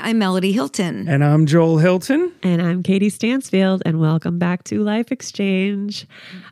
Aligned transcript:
I'm 0.00 0.18
Melody 0.18 0.52
Hilton. 0.52 1.08
And 1.08 1.24
I'm 1.24 1.46
Joel 1.46 1.78
Hilton. 1.78 2.32
And 2.42 2.62
I'm 2.62 2.82
Katie 2.82 3.10
Stansfield, 3.10 3.82
and 3.84 4.00
welcome 4.00 4.38
back 4.38 4.62
to 4.64 4.82
Life 4.82 5.10
Exchange. 5.10 6.06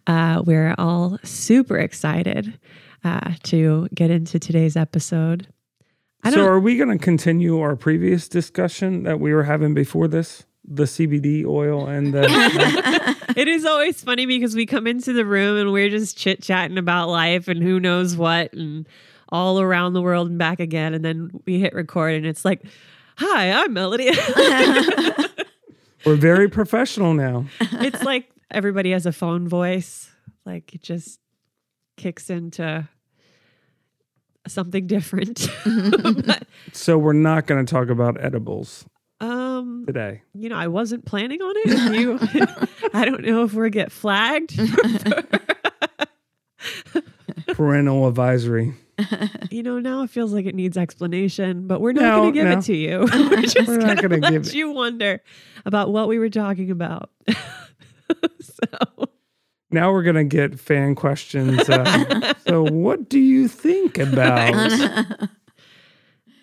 Uh, 0.06 0.42
we're 0.44 0.74
all 0.78 1.18
super 1.22 1.78
excited 1.78 2.58
uh, 3.04 3.34
to 3.44 3.88
get 3.94 4.10
into 4.10 4.38
today's 4.38 4.76
episode. 4.76 5.46
So, 6.28 6.44
are 6.44 6.58
we 6.58 6.76
going 6.76 6.88
to 6.90 7.02
continue 7.02 7.60
our 7.60 7.76
previous 7.76 8.28
discussion 8.28 9.04
that 9.04 9.20
we 9.20 9.32
were 9.32 9.44
having 9.44 9.74
before 9.74 10.08
this? 10.08 10.44
The 10.64 10.84
CBD 10.84 11.44
oil 11.46 11.86
and 11.86 12.12
the. 12.12 12.24
it 13.36 13.46
is 13.46 13.64
always 13.64 14.02
funny 14.02 14.26
because 14.26 14.56
we 14.56 14.66
come 14.66 14.88
into 14.88 15.12
the 15.12 15.24
room 15.24 15.56
and 15.56 15.72
we're 15.72 15.90
just 15.90 16.18
chit 16.18 16.42
chatting 16.42 16.78
about 16.78 17.08
life 17.08 17.46
and 17.46 17.62
who 17.62 17.78
knows 17.78 18.16
what 18.16 18.52
and 18.54 18.88
all 19.28 19.60
around 19.60 19.92
the 19.92 20.02
world 20.02 20.28
and 20.28 20.38
back 20.38 20.58
again. 20.58 20.94
And 20.94 21.04
then 21.04 21.30
we 21.46 21.60
hit 21.60 21.74
record 21.74 22.14
and 22.14 22.26
it's 22.26 22.44
like, 22.44 22.62
Hi, 23.18 23.50
I'm 23.50 23.72
Melody. 23.72 24.10
we're 26.04 26.16
very 26.16 26.50
professional 26.50 27.14
now. 27.14 27.46
It's 27.60 28.02
like 28.02 28.28
everybody 28.50 28.90
has 28.90 29.06
a 29.06 29.12
phone 29.12 29.48
voice. 29.48 30.10
Like 30.44 30.74
it 30.74 30.82
just 30.82 31.18
kicks 31.96 32.28
into 32.28 32.86
something 34.46 34.86
different. 34.86 35.48
but, 35.64 36.46
so 36.72 36.98
we're 36.98 37.14
not 37.14 37.46
going 37.46 37.64
to 37.64 37.70
talk 37.70 37.88
about 37.88 38.22
edibles 38.22 38.84
um 39.22 39.84
today. 39.86 40.20
You 40.34 40.50
know, 40.50 40.56
I 40.56 40.68
wasn't 40.68 41.06
planning 41.06 41.40
on 41.40 41.54
it. 41.56 41.98
You 41.98 42.18
I 42.92 43.06
don't 43.06 43.22
know 43.22 43.44
if 43.44 43.54
we're 43.54 43.70
get 43.70 43.90
flagged. 43.90 44.60
Parental 47.46 48.06
advisory. 48.06 48.74
you 49.50 49.62
know, 49.62 49.78
now 49.78 50.02
it 50.02 50.10
feels 50.10 50.32
like 50.32 50.46
it 50.46 50.54
needs 50.54 50.76
explanation, 50.76 51.66
but 51.66 51.80
we're 51.80 51.92
not 51.92 52.02
no, 52.02 52.16
going 52.16 52.32
to 52.32 52.38
give 52.38 52.46
no. 52.46 52.58
it 52.58 52.62
to 52.62 52.74
you. 52.74 52.98
we're 53.30 53.42
just 53.42 53.68
we're 53.68 53.78
not 53.78 53.98
going 53.98 54.20
to 54.20 54.30
give 54.30 54.54
you 54.54 54.70
wonder 54.70 55.22
about 55.64 55.92
what 55.92 56.08
we 56.08 56.18
were 56.18 56.30
talking 56.30 56.70
about. 56.70 57.10
so 58.40 59.08
now 59.70 59.92
we're 59.92 60.02
going 60.02 60.16
to 60.16 60.24
get 60.24 60.58
fan 60.58 60.94
questions. 60.94 61.68
Uh, 61.68 62.32
so, 62.46 62.62
what 62.62 63.08
do 63.08 63.18
you 63.18 63.48
think 63.48 63.98
about? 63.98 65.28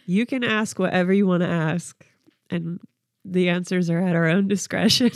you 0.06 0.26
can 0.26 0.44
ask 0.44 0.78
whatever 0.78 1.12
you 1.12 1.26
want 1.26 1.42
to 1.42 1.50
ask, 1.50 2.06
and 2.50 2.80
the 3.26 3.50
answers 3.50 3.90
are 3.90 4.00
at 4.00 4.16
our 4.16 4.28
own 4.28 4.48
discretion. 4.48 5.12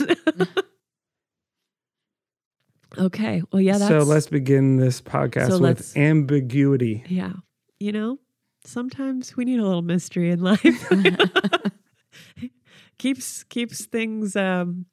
Okay. 2.96 3.42
Well, 3.52 3.60
yeah. 3.60 3.78
so 3.78 3.98
let's 3.98 4.28
begin 4.28 4.76
this 4.76 5.00
podcast 5.00 5.48
so 5.48 5.58
with 5.58 5.96
ambiguity. 5.96 7.04
Yeah. 7.08 7.32
You 7.80 7.92
know, 7.92 8.18
sometimes 8.64 9.36
we 9.36 9.44
need 9.44 9.60
a 9.60 9.64
little 9.64 9.82
mystery 9.82 10.30
in 10.30 10.40
life. 10.42 10.90
keeps 12.98 13.44
keeps 13.44 13.86
things 13.86 14.36
um 14.36 14.86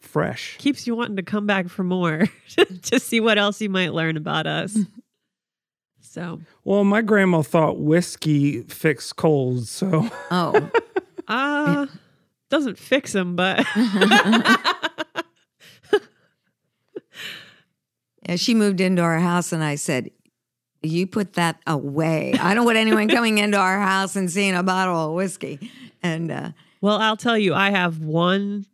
fresh. 0.00 0.56
Keeps 0.58 0.86
you 0.86 0.96
wanting 0.96 1.16
to 1.16 1.22
come 1.22 1.46
back 1.46 1.68
for 1.68 1.84
more 1.84 2.26
to 2.82 3.00
see 3.00 3.20
what 3.20 3.38
else 3.38 3.60
you 3.60 3.68
might 3.68 3.92
learn 3.92 4.16
about 4.16 4.46
us. 4.46 4.76
So, 6.00 6.40
well, 6.64 6.84
my 6.84 7.00
grandma 7.00 7.42
thought 7.42 7.78
whiskey 7.78 8.62
fixed 8.62 9.16
colds. 9.16 9.70
So, 9.70 10.10
oh, 10.30 10.70
uh, 11.28 11.86
doesn't 12.50 12.76
fix 12.76 13.12
them, 13.12 13.36
but. 13.36 13.64
Yeah, 18.28 18.36
she 18.36 18.54
moved 18.54 18.80
into 18.80 19.02
our 19.02 19.18
house, 19.18 19.52
and 19.52 19.62
I 19.62 19.74
said, 19.74 20.10
"You 20.82 21.06
put 21.06 21.34
that 21.34 21.60
away. 21.66 22.34
I 22.40 22.54
don't 22.54 22.64
want 22.64 22.78
anyone 22.78 23.08
coming 23.16 23.38
into 23.38 23.58
our 23.58 23.80
house 23.80 24.16
and 24.16 24.30
seeing 24.30 24.54
a 24.54 24.62
bottle 24.62 25.08
of 25.10 25.14
whiskey." 25.14 25.70
And 26.02 26.30
uh, 26.30 26.50
well, 26.80 26.98
I'll 26.98 27.16
tell 27.16 27.38
you, 27.38 27.54
I 27.54 27.70
have 27.70 28.00
one 28.00 28.66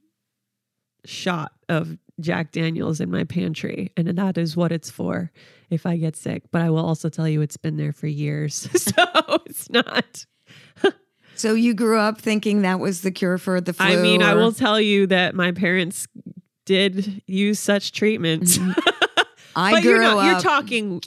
shot 1.05 1.53
of 1.69 1.97
Jack 2.21 2.53
Daniels 2.53 3.01
in 3.01 3.11
my 3.11 3.25
pantry, 3.25 3.93
and 3.97 4.09
that 4.09 4.39
is 4.39 4.57
what 4.57 4.73
it's 4.73 4.91
for 4.91 5.31
if 5.71 5.87
I 5.87 5.97
get 5.97 6.17
sick. 6.17 6.45
But 6.51 6.63
I 6.63 6.71
will 6.71 6.85
also 6.85 7.09
tell 7.09 7.29
you 7.29 7.41
it's 7.43 7.57
been 7.57 7.77
there 7.77 7.93
for 7.93 8.07
years. 8.07 8.55
so 8.83 9.05
it's 9.47 9.71
not. 9.71 10.27
so 11.35 11.55
you 11.55 11.75
grew 11.75 11.99
up 11.99 12.21
thinking 12.21 12.63
that 12.63 12.81
was 12.81 13.03
the 13.03 13.11
cure 13.11 13.39
for 13.39 13.61
the 13.61 13.73
flu? 13.73 13.87
I 13.87 13.97
mean, 13.97 14.23
or? 14.23 14.27
I 14.27 14.35
will 14.35 14.53
tell 14.53 14.81
you 14.81 15.07
that 15.09 15.35
my 15.35 15.53
parents 15.53 16.09
did 16.67 17.23
use 17.27 17.59
such 17.59 17.93
treatments. 17.93 18.59
Mm-hmm. 18.59 19.05
I 19.57 19.73
but 19.73 19.83
grew 19.83 19.93
you're 19.93 20.03
not, 20.03 20.19
up. 20.19 20.25
You're 20.25 20.41
talking. 20.41 21.03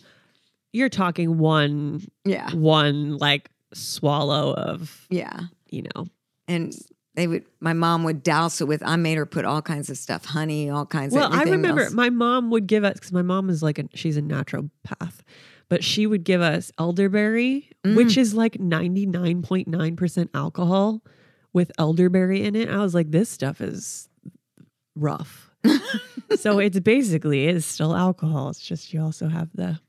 You're 0.74 0.90
talking 0.90 1.38
one. 1.38 2.06
Yeah. 2.26 2.52
One 2.52 3.18
like 3.18 3.50
swallow 3.74 4.54
of. 4.54 5.06
Yeah. 5.10 5.40
You 5.70 5.84
know. 5.96 6.08
And 6.48 6.74
they 7.16 7.28
would 7.28 7.46
my 7.60 7.74
mom 7.74 8.04
would 8.04 8.24
douse 8.24 8.62
it 8.62 8.68
with 8.68 8.82
i 8.86 8.96
made 8.96 9.18
her 9.18 9.26
put 9.26 9.46
all 9.46 9.62
kinds 9.62 9.90
of 9.90 9.98
stuff 9.98 10.26
honey 10.26 10.70
all 10.70 10.86
kinds 10.86 11.14
well, 11.14 11.26
of 11.26 11.32
well 11.32 11.40
i 11.40 11.44
remember 11.44 11.84
else. 11.84 11.94
my 11.94 12.10
mom 12.10 12.50
would 12.50 12.68
give 12.68 12.84
us 12.84 12.94
because 12.94 13.12
my 13.12 13.22
mom 13.22 13.50
is 13.50 13.62
like 13.62 13.80
a 13.80 13.86
she's 13.94 14.18
a 14.18 14.22
naturopath 14.22 15.20
but 15.70 15.84
she 15.84 16.06
would 16.08 16.24
give 16.24 16.42
us 16.42 16.72
elderberry 16.78 17.70
mm. 17.86 17.96
which 17.96 18.18
is 18.18 18.34
like 18.34 18.54
99.9% 18.54 20.30
alcohol 20.34 21.02
with 21.54 21.72
elderberry 21.78 22.44
in 22.44 22.56
it 22.56 22.70
i 22.70 22.78
was 22.78 22.94
like 22.94 23.12
this 23.12 23.30
stuff 23.30 23.62
is 23.62 24.08
rough 24.96 25.51
so 26.36 26.60
it's 26.60 26.80
basically 26.80 27.48
is 27.48 27.66
still 27.66 27.96
alcohol 27.96 28.50
it's 28.50 28.60
just 28.60 28.94
you 28.94 29.02
also 29.02 29.28
have 29.28 29.50
the 29.54 29.80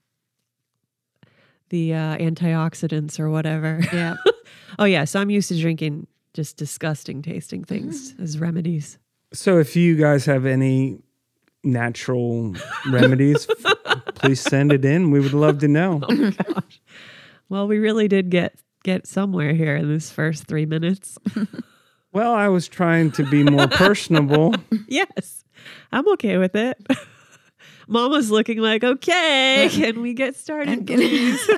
the 1.70 1.94
uh, 1.94 2.16
antioxidants 2.18 3.18
or 3.18 3.30
whatever 3.30 3.80
yeah 3.92 4.16
oh 4.78 4.84
yeah 4.84 5.04
so 5.04 5.20
i'm 5.20 5.30
used 5.30 5.48
to 5.48 5.58
drinking 5.58 6.06
just 6.34 6.56
disgusting 6.56 7.22
tasting 7.22 7.64
things 7.64 8.14
mm. 8.14 8.22
as 8.22 8.38
remedies. 8.38 8.98
So 9.32 9.58
if 9.58 9.76
you 9.76 9.96
guys 9.96 10.24
have 10.26 10.46
any 10.46 10.98
natural 11.64 12.54
remedies, 12.90 13.46
please 14.14 14.40
send 14.40 14.72
it 14.72 14.84
in. 14.84 15.10
We 15.10 15.20
would 15.20 15.34
love 15.34 15.58
to 15.58 15.68
know. 15.68 16.00
Oh 16.08 16.30
gosh. 16.30 16.80
Well, 17.48 17.68
we 17.68 17.78
really 17.78 18.08
did 18.08 18.30
get 18.30 18.54
get 18.82 19.06
somewhere 19.06 19.52
here 19.52 19.76
in 19.76 19.88
this 19.88 20.10
first 20.10 20.46
3 20.46 20.66
minutes. 20.66 21.16
well, 22.12 22.32
I 22.32 22.48
was 22.48 22.66
trying 22.66 23.12
to 23.12 23.24
be 23.24 23.44
more 23.44 23.68
personable. 23.68 24.54
yes. 24.88 25.41
I'm 25.92 26.08
okay 26.12 26.38
with 26.38 26.54
it. 26.54 26.78
Mama's 27.88 28.30
looking 28.30 28.58
like, 28.58 28.82
"Okay, 28.82 29.68
can 29.72 30.00
we 30.00 30.14
get 30.14 30.36
started, 30.36 30.86
please?" 30.86 31.50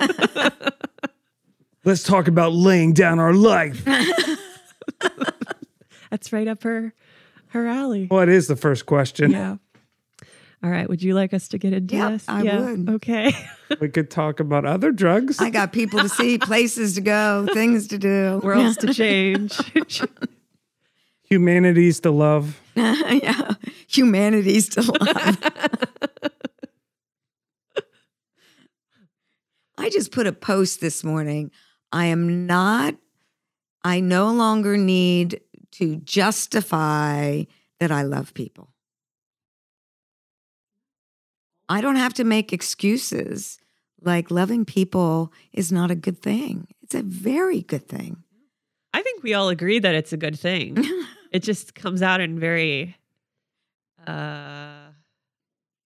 Let's 1.85 2.03
talk 2.03 2.27
about 2.27 2.51
laying 2.51 2.93
down 2.93 3.19
our 3.19 3.33
life. 3.33 3.85
That's 6.09 6.33
right 6.33 6.47
up 6.47 6.63
her 6.63 6.93
her 7.47 7.67
alley. 7.67 8.07
What 8.07 8.27
is 8.27 8.47
the 8.47 8.55
first 8.55 8.85
question? 8.85 9.31
Yeah. 9.31 9.57
All 10.63 10.71
right. 10.71 10.89
Would 10.89 11.03
you 11.03 11.13
like 11.13 11.31
us 11.33 11.47
to 11.49 11.59
get 11.59 11.73
into 11.73 11.95
yep, 11.95 12.11
this? 12.13 12.25
I 12.27 12.41
yeah. 12.41 12.59
would. 12.59 12.89
Okay. 12.89 13.31
we 13.79 13.87
could 13.87 14.09
talk 14.09 14.39
about 14.39 14.65
other 14.65 14.91
drugs. 14.91 15.39
I 15.39 15.51
got 15.51 15.71
people 15.71 15.99
to 15.99 16.09
see, 16.09 16.39
places 16.39 16.95
to 16.95 17.01
go, 17.01 17.47
things 17.53 17.87
to 17.89 17.99
do, 17.99 18.41
worlds 18.43 18.77
to 18.77 18.91
change, 18.91 19.55
humanities 21.29 21.99
to 21.99 22.09
love. 22.09 22.59
yeah, 23.23 23.53
humanities 23.87 24.69
to 24.69 24.81
love. 24.81 25.37
I 29.77 29.89
just 29.89 30.11
put 30.11 30.25
a 30.27 30.33
post 30.33 30.81
this 30.81 31.03
morning. 31.03 31.51
I 31.91 32.05
am 32.05 32.47
not 32.47 32.95
I 33.85 33.99
no 33.99 34.31
longer 34.31 34.77
need 34.77 35.41
to 35.73 35.97
justify 35.97 37.43
that 37.79 37.91
I 37.91 38.01
love 38.01 38.33
people. 38.33 38.73
I 41.69 41.81
don't 41.81 41.95
have 41.95 42.15
to 42.15 42.23
make 42.23 42.51
excuses 42.51 43.59
like 44.01 44.31
loving 44.31 44.65
people 44.65 45.31
is 45.53 45.71
not 45.71 45.91
a 45.91 45.95
good 45.95 46.19
thing. 46.19 46.67
It's 46.81 46.95
a 46.95 47.03
very 47.03 47.61
good 47.61 47.87
thing. 47.87 48.23
I 48.91 49.03
think 49.03 49.21
we 49.21 49.35
all 49.35 49.49
agree 49.49 49.77
that 49.77 49.93
it's 49.93 50.13
a 50.13 50.17
good 50.17 50.39
thing. 50.39 50.77
it 51.31 51.39
just 51.43 51.75
comes 51.75 52.01
out 52.01 52.21
in 52.21 52.39
very 52.39 52.95
uh 54.07 54.89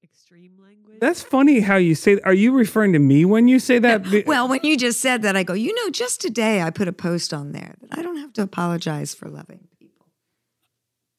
extreme 0.03 0.57
language. 0.61 0.99
that's 0.99 1.21
funny 1.21 1.59
how 1.59 1.75
you 1.77 1.95
say. 1.95 2.19
Are 2.23 2.33
you 2.33 2.51
referring 2.51 2.93
to 2.93 2.99
me 2.99 3.25
when 3.25 3.47
you 3.47 3.59
say 3.59 3.79
that? 3.79 4.25
well, 4.27 4.47
when 4.47 4.59
you 4.63 4.77
just 4.77 4.99
said 5.01 5.21
that, 5.23 5.35
I 5.35 5.43
go. 5.43 5.53
You 5.53 5.73
know, 5.75 5.89
just 5.89 6.21
today 6.21 6.61
I 6.61 6.69
put 6.69 6.87
a 6.87 6.93
post 6.93 7.33
on 7.33 7.51
there 7.51 7.75
that 7.81 7.97
I 7.97 8.01
don't 8.01 8.17
have 8.17 8.33
to 8.33 8.41
apologize 8.41 9.15
for 9.15 9.29
loving 9.29 9.67
people. 9.79 10.07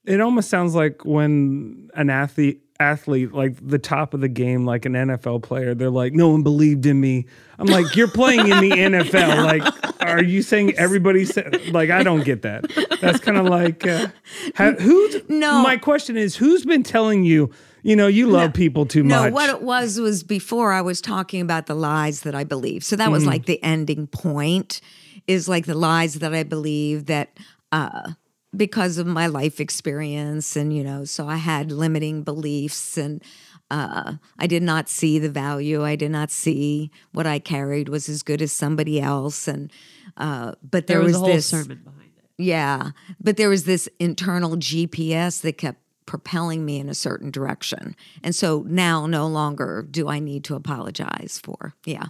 It 0.05 0.21
almost 0.21 0.49
sounds 0.51 0.75
like 0.75 1.05
when 1.05 1.91
an 1.95 2.11
athlete 2.11 2.63
athlete 2.79 3.35
like 3.35 3.57
the 3.61 3.79
top 3.79 4.15
of 4.15 4.21
the 4.23 4.29
game 4.29 4.65
like 4.65 4.87
an 4.87 4.95
NFL 4.95 5.43
player 5.43 5.75
they're 5.75 5.91
like 5.91 6.15
no 6.15 6.31
one 6.31 6.43
believed 6.43 6.87
in 6.87 6.99
me 6.99 7.27
I'm 7.59 7.67
like 7.67 7.95
you're 7.95 8.09
playing 8.09 8.41
in 8.41 8.59
the 8.59 8.71
NFL 8.71 9.45
like 9.45 9.90
are 10.11 10.23
you 10.23 10.43
saying 10.43 10.75
everybody 10.79 11.25
said 11.25 11.69
like 11.73 11.91
I 11.91 12.03
don't 12.03 12.25
get 12.25 12.43
that 12.43 12.65
that's 13.01 13.21
kind 13.21 13.39
of 13.39 13.47
like 13.47 13.87
uh, 13.87 14.09
who's 14.57 15.29
no 15.29 15.63
my 15.63 15.77
question 15.77 16.17
is 16.17 16.37
who's 16.37 16.65
been 16.65 16.83
telling 16.83 17.25
you 17.25 17.51
you 17.83 17.97
know, 17.97 18.09
you 18.09 18.27
love 18.27 18.51
no, 18.51 18.53
people 18.53 18.87
too 18.87 19.03
no, 19.03 19.23
much. 19.23 19.31
No, 19.31 19.35
what 19.35 19.51
it 19.51 19.63
was 19.63 19.99
was 19.99 20.23
before 20.23 20.73
I 20.73 20.83
was 20.83 21.01
talking 21.01 21.41
about 21.41 21.67
the 21.67 21.75
lies 21.75 22.23
that 22.23 22.35
I 22.35 22.45
believe. 22.45 22.85
So 22.85 22.97
that 22.97 23.11
was 23.11 23.25
mm. 23.25 23.29
like 23.29 23.47
the 23.47 23.63
ending 23.63 24.07
point 24.07 24.81
is 25.27 25.49
like 25.49 25.67
the 25.67 25.75
lies 25.75 26.15
that 26.15 26.35
I 26.35 26.43
believe 26.43 27.07
that 27.07 27.39
uh, 27.73 28.13
because 28.55 28.99
of 28.99 29.07
my 29.07 29.27
life 29.27 29.61
experience, 29.61 30.57
and 30.57 30.77
you 30.77 30.83
know, 30.83 31.05
so 31.05 31.29
I 31.29 31.37
had 31.37 31.73
limiting 31.73 32.23
beliefs, 32.23 32.99
and 32.99 33.23
uh, 33.71 34.15
I 34.39 34.47
did 34.47 34.63
not 34.63 34.89
see 34.89 35.19
the 35.19 35.31
value. 35.31 35.85
I 35.85 35.97
did 35.97 36.11
not 36.11 36.31
see 36.31 36.91
what 37.13 37.27
I 37.27 37.39
carried 37.39 37.89
was 37.89 38.09
as 38.09 38.23
good 38.23 38.43
as 38.43 38.53
somebody 38.53 39.01
else, 39.01 39.47
and 39.47 39.73
uh, 40.17 40.53
but 40.63 40.87
there, 40.87 40.99
There 40.99 41.05
was, 41.05 41.13
was, 41.13 41.17
a 41.17 41.19
whole 41.25 41.35
this 41.35 41.47
sermon 41.47 41.81
behind 41.85 42.11
it. 42.17 42.25
yeah, 42.43 42.91
but 43.21 43.37
there 43.37 43.49
was 43.49 43.65
this 43.65 43.89
internal 43.99 44.57
GPS 44.57 45.41
that 45.43 45.59
kept 45.59 45.79
propelling 46.07 46.65
me 46.65 46.79
in 46.79 46.89
a 46.89 46.95
certain 46.95 47.31
direction. 47.31 47.95
And 48.25 48.35
so 48.35 48.65
now 48.67 49.07
no 49.07 49.29
longer 49.29 49.87
do 49.89 50.09
I 50.09 50.19
need 50.19 50.43
to 50.45 50.57
apologize 50.57 51.41
for. 51.43 51.75
Yeah. 51.85 52.07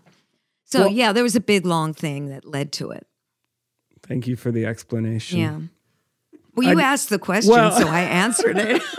So 0.64 0.80
Well- 0.80 0.90
yeah, 0.90 1.12
there 1.12 1.22
was 1.22 1.36
a 1.36 1.40
big 1.40 1.66
long 1.66 1.92
thing 1.92 2.28
that 2.28 2.46
led 2.46 2.72
to 2.72 2.90
it. 2.92 3.06
Thank 4.02 4.26
you 4.26 4.36
for 4.36 4.50
the 4.50 4.64
explanation. 4.64 5.38
Yeah. 5.38 5.60
Well, 6.54 6.72
you 6.72 6.80
I- 6.80 6.84
asked 6.84 7.10
the 7.10 7.18
question, 7.18 7.52
well- 7.52 7.72
so 7.78 7.86
I 7.88 8.00
answered 8.00 8.56
it. 8.58 8.82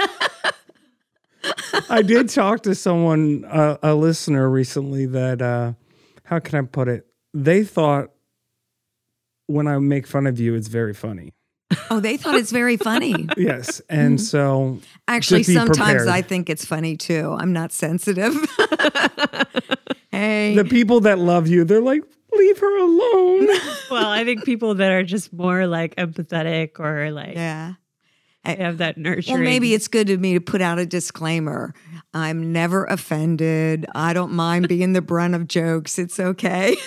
I 1.89 2.01
did 2.01 2.29
talk 2.29 2.63
to 2.63 2.75
someone, 2.75 3.45
uh, 3.45 3.77
a 3.81 3.95
listener 3.95 4.49
recently, 4.49 5.05
that 5.07 5.41
uh, 5.41 5.73
how 6.25 6.39
can 6.39 6.59
I 6.59 6.67
put 6.67 6.87
it? 6.87 7.07
They 7.33 7.63
thought 7.63 8.11
when 9.51 9.67
I 9.67 9.77
make 9.79 10.07
fun 10.07 10.27
of 10.27 10.39
you, 10.39 10.55
it's 10.55 10.67
very 10.67 10.93
funny. 10.93 11.33
oh, 11.89 11.99
they 11.99 12.17
thought 12.17 12.35
it's 12.35 12.51
very 12.51 12.77
funny. 12.77 13.27
Yes, 13.37 13.81
and 13.89 14.17
mm-hmm. 14.17 14.23
so 14.23 14.79
Actually, 15.07 15.43
sometimes 15.43 15.77
prepared. 15.77 16.07
I 16.07 16.21
think 16.21 16.49
it's 16.49 16.65
funny 16.65 16.97
too. 16.97 17.35
I'm 17.39 17.53
not 17.53 17.71
sensitive. 17.71 18.33
hey. 20.11 20.53
the 20.55 20.65
people 20.69 21.01
that 21.01 21.17
love 21.17 21.47
you, 21.47 21.63
they're 21.63 21.81
like, 21.81 22.03
leave 22.33 22.57
her 22.59 22.77
alone. 22.77 23.47
Well, 23.89 24.07
I 24.07 24.23
think 24.23 24.45
people 24.45 24.75
that 24.75 24.89
are 24.89 25.03
just 25.03 25.33
more 25.33 25.67
like 25.67 25.95
empathetic 25.97 26.79
or 26.79 27.11
like 27.11 27.35
yeah. 27.35 27.73
they 28.45 28.55
have 28.55 28.77
that 28.77 28.97
nurturing. 28.97 29.39
Well, 29.39 29.43
maybe 29.43 29.73
it's 29.73 29.89
good 29.89 30.09
of 30.09 30.21
me 30.21 30.35
to 30.35 30.39
put 30.39 30.61
out 30.61 30.79
a 30.79 30.85
disclaimer. 30.85 31.73
I'm 32.13 32.53
never 32.53 32.85
offended. 32.85 33.85
I 33.93 34.13
don't 34.13 34.31
mind 34.31 34.69
being 34.69 34.93
the 34.93 35.01
brunt 35.01 35.35
of 35.35 35.45
jokes. 35.49 35.99
It's 35.99 36.21
okay. 36.21 36.77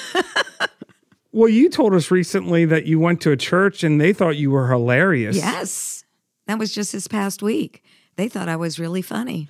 Well, 1.35 1.49
you 1.49 1.69
told 1.69 1.95
us 1.95 2.11
recently 2.11 2.65
that 2.67 2.87
you 2.87 2.99
went 3.01 3.21
to 3.23 3.31
a 3.33 3.37
church 3.37 3.83
and 3.83 4.01
they 4.01 4.13
thought 4.13 4.37
you 4.37 4.51
were 4.51 4.69
hilarious. 4.71 5.37
yes. 5.37 6.05
That 6.47 6.59
was 6.59 6.75
just 6.75 6.93
this 6.93 7.09
past 7.09 7.43
week. 7.43 7.83
They 8.17 8.29
thought 8.29 8.49
I 8.49 8.57
was 8.57 8.79
really 8.79 9.03
funny. 9.03 9.49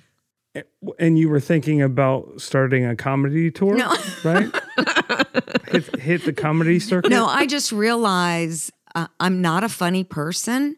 And 0.97 1.19
you 1.19 1.27
were 1.29 1.41
thinking 1.41 1.81
about 1.81 2.39
starting 2.41 2.85
a 2.85 2.95
comedy 2.95 3.51
tour, 3.51 3.75
No. 3.75 3.93
right? 4.23 4.49
hit, 5.67 5.99
hit 5.99 6.23
the 6.25 6.31
comedy 6.33 6.79
circuit. 6.79 7.09
No, 7.09 7.25
I 7.25 7.45
just 7.45 7.71
realize 7.73 8.71
uh, 8.95 9.07
I'm 9.19 9.41
not 9.41 9.63
a 9.65 9.69
funny 9.69 10.05
person, 10.05 10.77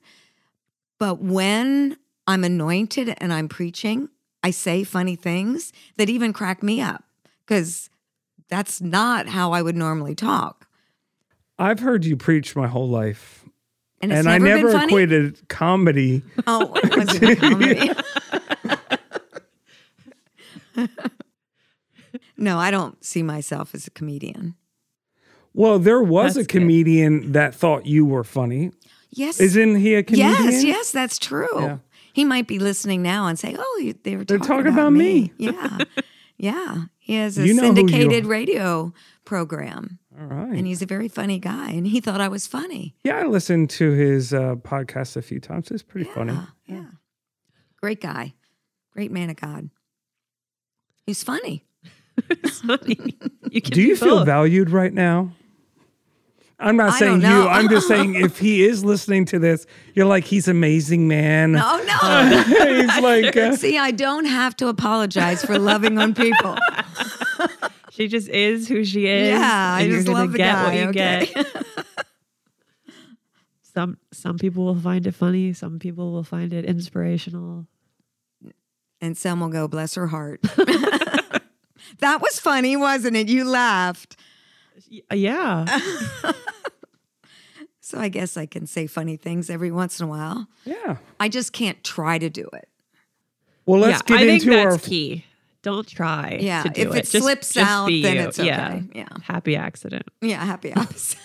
but 1.00 1.20
when 1.22 1.96
I'm 2.26 2.44
anointed 2.44 3.14
and 3.20 3.32
I'm 3.32 3.48
preaching, 3.48 4.10
I 4.44 4.50
say 4.52 4.84
funny 4.84 5.16
things 5.16 5.72
that 5.98 6.10
even 6.10 6.34
crack 6.34 6.64
me 6.64 6.82
up 6.82 7.04
because 7.46 7.90
that's 8.50 8.82
not 8.82 9.28
how 9.28 9.52
I 9.52 9.62
would 9.62 9.76
normally 9.76 10.16
talk. 10.16 10.67
I've 11.60 11.80
heard 11.80 12.06
you 12.06 12.16
preach 12.18 12.56
my 12.56 12.68
whole 12.68 12.90
life. 12.90 13.44
And 14.02 14.12
it's 14.12 14.20
and 14.20 14.30
I 14.30 14.38
never, 14.38 14.56
never 14.56 14.68
been 14.68 14.78
funny. 14.78 14.86
equated 14.94 15.48
comedy. 15.50 16.22
Oh, 16.46 16.72
it 16.76 16.96
wasn't 16.98 17.40
comedy. 17.40 17.92
no, 22.38 22.60
I 22.60 22.70
don't 22.70 23.04
see 23.04 23.24
myself 23.24 23.74
as 23.74 23.88
a 23.88 23.92
comedian. 23.92 24.56
Well, 25.54 25.80
there 25.80 26.04
was 26.04 26.36
That's 26.36 26.46
a 26.46 26.48
comedian 26.48 27.32
that 27.32 27.56
thought 27.56 27.88
you 27.88 28.06
were 28.06 28.24
funny. 28.24 28.72
Yes. 29.10 29.40
Isn't 29.40 29.78
he 29.78 29.96
a 29.96 30.04
comedian? 30.04 30.30
Yes, 30.44 30.64
yes, 30.64 30.92
that's 30.92 31.18
true. 31.18 31.48
Yeah. 31.56 31.78
He 32.14 32.24
might 32.24 32.48
be 32.48 32.60
listening 32.60 33.02
now 33.02 33.28
and 33.28 33.38
say, 33.40 33.56
"Oh, 33.58 33.94
they 34.04 34.16
were 34.16 34.24
They're 34.24 34.38
talking, 34.38 34.66
talking 34.66 34.74
about 34.74 34.92
me." 34.92 35.32
Yeah, 35.38 35.78
yeah. 36.38 36.84
He 37.00 37.16
has 37.16 37.38
a 37.38 37.46
You 37.48 37.54
know 37.54 37.62
syndicated 37.62 38.26
radio 38.26 38.94
program, 39.24 40.00
All 40.20 40.26
right. 40.26 40.50
and 40.58 40.66
he's 40.66 40.82
a 40.82 40.86
very 40.88 41.08
funny 41.08 41.38
guy. 41.40 41.72
And 41.72 41.86
he 41.86 42.00
thought 42.00 42.22
I 42.22 42.28
was 42.28 42.48
funny. 42.48 42.96
yeah, 43.04 43.18
I 43.18 43.24
listened 43.26 43.70
to 43.72 43.92
his 43.92 44.34
uh, 44.34 44.56
podcast 44.56 45.16
a 45.16 45.22
few 45.22 45.40
times. 45.40 45.70
It's 45.70 45.84
pretty 45.84 46.10
funny. 46.10 46.34
Yeah, 46.34 46.46
yeah. 46.66 46.86
Great 47.82 48.02
guy, 48.02 48.34
great 48.92 49.12
man 49.12 49.30
of 49.30 49.36
God. 49.36 49.70
He's 51.06 51.24
funny. 51.24 51.64
you 53.50 53.62
Do 53.62 53.82
you 53.82 53.96
feel 53.96 54.26
valued 54.26 54.72
right 54.72 54.92
now? 54.94 55.32
I'm 56.60 56.76
not 56.76 56.94
I 56.94 57.00
saying 57.00 57.22
you. 57.22 57.48
I'm 57.48 57.70
just 57.70 57.88
saying 57.94 58.16
if 58.16 58.40
he 58.40 58.66
is 58.66 58.84
listening 58.84 59.26
to 59.26 59.38
this, 59.38 59.68
you're 59.94 60.08
like 60.08 60.24
he's 60.24 60.48
amazing, 60.48 61.08
man. 61.08 61.56
Oh 61.56 61.86
no. 61.86 62.44
he's 62.82 63.04
like 63.04 63.38
uh, 63.38 63.56
See, 63.56 63.78
I 63.78 63.92
don't 63.92 64.26
have 64.26 64.56
to 64.58 64.68
apologize 64.68 65.46
for 65.46 65.60
loving 65.60 66.00
on 66.00 66.16
people. 66.16 66.58
She 67.98 68.08
just 68.08 68.30
is 68.30 68.68
who 68.68 68.86
she 68.86 69.08
is. 69.08 69.30
Yeah, 69.30 69.42
I 69.76 69.82
and 69.82 69.90
you're 69.90 69.98
just 69.98 70.08
gonna 70.08 70.20
love 70.20 70.32
the 70.32 70.38
get 70.38 70.54
guy. 70.54 70.64
what 70.66 70.76
you 70.76 70.90
okay. 70.90 71.32
get. 71.34 71.66
Some 73.74 73.98
some 74.12 74.38
people 74.38 74.66
will 74.66 74.80
find 74.80 75.06
it 75.08 75.16
funny. 75.16 75.52
Some 75.54 75.80
people 75.80 76.12
will 76.12 76.24
find 76.24 76.54
it 76.54 76.64
inspirational. 76.66 77.66
and 79.02 79.18
some 79.18 79.40
will 79.40 79.50
go, 79.50 79.68
bless 79.68 79.96
her 79.96 80.08
heart. 80.08 80.42
that 82.00 82.22
was 82.22 82.40
funny, 82.40 82.76
wasn't 82.76 83.16
it? 83.18 83.30
You 83.30 83.44
laughed. 83.46 84.16
Uh, 85.12 85.16
yeah, 85.16 85.66
So 87.80 88.00
I 88.00 88.10
guess 88.10 88.36
I 88.36 88.46
can 88.46 88.68
say 88.68 88.86
funny 88.86 89.16
things 89.16 89.50
every 89.50 89.72
once 89.72 90.00
in 90.00 90.06
a 90.06 90.10
while. 90.10 90.48
yeah. 90.66 90.98
I 91.20 91.30
just 91.30 91.54
can't 91.54 91.82
try 91.84 92.18
to 92.18 92.30
do 92.30 92.50
it. 92.54 92.68
Well, 93.66 93.80
let's 93.80 94.02
yeah. 94.10 94.18
get 94.18 94.24
I 94.24 94.28
think 94.28 94.44
into 94.44 94.56
that's 94.56 94.74
our. 94.76 94.80
key. 94.80 95.24
Don't 95.68 95.86
try. 95.88 96.38
Yeah, 96.40 96.64
to 96.64 96.70
do 96.70 96.82
if 96.82 96.96
it 96.96 97.00
Just- 97.10 97.12
slips 97.24 97.54
just 97.54 97.70
out, 97.70 97.88
be 97.88 98.02
then 98.02 98.16
you. 98.16 98.22
it's 98.22 98.40
okay. 98.40 98.48
Yeah. 98.48 98.82
Yeah. 98.94 99.08
happy 99.22 99.58
accident. 99.58 100.04
Yeah, 100.22 100.46
happy 100.46 100.72
accident. 100.76 101.20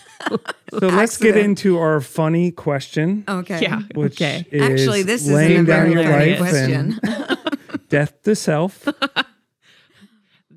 So 0.80 0.88
let's 0.88 1.16
get 1.16 1.36
into 1.36 1.78
our 1.78 2.00
funny 2.00 2.50
question, 2.50 3.22
okay. 3.28 3.60
Yeah, 3.62 3.82
which 3.94 4.20
okay. 4.20 4.44
is 4.50 4.62
Actually, 4.62 5.02
this 5.04 5.22
isn't 5.22 5.34
laying 5.34 5.64
down 5.64 5.92
your 5.92 6.02
life 6.02 6.38
question. 6.38 6.98
and 7.04 7.38
death 7.88 8.20
to 8.24 8.34
self. 8.34 8.84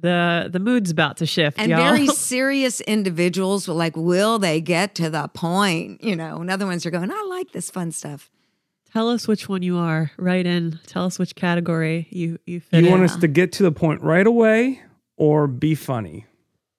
The 0.01 0.49
the 0.51 0.59
mood's 0.59 0.91
about 0.91 1.17
to 1.17 1.25
shift, 1.25 1.57
And 1.59 1.69
y'all. 1.69 1.79
very 1.93 2.07
serious 2.07 2.81
individuals 2.81 3.67
were 3.67 3.73
like, 3.75 3.95
will 3.95 4.39
they 4.39 4.61
get 4.61 4.95
to 4.95 5.09
the 5.09 5.27
point? 5.29 6.03
You 6.03 6.15
know, 6.15 6.41
and 6.41 6.49
other 6.51 6.65
ones 6.65 6.85
are 6.85 6.91
going, 6.91 7.11
I 7.11 7.25
like 7.29 7.51
this 7.51 7.69
fun 7.71 7.91
stuff. 7.91 8.29
Tell 8.95 9.09
us 9.09 9.27
which 9.27 9.49
one 9.49 9.61
you 9.61 9.75
are. 9.77 10.09
Write 10.15 10.45
in. 10.45 10.79
Tell 10.87 11.03
us 11.03 11.19
which 11.19 11.35
category 11.35 12.07
you 12.11 12.39
you 12.45 12.61
fit 12.61 12.79
You 12.79 12.85
in. 12.85 12.91
want 12.91 13.03
us 13.03 13.17
to 13.17 13.27
get 13.27 13.51
to 13.53 13.63
the 13.63 13.71
point 13.73 14.01
right 14.01 14.25
away, 14.25 14.81
or 15.17 15.47
be 15.47 15.75
funny, 15.75 16.25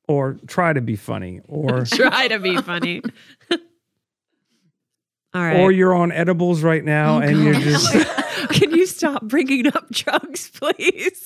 or 0.08 0.38
try 0.46 0.72
to 0.72 0.80
be 0.80 0.96
funny, 0.96 1.42
or 1.46 1.84
try 1.84 2.26
to 2.28 2.38
be 2.38 2.56
funny. 2.62 3.02
All 5.34 5.42
right. 5.42 5.60
or 5.60 5.70
you're 5.70 5.94
on 5.94 6.10
edibles 6.10 6.62
right 6.62 6.82
now 6.82 7.16
Oh, 7.16 7.20
and 7.20 7.44
you're 7.44 7.52
just 7.52 7.92
Can 8.48 8.70
you 8.70 8.86
stop 8.86 9.20
bringing 9.24 9.66
up 9.66 9.90
drugs, 9.90 10.50
please? 10.54 11.22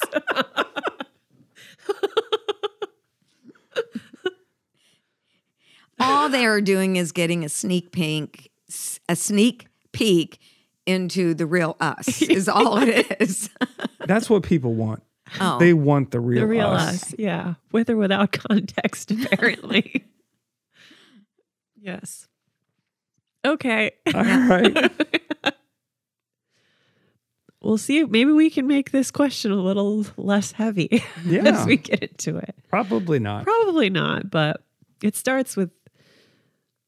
All 6.01 6.29
they 6.29 6.47
are 6.47 6.61
doing 6.61 6.97
is 6.97 7.13
getting 7.13 7.45
a 7.45 7.49
sneak 7.49 7.93
peek, 7.93 8.51
a 9.09 9.15
sneak 9.15 9.67
peek 9.93 10.39
into 10.91 11.33
the 11.35 11.47
real 11.47 11.77
us. 11.81 12.21
Is 12.29 12.49
all 12.49 12.79
it 12.79 13.17
is. 13.21 13.49
that's 14.07 14.29
what 14.29 14.43
people 14.43 14.75
want. 14.75 15.03
Oh, 15.41 15.59
They 15.59 15.73
want 15.73 16.11
the 16.11 16.21
real, 16.21 16.41
the 16.43 16.47
real 16.47 16.67
us. 16.67 17.05
us. 17.05 17.15
Yeah. 17.19 17.55
With 17.73 17.89
or 17.89 17.97
without 17.97 18.33
context, 18.49 19.11
apparently. 19.13 20.05
yes. 21.81 22.27
Okay. 23.45 23.93
All 24.15 24.23
right. 24.23 24.93
We'll 27.63 27.79
see. 27.79 28.05
Maybe 28.05 28.33
we 28.33 28.49
can 28.51 28.67
make 28.67 28.91
this 28.91 29.11
question 29.11 29.53
a 29.53 29.57
little 29.57 30.07
less 30.17 30.53
heavy 30.53 31.03
Yeah. 31.25 31.43
as 31.43 31.67
we 31.67 31.77
get 31.77 32.03
into 32.03 32.39
it. 32.39 32.55
Probably 32.71 33.19
not. 33.19 33.45
Probably 33.45 33.91
not, 33.91 34.31
but 34.31 34.65
it 35.03 35.15
starts 35.15 35.57
with, 35.57 35.71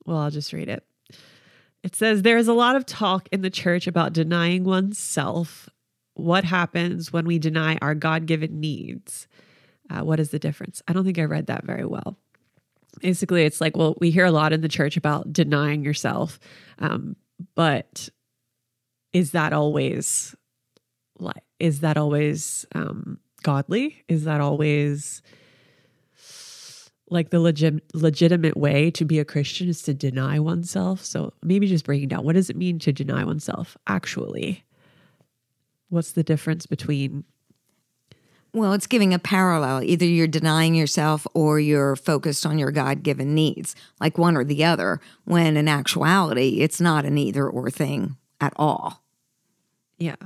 well, 0.06 0.16
I'll 0.16 0.30
just 0.30 0.52
read 0.52 0.68
it. 0.70 0.82
It 1.82 1.96
says, 1.96 2.22
There 2.22 2.38
is 2.38 2.48
a 2.48 2.54
lot 2.54 2.76
of 2.76 2.86
talk 2.86 3.28
in 3.32 3.42
the 3.42 3.50
church 3.50 3.86
about 3.86 4.12
denying 4.12 4.64
oneself. 4.64 5.68
What 6.14 6.44
happens 6.44 7.12
when 7.12 7.26
we 7.26 7.38
deny 7.38 7.78
our 7.80 7.94
God 7.94 8.26
given 8.26 8.60
needs? 8.60 9.26
Uh, 9.90 10.00
what 10.00 10.20
is 10.20 10.30
the 10.30 10.38
difference? 10.38 10.82
I 10.86 10.92
don't 10.92 11.04
think 11.04 11.18
I 11.18 11.24
read 11.24 11.46
that 11.46 11.64
very 11.64 11.84
well. 11.84 12.16
Basically, 13.00 13.44
it's 13.44 13.60
like, 13.60 13.76
well, 13.76 13.96
we 14.00 14.10
hear 14.10 14.26
a 14.26 14.30
lot 14.30 14.52
in 14.52 14.60
the 14.60 14.68
church 14.68 14.96
about 14.96 15.32
denying 15.32 15.82
yourself, 15.82 16.38
um, 16.78 17.16
but 17.54 18.08
is 19.12 19.32
that 19.32 19.52
always 19.52 20.36
like, 21.18 21.42
is 21.58 21.80
that 21.80 21.96
always 21.96 22.66
um, 22.74 23.18
godly? 23.42 24.04
Is 24.08 24.24
that 24.24 24.40
always 24.40 25.22
like 27.12 27.30
the 27.30 27.38
legit, 27.38 27.82
legitimate 27.94 28.56
way 28.56 28.90
to 28.92 29.04
be 29.04 29.18
a 29.18 29.24
Christian 29.24 29.68
is 29.68 29.82
to 29.82 29.94
deny 29.94 30.40
oneself. 30.40 31.04
So 31.04 31.34
maybe 31.42 31.66
just 31.66 31.84
breaking 31.84 32.08
down 32.08 32.24
what 32.24 32.34
does 32.34 32.50
it 32.50 32.56
mean 32.56 32.78
to 32.80 32.92
deny 32.92 33.22
oneself 33.22 33.76
actually? 33.86 34.64
What's 35.90 36.12
the 36.12 36.22
difference 36.22 36.64
between 36.64 37.24
Well, 38.54 38.72
it's 38.72 38.86
giving 38.86 39.12
a 39.12 39.18
parallel. 39.18 39.82
Either 39.82 40.06
you're 40.06 40.26
denying 40.26 40.74
yourself 40.74 41.26
or 41.34 41.60
you're 41.60 41.96
focused 41.96 42.46
on 42.46 42.58
your 42.58 42.70
God 42.70 43.02
given 43.02 43.34
needs, 43.34 43.76
like 44.00 44.16
one 44.16 44.36
or 44.36 44.44
the 44.44 44.64
other, 44.64 45.00
when 45.24 45.56
in 45.56 45.68
actuality, 45.68 46.60
it's 46.60 46.80
not 46.80 47.04
an 47.04 47.18
either 47.18 47.46
or 47.48 47.70
thing 47.70 48.16
at 48.40 48.54
all. 48.56 49.02
yeah. 49.98 50.16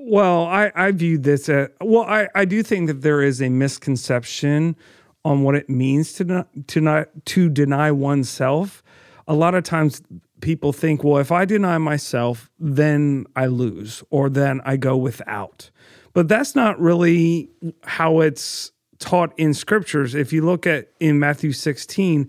Well, 0.00 0.44
I, 0.44 0.70
I 0.76 0.92
view 0.92 1.18
this 1.18 1.48
as 1.48 1.68
well. 1.80 2.04
I, 2.04 2.28
I 2.32 2.44
do 2.44 2.62
think 2.62 2.86
that 2.86 3.02
there 3.02 3.20
is 3.20 3.42
a 3.42 3.48
misconception 3.48 4.76
on 5.28 5.42
what 5.42 5.54
it 5.54 5.68
means 5.68 6.14
to 6.14 6.24
not, 6.24 6.48
to 6.68 6.80
not 6.80 7.08
to 7.26 7.50
deny 7.50 7.92
oneself. 7.92 8.82
A 9.28 9.34
lot 9.34 9.54
of 9.54 9.62
times, 9.62 10.00
people 10.40 10.72
think, 10.72 11.04
well, 11.04 11.18
if 11.18 11.30
I 11.30 11.44
deny 11.44 11.76
myself, 11.76 12.50
then 12.58 13.26
I 13.36 13.44
lose, 13.46 14.02
or 14.08 14.30
then 14.30 14.62
I 14.64 14.78
go 14.78 14.96
without. 14.96 15.70
But 16.14 16.28
that's 16.28 16.54
not 16.54 16.80
really 16.80 17.50
how 17.84 18.20
it's 18.20 18.72
taught 19.00 19.38
in 19.38 19.52
scriptures. 19.52 20.14
If 20.14 20.32
you 20.32 20.46
look 20.46 20.66
at 20.66 20.92
in 20.98 21.18
Matthew 21.18 21.52
16, 21.52 22.26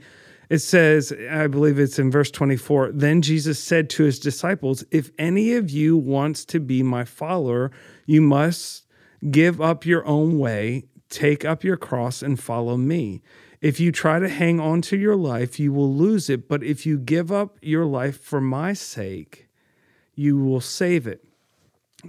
it 0.49 0.59
says, 0.59 1.13
I 1.31 1.47
believe 1.47 1.79
it's 1.79 1.99
in 1.99 2.11
verse 2.11 2.29
24, 2.31 2.91
then 2.91 3.21
Jesus 3.21 3.63
said 3.63 3.89
to 3.91 4.03
his 4.03 4.19
disciples, 4.19 4.83
If 4.91 5.09
any 5.17 5.53
of 5.53 5.69
you 5.69 5.95
wants 5.95 6.43
to 6.45 6.59
be 6.59 6.83
my 6.83 7.05
follower, 7.05 7.71
you 8.07 8.21
must 8.21 8.85
give 9.31 9.61
up 9.61 9.85
your 9.85 10.05
own 10.05 10.37
way, 10.37 10.85
take 11.09 11.43
up 11.45 11.63
your 11.63 11.77
cross, 11.77 12.21
and 12.21 12.39
follow 12.39 12.77
me. 12.77 13.21
If 13.61 13.79
you 13.79 13.91
try 13.91 14.19
to 14.19 14.29
hang 14.29 14.59
on 14.59 14.81
to 14.83 14.97
your 14.97 15.15
life, 15.15 15.59
you 15.59 15.73
will 15.73 15.93
lose 15.93 16.29
it. 16.29 16.47
But 16.47 16.63
if 16.63 16.85
you 16.85 16.97
give 16.97 17.31
up 17.31 17.57
your 17.61 17.85
life 17.85 18.19
for 18.21 18.39
my 18.39 18.73
sake, 18.73 19.49
you 20.15 20.37
will 20.37 20.61
save 20.61 21.07
it. 21.07 21.23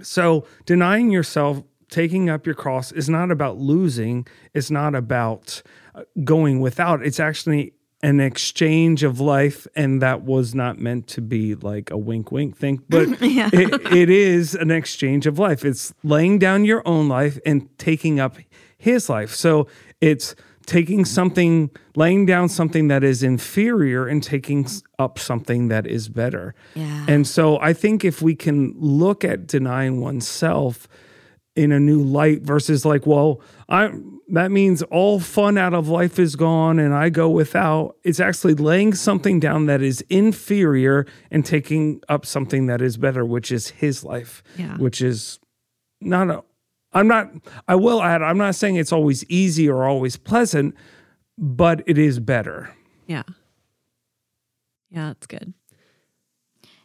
So, 0.01 0.45
denying 0.65 1.11
yourself, 1.11 1.63
taking 1.89 2.29
up 2.29 2.45
your 2.45 2.55
cross 2.55 2.91
is 2.93 3.09
not 3.09 3.31
about 3.31 3.57
losing, 3.57 4.25
it's 4.53 4.71
not 4.71 4.95
about 4.95 5.61
uh, 5.93 6.03
going 6.23 6.61
without. 6.61 7.05
It's 7.05 7.19
actually 7.19 7.73
an 8.03 8.19
exchange 8.19 9.03
of 9.03 9.19
life, 9.19 9.67
and 9.75 10.01
that 10.01 10.23
was 10.23 10.55
not 10.55 10.79
meant 10.79 11.07
to 11.07 11.21
be 11.21 11.55
like 11.55 11.91
a 11.91 11.97
wink 11.97 12.31
wink 12.31 12.57
thing, 12.57 12.81
but 12.89 13.07
it, 13.21 13.93
it 13.93 14.09
is 14.09 14.55
an 14.55 14.71
exchange 14.71 15.27
of 15.27 15.37
life. 15.37 15.63
It's 15.63 15.93
laying 16.03 16.39
down 16.39 16.65
your 16.65 16.81
own 16.87 17.07
life 17.07 17.37
and 17.45 17.67
taking 17.77 18.19
up 18.19 18.37
his 18.81 19.09
life. 19.09 19.33
So, 19.33 19.67
it's 20.01 20.35
taking 20.65 21.05
something, 21.05 21.69
laying 21.95 22.25
down 22.25 22.49
something 22.49 22.87
that 22.87 23.03
is 23.03 23.23
inferior 23.23 24.07
and 24.07 24.23
taking 24.23 24.67
up 24.99 25.19
something 25.19 25.67
that 25.69 25.87
is 25.87 26.07
better. 26.09 26.53
Yeah. 26.75 27.05
And 27.07 27.27
so 27.27 27.59
I 27.59 27.73
think 27.73 28.05
if 28.05 28.21
we 28.21 28.35
can 28.35 28.73
look 28.77 29.23
at 29.23 29.47
denying 29.47 30.01
oneself 30.01 30.87
in 31.55 31.71
a 31.71 31.79
new 31.79 32.01
light 32.01 32.43
versus 32.43 32.85
like, 32.85 33.05
well, 33.05 33.41
I 33.67 33.91
that 34.29 34.51
means 34.51 34.81
all 34.83 35.19
fun 35.19 35.57
out 35.57 35.73
of 35.73 35.89
life 35.89 36.17
is 36.17 36.37
gone 36.37 36.79
and 36.79 36.93
I 36.93 37.09
go 37.09 37.29
without. 37.29 37.97
It's 38.03 38.21
actually 38.21 38.53
laying 38.53 38.93
something 38.93 39.41
down 39.41 39.65
that 39.65 39.81
is 39.81 39.99
inferior 40.09 41.05
and 41.29 41.45
taking 41.45 42.01
up 42.07 42.25
something 42.25 42.67
that 42.67 42.81
is 42.81 42.95
better, 42.95 43.25
which 43.25 43.51
is 43.51 43.69
his 43.69 44.05
life. 44.05 44.41
Yeah. 44.57 44.77
Which 44.77 45.01
is 45.01 45.39
not 45.99 46.29
a 46.29 46.43
I'm 46.93 47.07
not 47.07 47.31
I 47.67 47.75
will 47.75 48.01
add, 48.01 48.21
I'm 48.21 48.37
not 48.37 48.55
saying 48.55 48.75
it's 48.75 48.91
always 48.91 49.23
easy 49.25 49.69
or 49.69 49.85
always 49.85 50.17
pleasant, 50.17 50.75
but 51.37 51.83
it 51.87 51.97
is 51.97 52.19
better. 52.19 52.73
Yeah. 53.07 53.23
Yeah, 54.89 55.07
that's 55.07 55.27
good. 55.27 55.53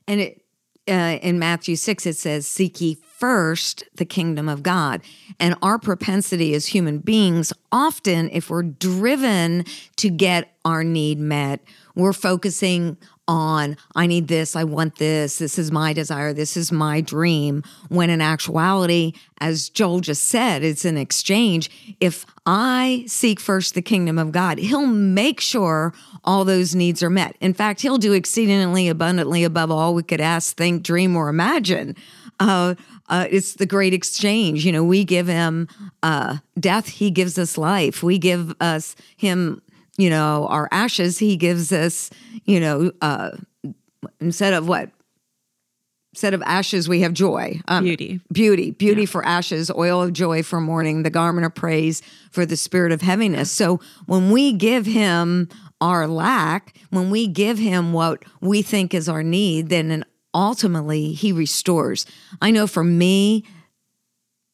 And 0.06 0.20
it 0.20 0.42
uh, 0.88 1.18
in 1.20 1.38
Matthew 1.38 1.76
6, 1.76 2.06
it 2.06 2.16
says, 2.16 2.46
Seek 2.46 2.80
ye 2.80 2.94
first 2.94 3.84
the 3.96 4.04
kingdom 4.04 4.48
of 4.48 4.62
God. 4.62 5.02
And 5.40 5.56
our 5.62 5.78
propensity 5.78 6.54
as 6.54 6.66
human 6.66 6.98
beings, 6.98 7.52
often, 7.72 8.30
if 8.30 8.50
we're 8.50 8.62
driven 8.62 9.64
to 9.96 10.10
get 10.10 10.56
our 10.64 10.84
need 10.84 11.18
met, 11.18 11.60
we're 11.94 12.12
focusing 12.12 12.96
on, 13.28 13.76
I 13.94 14.06
need 14.06 14.28
this, 14.28 14.54
I 14.54 14.64
want 14.64 14.96
this, 14.96 15.38
this 15.38 15.58
is 15.58 15.72
my 15.72 15.92
desire, 15.92 16.32
this 16.32 16.56
is 16.56 16.70
my 16.70 17.00
dream. 17.00 17.62
When 17.88 18.10
in 18.10 18.20
actuality, 18.20 19.12
as 19.38 19.68
Joel 19.68 20.00
just 20.00 20.26
said, 20.26 20.62
it's 20.62 20.84
an 20.84 20.96
exchange. 20.96 21.96
If 22.00 22.24
I 22.46 23.04
seek 23.06 23.40
first 23.40 23.74
the 23.74 23.82
kingdom 23.82 24.18
of 24.18 24.32
God, 24.32 24.58
He'll 24.58 24.86
make 24.86 25.40
sure 25.40 25.92
all 26.24 26.44
those 26.44 26.74
needs 26.74 27.02
are 27.02 27.10
met. 27.10 27.36
In 27.40 27.54
fact, 27.54 27.80
He'll 27.80 27.98
do 27.98 28.12
exceedingly 28.12 28.88
abundantly 28.88 29.44
above 29.44 29.70
all 29.70 29.94
we 29.94 30.02
could 30.02 30.20
ask, 30.20 30.56
think, 30.56 30.82
dream, 30.82 31.16
or 31.16 31.28
imagine. 31.28 31.96
Uh, 32.38 32.74
uh, 33.08 33.26
it's 33.30 33.54
the 33.54 33.66
great 33.66 33.94
exchange. 33.94 34.64
You 34.64 34.72
know, 34.72 34.84
we 34.84 35.04
give 35.04 35.26
Him 35.26 35.68
uh, 36.02 36.38
death, 36.58 36.88
He 36.88 37.10
gives 37.10 37.38
us 37.38 37.56
life. 37.56 38.02
We 38.02 38.18
give 38.18 38.54
us 38.60 38.96
Him 39.16 39.62
you 39.98 40.10
know, 40.10 40.46
our 40.48 40.68
ashes, 40.70 41.18
he 41.18 41.36
gives 41.36 41.72
us, 41.72 42.10
you 42.44 42.60
know, 42.60 42.92
uh, 43.00 43.30
instead 44.20 44.52
of 44.52 44.68
what? 44.68 44.90
Instead 46.12 46.34
of 46.34 46.42
ashes, 46.42 46.88
we 46.88 47.00
have 47.00 47.12
joy. 47.12 47.60
Um, 47.68 47.84
Beauty. 47.84 48.20
Beauty. 48.32 48.70
Beauty 48.70 49.04
for 49.04 49.24
ashes, 49.24 49.70
oil 49.70 50.02
of 50.02 50.14
joy 50.14 50.42
for 50.42 50.60
mourning, 50.60 51.02
the 51.02 51.10
garment 51.10 51.44
of 51.44 51.54
praise 51.54 52.00
for 52.30 52.46
the 52.46 52.56
spirit 52.56 52.90
of 52.90 53.02
heaviness. 53.02 53.50
So 53.50 53.80
when 54.06 54.30
we 54.30 54.52
give 54.52 54.86
him 54.86 55.50
our 55.80 56.06
lack, 56.06 56.74
when 56.88 57.10
we 57.10 57.26
give 57.26 57.58
him 57.58 57.92
what 57.92 58.24
we 58.40 58.62
think 58.62 58.94
is 58.94 59.10
our 59.10 59.22
need, 59.22 59.68
then 59.68 60.06
ultimately 60.32 61.12
he 61.12 61.32
restores. 61.32 62.06
I 62.40 62.50
know 62.50 62.66
for 62.66 62.84
me, 62.84 63.44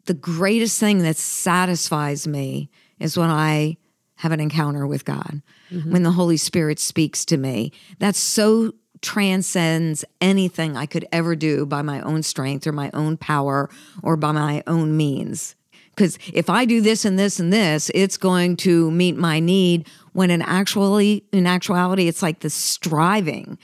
the 0.06 0.14
greatest 0.14 0.80
thing 0.80 0.98
that 1.00 1.16
satisfies 1.16 2.26
me 2.26 2.70
is 2.98 3.16
when 3.16 3.30
I 3.30 3.76
have 4.22 4.30
an 4.30 4.38
encounter 4.38 4.86
with 4.86 5.04
God, 5.04 5.42
mm-hmm. 5.68 5.92
when 5.92 6.04
the 6.04 6.12
Holy 6.12 6.36
Spirit 6.36 6.78
speaks 6.78 7.24
to 7.24 7.36
me. 7.36 7.72
That 7.98 8.14
so 8.14 8.72
transcends 9.00 10.04
anything 10.20 10.76
I 10.76 10.86
could 10.86 11.04
ever 11.10 11.34
do 11.34 11.66
by 11.66 11.82
my 11.82 12.00
own 12.02 12.22
strength 12.22 12.64
or 12.64 12.70
my 12.70 12.88
own 12.94 13.16
power 13.16 13.68
or 14.00 14.16
by 14.16 14.30
my 14.30 14.62
own 14.68 14.96
means. 14.96 15.56
Because 15.90 16.20
if 16.32 16.48
I 16.48 16.66
do 16.66 16.80
this 16.80 17.04
and 17.04 17.18
this 17.18 17.40
and 17.40 17.52
this, 17.52 17.90
it's 17.96 18.16
going 18.16 18.56
to 18.58 18.92
meet 18.92 19.16
my 19.16 19.40
need. 19.40 19.88
When 20.12 20.30
in 20.30 20.40
actually, 20.40 21.24
in 21.32 21.48
actuality, 21.48 22.06
it's 22.06 22.22
like 22.22 22.40
the 22.40 22.50
striving. 22.50 23.58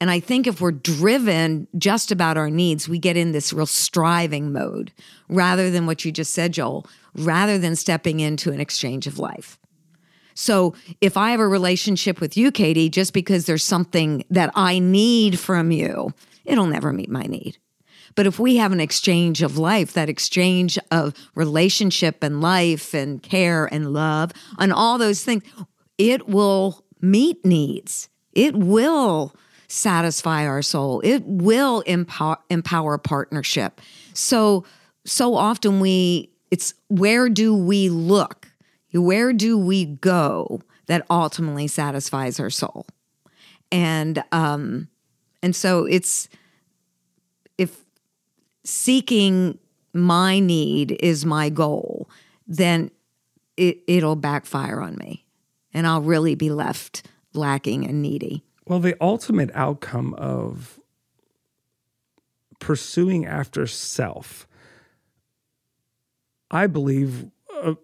And 0.00 0.12
I 0.12 0.20
think 0.20 0.46
if 0.46 0.60
we're 0.60 0.70
driven 0.70 1.66
just 1.76 2.12
about 2.12 2.36
our 2.36 2.50
needs, 2.50 2.88
we 2.88 3.00
get 3.00 3.16
in 3.16 3.32
this 3.32 3.52
real 3.52 3.66
striving 3.66 4.52
mode 4.52 4.92
rather 5.28 5.72
than 5.72 5.86
what 5.86 6.04
you 6.04 6.12
just 6.12 6.32
said, 6.32 6.52
Joel, 6.52 6.86
rather 7.16 7.58
than 7.58 7.74
stepping 7.74 8.20
into 8.20 8.52
an 8.52 8.60
exchange 8.60 9.08
of 9.08 9.18
life. 9.18 9.58
So 10.34 10.74
if 11.00 11.16
I 11.16 11.30
have 11.30 11.40
a 11.40 11.48
relationship 11.48 12.20
with 12.20 12.36
you, 12.36 12.50
Katie, 12.50 12.88
just 12.88 13.12
because 13.12 13.46
there's 13.46 13.64
something 13.64 14.24
that 14.30 14.50
I 14.54 14.78
need 14.78 15.38
from 15.38 15.70
you, 15.70 16.12
it'll 16.44 16.66
never 16.66 16.92
meet 16.92 17.08
my 17.08 17.22
need. 17.22 17.58
But 18.16 18.26
if 18.26 18.38
we 18.38 18.56
have 18.56 18.72
an 18.72 18.80
exchange 18.80 19.42
of 19.42 19.58
life, 19.58 19.92
that 19.94 20.08
exchange 20.08 20.78
of 20.90 21.14
relationship 21.34 22.22
and 22.22 22.40
life 22.40 22.94
and 22.94 23.22
care 23.22 23.66
and 23.66 23.92
love 23.92 24.32
and 24.58 24.72
all 24.72 24.98
those 24.98 25.24
things, 25.24 25.42
it 25.98 26.28
will 26.28 26.84
meet 27.00 27.44
needs. 27.44 28.08
It 28.32 28.56
will 28.56 29.34
satisfy 29.68 30.46
our 30.46 30.62
soul. 30.62 31.00
It 31.00 31.24
will 31.24 31.80
empower, 31.82 32.38
empower 32.50 32.98
partnership. 32.98 33.80
So, 34.12 34.64
so 35.04 35.34
often 35.34 35.80
we, 35.80 36.30
it's 36.50 36.74
where 36.88 37.28
do 37.28 37.54
we 37.54 37.88
look? 37.88 38.43
Where 38.94 39.32
do 39.32 39.58
we 39.58 39.84
go 39.84 40.60
that 40.86 41.04
ultimately 41.10 41.66
satisfies 41.66 42.38
our 42.38 42.50
soul? 42.50 42.86
And, 43.72 44.22
um, 44.30 44.88
and 45.42 45.54
so 45.54 45.84
it's, 45.84 46.28
if 47.58 47.84
seeking 48.64 49.58
my 49.92 50.38
need 50.38 50.96
is 51.00 51.26
my 51.26 51.48
goal, 51.48 52.08
then 52.46 52.90
it, 53.56 53.78
it'll 53.86 54.16
backfire 54.16 54.80
on 54.80 54.96
me 54.96 55.24
and 55.72 55.86
I'll 55.86 56.00
really 56.00 56.36
be 56.36 56.50
left 56.50 57.06
lacking 57.32 57.86
and 57.86 58.00
needy. 58.00 58.44
Well, 58.66 58.78
the 58.78 58.96
ultimate 59.00 59.50
outcome 59.54 60.14
of 60.14 60.78
pursuing 62.60 63.26
after 63.26 63.66
self, 63.66 64.48
I 66.50 66.66
believe 66.66 67.26
uh, 67.62 67.74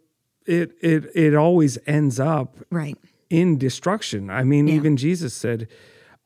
it 0.46 0.72
it 0.80 1.10
it 1.14 1.34
always 1.34 1.78
ends 1.86 2.18
up 2.20 2.56
Right. 2.70 2.96
in 3.28 3.58
destruction. 3.58 4.30
I 4.30 4.42
mean, 4.44 4.66
Yeah. 4.68 4.74
even 4.74 4.96
Jesus 4.96 5.34
said, 5.34 5.68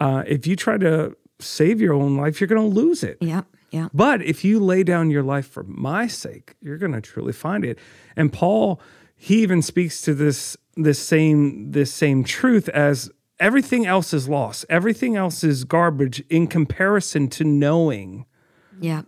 uh, 0.01 0.23
if 0.27 0.47
you 0.47 0.57
try 0.57 0.79
to 0.79 1.17
save 1.41 1.81
your 1.81 1.93
own 1.95 2.17
life, 2.17 2.41
you're 2.41 2.49
going 2.49 2.63
to 2.71 2.75
lose 2.81 3.03
it. 3.03 3.19
Yeah. 3.21 3.43
Yeah. 3.71 3.89
But 3.93 4.23
if 4.23 4.45
you 4.45 4.61
lay 4.61 4.85
down 4.85 5.11
your 5.11 5.25
life 5.25 5.47
for 5.49 5.65
my 5.65 6.07
sake, 6.07 6.55
you're 6.63 6.79
going 6.79 6.93
to 6.93 7.01
truly 7.01 7.33
find 7.33 7.65
it. 7.65 7.79
And 8.17 8.33
Paul, 8.33 8.81
he 9.17 9.43
even 9.43 9.63
speaks 9.63 10.01
to 10.03 10.15
this 10.15 10.57
this 10.77 10.99
same 10.99 11.71
this 11.73 11.93
same 11.93 12.25
truth 12.25 12.69
as 12.71 13.11
everything 13.41 13.85
else 13.87 14.13
is 14.15 14.29
lost. 14.29 14.65
Everything 14.69 15.17
else 15.17 15.43
is 15.45 15.65
garbage 15.65 16.21
in 16.31 16.47
comparison 16.47 17.29
to 17.29 17.45
knowing 17.45 18.27
Yeah. 18.81 19.03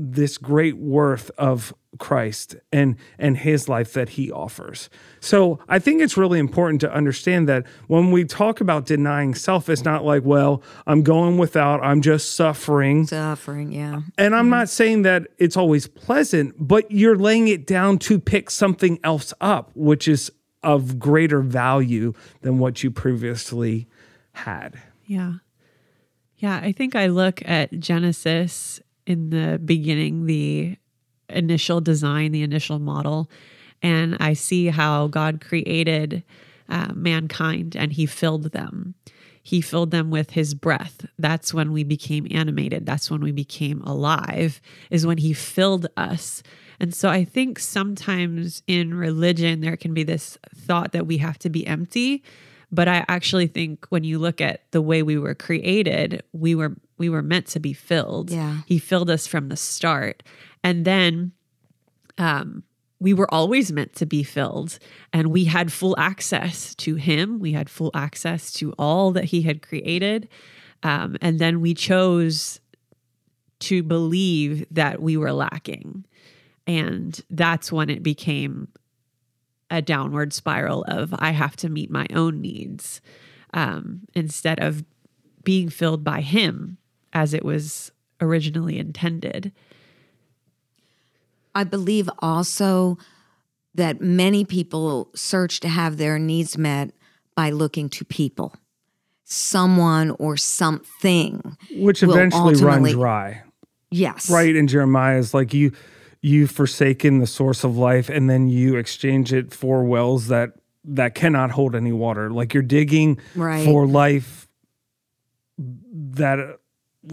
This 0.00 0.38
great 0.38 0.78
worth 0.78 1.30
of 1.36 1.74
Christ 1.98 2.56
and 2.72 2.96
and 3.18 3.36
his 3.36 3.68
life 3.68 3.92
that 3.94 4.10
he 4.10 4.30
offers. 4.30 4.88
So 5.18 5.58
I 5.68 5.78
think 5.78 6.00
it's 6.00 6.16
really 6.16 6.38
important 6.38 6.80
to 6.82 6.92
understand 6.92 7.48
that 7.48 7.66
when 7.88 8.12
we 8.12 8.24
talk 8.24 8.60
about 8.60 8.86
denying 8.86 9.34
self, 9.34 9.68
it's 9.68 9.84
not 9.84 10.04
like, 10.04 10.24
well, 10.24 10.62
I'm 10.86 11.02
going 11.02 11.36
without, 11.36 11.82
I'm 11.82 12.00
just 12.00 12.36
suffering. 12.36 13.06
Suffering. 13.06 13.72
Yeah. 13.72 14.02
And 14.16 14.34
I'm 14.34 14.48
not 14.48 14.68
saying 14.68 15.02
that 15.02 15.26
it's 15.38 15.56
always 15.56 15.88
pleasant, 15.88 16.54
but 16.58 16.90
you're 16.90 17.16
laying 17.16 17.48
it 17.48 17.66
down 17.66 17.98
to 18.00 18.20
pick 18.20 18.50
something 18.50 19.00
else 19.02 19.34
up, 19.40 19.72
which 19.74 20.06
is 20.06 20.30
of 20.62 20.98
greater 20.98 21.40
value 21.40 22.12
than 22.42 22.58
what 22.58 22.84
you 22.84 22.90
previously 22.90 23.88
had. 24.32 24.80
Yeah. 25.06 25.34
Yeah. 26.36 26.60
I 26.62 26.72
think 26.72 26.94
I 26.94 27.06
look 27.06 27.42
at 27.44 27.78
Genesis 27.80 28.80
in 29.06 29.30
the 29.30 29.60
beginning, 29.64 30.26
the 30.26 30.76
initial 31.28 31.80
design, 31.80 32.32
the 32.32 32.42
initial 32.42 32.78
model, 32.78 33.30
and 33.82 34.16
I 34.20 34.34
see 34.34 34.66
how 34.66 35.06
God 35.06 35.40
created 35.40 36.22
uh, 36.68 36.92
mankind 36.94 37.76
and 37.76 37.92
he 37.92 38.06
filled 38.06 38.52
them. 38.52 38.94
He 39.42 39.60
filled 39.60 39.90
them 39.90 40.10
with 40.10 40.30
his 40.30 40.54
breath. 40.54 41.06
That's 41.18 41.54
when 41.54 41.72
we 41.72 41.82
became 41.82 42.26
animated. 42.30 42.84
That's 42.84 43.10
when 43.10 43.22
we 43.22 43.32
became 43.32 43.80
alive, 43.82 44.60
is 44.90 45.06
when 45.06 45.18
he 45.18 45.32
filled 45.32 45.86
us. 45.96 46.42
And 46.78 46.94
so 46.94 47.08
I 47.08 47.24
think 47.24 47.58
sometimes 47.58 48.62
in 48.66 48.94
religion, 48.94 49.60
there 49.60 49.76
can 49.76 49.94
be 49.94 50.02
this 50.02 50.38
thought 50.54 50.92
that 50.92 51.06
we 51.06 51.18
have 51.18 51.38
to 51.40 51.50
be 51.50 51.66
empty. 51.66 52.22
But 52.70 52.86
I 52.86 53.04
actually 53.08 53.48
think 53.48 53.86
when 53.88 54.04
you 54.04 54.18
look 54.18 54.40
at 54.40 54.70
the 54.70 54.82
way 54.82 55.02
we 55.02 55.18
were 55.18 55.34
created, 55.34 56.22
we 56.32 56.54
were 56.54 56.76
we 57.00 57.08
were 57.08 57.22
meant 57.22 57.46
to 57.46 57.58
be 57.58 57.72
filled. 57.72 58.30
Yeah. 58.30 58.58
He 58.66 58.78
filled 58.78 59.08
us 59.10 59.26
from 59.26 59.48
the 59.48 59.56
start. 59.56 60.22
And 60.62 60.84
then 60.84 61.32
um 62.18 62.62
we 63.00 63.14
were 63.14 63.32
always 63.32 63.72
meant 63.72 63.94
to 63.94 64.04
be 64.04 64.22
filled 64.22 64.78
and 65.10 65.28
we 65.28 65.44
had 65.44 65.72
full 65.72 65.98
access 65.98 66.74
to 66.74 66.96
him 66.96 67.38
we 67.40 67.52
had 67.52 67.70
full 67.70 67.90
access 67.94 68.52
to 68.52 68.72
all 68.72 69.10
that 69.12 69.24
he 69.24 69.40
had 69.42 69.62
created 69.62 70.28
um, 70.82 71.16
and 71.22 71.38
then 71.38 71.62
we 71.62 71.72
chose 71.72 72.60
to 73.58 73.82
believe 73.82 74.66
that 74.70 75.00
we 75.00 75.16
were 75.16 75.32
lacking 75.32 76.04
and 76.66 77.22
that's 77.30 77.72
when 77.72 77.88
it 77.88 78.02
became 78.02 78.68
a 79.70 79.80
downward 79.80 80.34
spiral 80.34 80.84
of 80.86 81.14
i 81.18 81.30
have 81.30 81.56
to 81.56 81.70
meet 81.70 81.90
my 81.90 82.06
own 82.12 82.40
needs 82.40 83.00
um, 83.54 84.02
instead 84.14 84.60
of 84.60 84.84
being 85.42 85.70
filled 85.70 86.04
by 86.04 86.20
him 86.20 86.76
as 87.12 87.34
it 87.34 87.44
was 87.44 87.90
originally 88.20 88.78
intended 88.78 89.52
I 91.52 91.64
believe 91.64 92.08
also 92.20 92.96
that 93.74 94.00
many 94.00 94.44
people 94.44 95.10
search 95.16 95.58
to 95.60 95.68
have 95.68 95.96
their 95.96 96.16
needs 96.16 96.56
met 96.56 96.92
by 97.34 97.50
looking 97.50 97.88
to 97.88 98.04
people, 98.04 98.54
someone 99.24 100.12
or 100.12 100.36
something. 100.36 101.56
Which 101.74 102.02
will 102.02 102.12
eventually 102.12 102.54
run 102.54 102.74
ultimately- 102.84 102.92
dry. 102.92 103.42
Yes. 103.90 104.30
Right 104.30 104.54
in 104.54 104.68
Jeremiah 104.68 105.18
is 105.18 105.34
like 105.34 105.52
you 105.52 105.72
you've 106.22 106.52
forsaken 106.52 107.18
the 107.18 107.26
source 107.26 107.64
of 107.64 107.76
life 107.76 108.08
and 108.08 108.30
then 108.30 108.46
you 108.46 108.76
exchange 108.76 109.32
it 109.32 109.52
for 109.52 109.82
wells 109.82 110.28
that 110.28 110.52
that 110.84 111.16
cannot 111.16 111.50
hold 111.50 111.74
any 111.74 111.90
water. 111.92 112.30
Like 112.30 112.54
you're 112.54 112.62
digging 112.62 113.18
Right. 113.34 113.64
for 113.64 113.88
life 113.88 114.46
that 115.58 116.59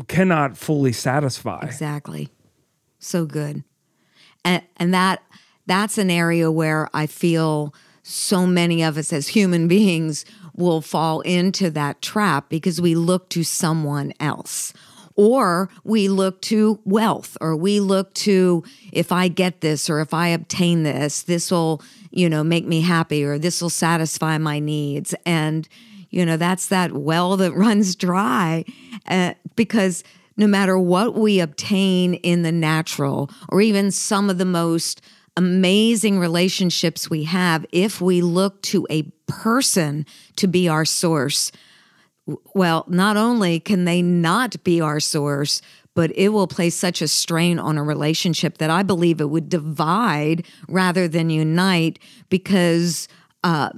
cannot 0.08 0.58
fully 0.58 0.92
satisfy. 0.92 1.62
Exactly. 1.64 2.30
So 3.00 3.26
good. 3.26 3.64
And 4.44 4.64
and 4.78 4.94
that 4.94 5.24
that's 5.66 5.98
an 5.98 6.10
area 6.10 6.52
where 6.52 6.90
I 6.94 7.08
feel 7.08 7.74
so 8.04 8.48
many 8.48 8.82
of 8.84 8.98
us 8.98 9.12
as 9.12 9.30
human 9.30 9.68
beings 9.68 10.26
will 10.56 10.82
fall 10.82 11.22
into 11.22 11.70
that 11.72 12.02
trap 12.02 12.50
because 12.50 12.82
we 12.82 12.96
look 12.96 13.30
to 13.30 13.44
someone 13.44 14.14
else. 14.20 14.74
Or 15.16 15.70
we 15.84 16.10
look 16.10 16.44
to 16.44 16.80
wealth, 16.86 17.38
or 17.42 17.56
we 17.56 17.80
look 17.80 18.14
to 18.16 18.64
if 18.92 19.12
I 19.12 19.30
get 19.30 19.62
this, 19.62 19.90
or 19.90 20.00
if 20.00 20.14
I 20.14 20.28
obtain 20.28 20.84
this, 20.84 21.24
this 21.24 21.50
will, 21.50 21.82
you 22.12 22.30
know, 22.30 22.44
make 22.44 22.68
me 22.68 22.82
happy, 22.82 23.24
or 23.24 23.40
this 23.40 23.60
will 23.60 23.72
satisfy 23.72 24.38
my 24.38 24.60
needs. 24.60 25.16
And, 25.26 25.68
you 26.18 26.26
know, 26.26 26.36
that's 26.36 26.68
that 26.68 26.94
well 26.94 27.38
that 27.38 27.54
runs 27.56 27.96
dry 27.96 28.66
uh, 29.08 29.36
because 29.56 30.04
no 30.36 30.48
matter 30.48 30.78
what 30.78 31.14
we 31.14 31.40
obtain 31.40 32.16
in 32.16 32.42
the 32.42 32.52
natural 32.52 33.30
or 33.50 33.62
even 33.62 33.92
some 33.92 34.30
of 34.30 34.40
the 34.40 34.46
most 34.46 35.00
amazing 35.36 36.18
relationships 36.18 37.08
we 37.08 37.26
have, 37.26 37.68
if 37.72 38.02
we 38.02 38.22
look 38.22 38.64
to 38.64 38.88
a 38.90 39.04
person 39.28 40.08
to 40.36 40.48
be 40.48 40.68
our 40.68 40.86
source, 40.86 41.52
well, 42.56 42.84
not 42.88 43.16
only 43.16 43.60
can 43.60 43.86
they 43.86 44.02
not 44.02 44.64
be 44.64 44.82
our 44.82 45.00
source, 45.00 45.62
but 45.94 46.12
it 46.16 46.30
will 46.30 46.48
place 46.48 46.76
such 46.76 47.00
a 47.02 47.08
strain 47.08 47.60
on 47.60 47.78
a 47.78 47.84
relationship 47.84 48.58
that 48.58 48.72
I 48.72 48.82
believe 48.82 49.22
it 49.22 49.30
would 49.30 49.50
divide 49.50 50.48
rather 50.68 51.08
than 51.08 51.30
unite 51.30 52.00
because 52.30 53.08
uh, 53.44 53.70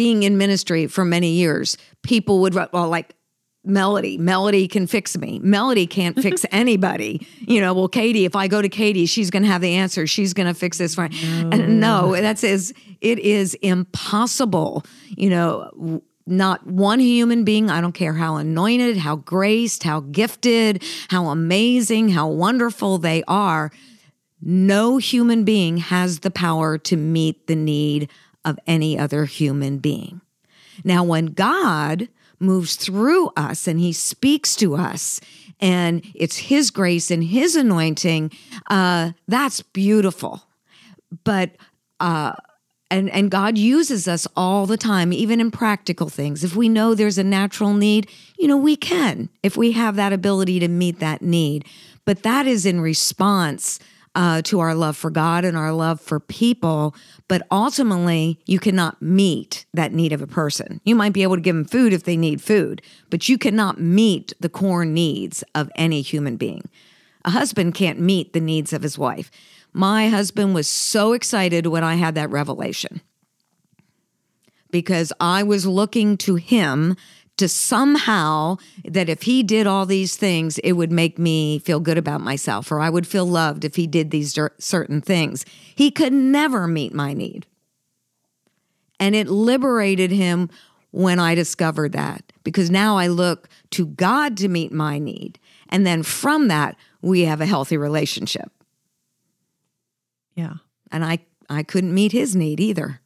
being 0.00 0.22
in 0.22 0.38
ministry 0.38 0.86
for 0.86 1.04
many 1.04 1.32
years, 1.32 1.76
people 2.00 2.40
would, 2.40 2.54
well, 2.54 2.88
like, 2.88 3.14
Melody, 3.62 4.16
Melody 4.16 4.66
can 4.66 4.86
fix 4.86 5.14
me. 5.18 5.38
Melody 5.40 5.86
can't 5.86 6.18
fix 6.22 6.46
anybody. 6.50 7.26
You 7.40 7.60
know, 7.60 7.74
well, 7.74 7.86
Katie, 7.86 8.24
if 8.24 8.34
I 8.34 8.48
go 8.48 8.62
to 8.62 8.70
Katie, 8.70 9.04
she's 9.04 9.28
going 9.28 9.42
to 9.42 9.48
have 9.50 9.60
the 9.60 9.74
answer. 9.74 10.06
She's 10.06 10.32
going 10.32 10.46
to 10.46 10.54
fix 10.54 10.78
this 10.78 10.94
for 10.94 11.06
me. 11.06 11.20
And 11.20 11.80
no, 11.82 12.12
that's 12.12 12.42
is 12.42 12.72
it 13.02 13.18
is 13.18 13.52
impossible. 13.60 14.86
You 15.10 15.28
know, 15.28 16.02
not 16.26 16.66
one 16.66 16.98
human 16.98 17.44
being, 17.44 17.68
I 17.68 17.82
don't 17.82 17.92
care 17.92 18.14
how 18.14 18.36
anointed, 18.36 18.96
how 18.96 19.16
graced, 19.16 19.82
how 19.82 20.00
gifted, 20.00 20.82
how 21.08 21.26
amazing, 21.26 22.08
how 22.08 22.26
wonderful 22.26 22.96
they 22.96 23.22
are, 23.28 23.70
no 24.40 24.96
human 24.96 25.44
being 25.44 25.76
has 25.76 26.20
the 26.20 26.30
power 26.30 26.78
to 26.78 26.96
meet 26.96 27.48
the 27.48 27.56
need 27.56 28.08
of 28.44 28.58
any 28.66 28.98
other 28.98 29.24
human 29.24 29.78
being. 29.78 30.20
Now, 30.84 31.04
when 31.04 31.26
God 31.26 32.08
moves 32.38 32.76
through 32.76 33.30
us 33.36 33.66
and 33.66 33.78
he 33.78 33.92
speaks 33.92 34.56
to 34.56 34.74
us, 34.74 35.20
and 35.60 36.02
it's 36.14 36.38
his 36.38 36.70
grace 36.70 37.10
and 37.10 37.22
his 37.22 37.54
anointing, 37.54 38.32
uh, 38.68 39.12
that's 39.28 39.60
beautiful. 39.60 40.44
But, 41.24 41.56
uh, 41.98 42.32
and, 42.90 43.10
and 43.10 43.30
God 43.30 43.58
uses 43.58 44.08
us 44.08 44.26
all 44.36 44.66
the 44.66 44.78
time, 44.78 45.12
even 45.12 45.40
in 45.40 45.50
practical 45.50 46.08
things. 46.08 46.42
If 46.42 46.56
we 46.56 46.68
know 46.68 46.94
there's 46.94 47.18
a 47.18 47.24
natural 47.24 47.74
need, 47.74 48.08
you 48.38 48.48
know, 48.48 48.56
we 48.56 48.74
can, 48.74 49.28
if 49.42 49.56
we 49.56 49.72
have 49.72 49.96
that 49.96 50.12
ability 50.12 50.60
to 50.60 50.68
meet 50.68 50.98
that 51.00 51.20
need. 51.20 51.66
But 52.06 52.22
that 52.22 52.46
is 52.46 52.64
in 52.64 52.80
response 52.80 53.78
uh, 54.14 54.42
to 54.42 54.60
our 54.60 54.74
love 54.74 54.96
for 54.96 55.10
God 55.10 55.44
and 55.44 55.56
our 55.56 55.72
love 55.72 56.00
for 56.00 56.18
people. 56.18 56.94
But 57.28 57.46
ultimately, 57.50 58.40
you 58.46 58.58
cannot 58.58 59.00
meet 59.00 59.66
that 59.72 59.92
need 59.92 60.12
of 60.12 60.22
a 60.22 60.26
person. 60.26 60.80
You 60.84 60.94
might 60.94 61.12
be 61.12 61.22
able 61.22 61.36
to 61.36 61.42
give 61.42 61.54
them 61.54 61.64
food 61.64 61.92
if 61.92 62.04
they 62.04 62.16
need 62.16 62.42
food, 62.42 62.82
but 63.08 63.28
you 63.28 63.38
cannot 63.38 63.80
meet 63.80 64.32
the 64.40 64.48
core 64.48 64.84
needs 64.84 65.44
of 65.54 65.70
any 65.76 66.02
human 66.02 66.36
being. 66.36 66.68
A 67.24 67.30
husband 67.30 67.74
can't 67.74 68.00
meet 68.00 68.32
the 68.32 68.40
needs 68.40 68.72
of 68.72 68.82
his 68.82 68.98
wife. 68.98 69.30
My 69.72 70.08
husband 70.08 70.54
was 70.54 70.66
so 70.66 71.12
excited 71.12 71.66
when 71.66 71.84
I 71.84 71.94
had 71.94 72.14
that 72.16 72.30
revelation 72.30 73.00
because 74.70 75.12
I 75.20 75.42
was 75.42 75.66
looking 75.66 76.16
to 76.18 76.36
him 76.36 76.96
to 77.40 77.48
somehow 77.48 78.56
that 78.84 79.08
if 79.08 79.22
he 79.22 79.42
did 79.42 79.66
all 79.66 79.86
these 79.86 80.16
things, 80.16 80.58
it 80.58 80.72
would 80.72 80.92
make 80.92 81.18
me 81.18 81.58
feel 81.58 81.80
good 81.80 81.98
about 81.98 82.20
myself, 82.20 82.70
or 82.70 82.80
I 82.80 82.90
would 82.90 83.06
feel 83.06 83.26
loved 83.26 83.64
if 83.64 83.76
he 83.76 83.86
did 83.86 84.10
these 84.10 84.38
certain 84.58 85.00
things. 85.00 85.44
He 85.74 85.90
could 85.90 86.12
never 86.12 86.68
meet 86.68 86.94
my 86.94 87.12
need. 87.14 87.46
And 88.98 89.14
it 89.14 89.28
liberated 89.28 90.10
him 90.10 90.50
when 90.90 91.18
I 91.18 91.34
discovered 91.34 91.92
that 91.92 92.32
because 92.44 92.70
now 92.70 92.98
I 92.98 93.06
look 93.06 93.48
to 93.70 93.86
God 93.86 94.36
to 94.38 94.48
meet 94.48 94.72
my 94.72 94.98
need. 94.98 95.38
And 95.70 95.86
then 95.86 96.02
from 96.02 96.48
that, 96.48 96.76
we 97.00 97.22
have 97.22 97.40
a 97.40 97.46
healthy 97.46 97.78
relationship. 97.78 98.52
Yeah. 100.34 100.54
And 100.92 101.04
I, 101.04 101.20
I 101.48 101.62
couldn't 101.62 101.94
meet 101.94 102.12
his 102.12 102.36
need 102.36 102.60
either. 102.60 103.00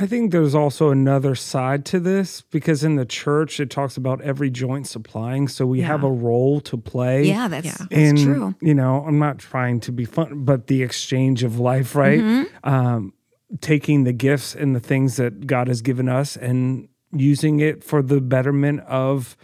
I 0.00 0.06
think 0.06 0.30
there's 0.30 0.54
also 0.54 0.90
another 0.90 1.34
side 1.34 1.84
to 1.86 1.98
this 1.98 2.40
because 2.42 2.84
in 2.84 2.94
the 2.94 3.04
church 3.04 3.58
it 3.58 3.68
talks 3.68 3.96
about 3.96 4.20
every 4.22 4.48
joint 4.48 4.86
supplying, 4.86 5.48
so 5.48 5.66
we 5.66 5.80
have 5.80 6.04
a 6.04 6.10
role 6.10 6.60
to 6.62 6.76
play. 6.76 7.24
Yeah, 7.24 7.48
that's, 7.48 7.66
Yeah. 7.66 7.86
that's 7.90 8.22
true. 8.22 8.54
You 8.62 8.74
know, 8.74 9.04
I'm 9.04 9.18
not 9.18 9.38
trying 9.38 9.80
to 9.80 9.92
be 9.92 10.04
fun, 10.04 10.44
but 10.44 10.68
the 10.68 10.82
exchange 10.82 11.42
of 11.42 11.58
life, 11.58 11.96
right? 11.96 12.20
Mm-hmm. 12.20 12.68
Um, 12.68 13.12
taking 13.60 14.04
the 14.04 14.12
gifts 14.12 14.54
and 14.54 14.76
the 14.76 14.80
things 14.80 15.16
that 15.16 15.46
God 15.46 15.66
has 15.68 15.82
given 15.82 16.08
us 16.08 16.36
and 16.36 16.88
using 17.12 17.58
it 17.60 17.82
for 17.82 18.00
the 18.02 18.20
betterment 18.20 18.80
of 18.80 19.36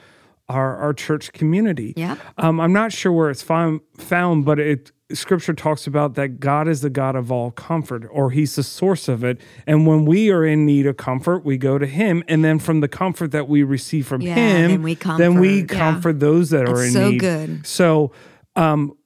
our 0.48 0.76
our 0.76 0.92
church 0.92 1.32
community. 1.32 1.94
Yeah, 1.96 2.16
Um, 2.36 2.60
I'm 2.60 2.72
not 2.74 2.92
sure 2.92 3.10
where 3.10 3.30
it's 3.30 3.42
found, 3.42 3.80
found, 3.96 4.44
but 4.44 4.58
it 4.60 4.92
scripture 5.12 5.52
talks 5.52 5.86
about 5.86 6.14
that 6.14 6.40
God 6.40 6.66
is 6.66 6.80
the 6.80 6.90
God 6.90 7.14
of 7.16 7.30
all 7.30 7.50
comfort, 7.50 8.06
or 8.10 8.30
He's 8.30 8.56
the 8.56 8.62
source 8.62 9.08
of 9.08 9.22
it. 9.22 9.40
And 9.66 9.86
when 9.86 10.04
we 10.06 10.30
are 10.30 10.44
in 10.44 10.64
need 10.64 10.86
of 10.86 10.96
comfort, 10.96 11.44
we 11.44 11.58
go 11.58 11.78
to 11.78 11.86
Him, 11.86 12.24
and 12.28 12.44
then 12.44 12.58
from 12.58 12.80
the 12.80 12.88
comfort 12.88 13.30
that 13.32 13.48
we 13.48 13.62
receive 13.62 14.06
from 14.06 14.22
Yeah, 14.22 14.34
Him, 14.34 14.70
then 14.70 14.82
we 14.82 14.94
then 14.94 15.38
we 15.40 15.64
comfort. 15.64 16.16
Yeah. 16.16 16.20
those 16.20 16.50
that 16.50 16.68
are 16.68 16.82
in 16.84 16.92
so 16.92 17.10
need. 17.10 17.20
So 17.20 17.26
good. 17.46 17.66
So, 17.66 18.12
um, 18.56 18.96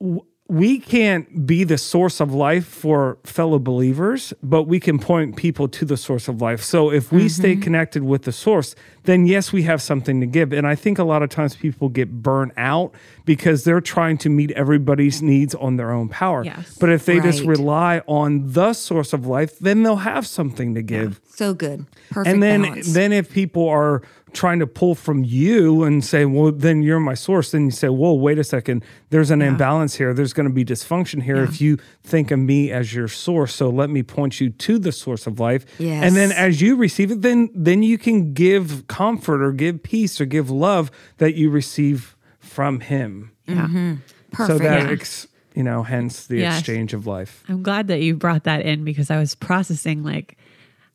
w- 0.00 0.22
we 0.50 0.78
can't 0.78 1.46
be 1.46 1.62
the 1.62 1.76
source 1.76 2.20
of 2.20 2.32
life 2.32 2.66
for 2.66 3.18
fellow 3.22 3.58
believers, 3.58 4.32
but 4.42 4.62
we 4.62 4.80
can 4.80 4.98
point 4.98 5.36
people 5.36 5.68
to 5.68 5.84
the 5.84 5.96
source 5.96 6.26
of 6.26 6.40
life. 6.40 6.62
So 6.62 6.90
if 6.90 7.12
we 7.12 7.28
stay 7.28 7.52
Mm-hmm. 7.52 7.62
connected 7.62 8.02
with 8.02 8.22
the 8.22 8.32
source, 8.32 8.74
then 9.04 9.26
yes, 9.26 9.52
we 9.52 9.62
have 9.64 9.82
something 9.82 10.20
to 10.20 10.26
give. 10.26 10.52
And 10.54 10.66
I 10.66 10.74
think 10.74 10.98
a 10.98 11.04
lot 11.04 11.22
of 11.22 11.28
times 11.28 11.54
people 11.54 11.88
get 11.90 12.22
burnt 12.22 12.52
out 12.56 12.92
because 13.26 13.64
they're 13.64 13.80
trying 13.82 14.16
to 14.18 14.30
meet 14.30 14.50
everybody's 14.52 15.20
needs 15.22 15.54
on 15.54 15.76
their 15.76 15.90
own 15.90 16.08
power. 16.08 16.44
Yes. 16.44 16.76
But 16.80 16.88
if 16.90 17.04
they 17.04 17.20
just 17.20 17.42
rely 17.42 18.00
on 18.06 18.52
the 18.52 18.72
source 18.72 19.12
of 19.12 19.26
life, 19.26 19.58
then 19.58 19.82
they'll 19.82 19.96
have 19.96 20.26
something 20.26 20.74
to 20.74 20.82
give 20.82 21.20
So 21.28 21.52
good. 21.52 21.84
Perfect 22.10 22.32
and 22.32 22.42
then 22.42 22.62
balance. 22.62 22.92
then 22.94 23.12
if 23.12 23.30
people 23.30 23.68
are 23.68 24.02
trying 24.32 24.58
to 24.58 24.66
pull 24.66 24.94
from 24.94 25.24
you 25.24 25.82
and 25.84 26.04
say 26.04 26.24
well 26.24 26.52
then 26.52 26.82
you're 26.82 27.00
my 27.00 27.14
source. 27.14 27.50
Then 27.52 27.66
you 27.66 27.70
say 27.70 27.88
whoa 27.88 28.12
wait 28.14 28.38
a 28.38 28.44
second. 28.44 28.84
There's 29.10 29.30
an 29.30 29.42
imbalance 29.42 29.94
here. 29.96 30.12
There's 30.14 30.32
going 30.32 30.48
to 30.48 30.54
be 30.54 30.64
dysfunction 30.64 31.22
here 31.22 31.42
if 31.42 31.60
you 31.60 31.78
think 32.02 32.30
of 32.30 32.38
me 32.38 32.70
as 32.70 32.94
your 32.94 33.08
source. 33.08 33.54
So 33.54 33.68
let 33.70 33.90
me 33.90 34.02
point 34.02 34.40
you 34.40 34.50
to 34.50 34.78
the 34.78 34.92
source 34.92 35.26
of 35.26 35.40
life. 35.40 35.64
And 35.80 36.14
then 36.16 36.32
as 36.32 36.60
you 36.60 36.76
receive 36.76 37.10
it 37.10 37.22
then 37.22 37.48
then 37.54 37.82
you 37.82 37.98
can 37.98 38.32
give 38.34 38.86
comfort 38.88 39.42
or 39.42 39.52
give 39.52 39.82
peace 39.82 40.20
or 40.20 40.24
give 40.26 40.50
love 40.50 40.90
that 41.18 41.34
you 41.34 41.50
receive 41.50 42.16
from 42.38 42.80
him. 42.80 43.32
Yeah. 43.46 43.66
Mm-hmm. 43.66 43.94
Perfect. 44.32 44.58
so 44.58 44.64
that 44.64 44.82
Yeah. 44.86 44.90
ex, 44.92 45.26
you 45.54 45.62
know 45.62 45.82
hence 45.82 46.26
the 46.26 46.38
Yes. 46.38 46.58
exchange 46.58 46.92
of 46.92 47.06
life. 47.06 47.42
I'm 47.48 47.62
glad 47.62 47.88
that 47.88 48.00
you 48.02 48.14
brought 48.14 48.44
that 48.44 48.60
in 48.62 48.84
because 48.84 49.10
I 49.10 49.18
was 49.18 49.34
processing 49.34 50.02
like 50.02 50.36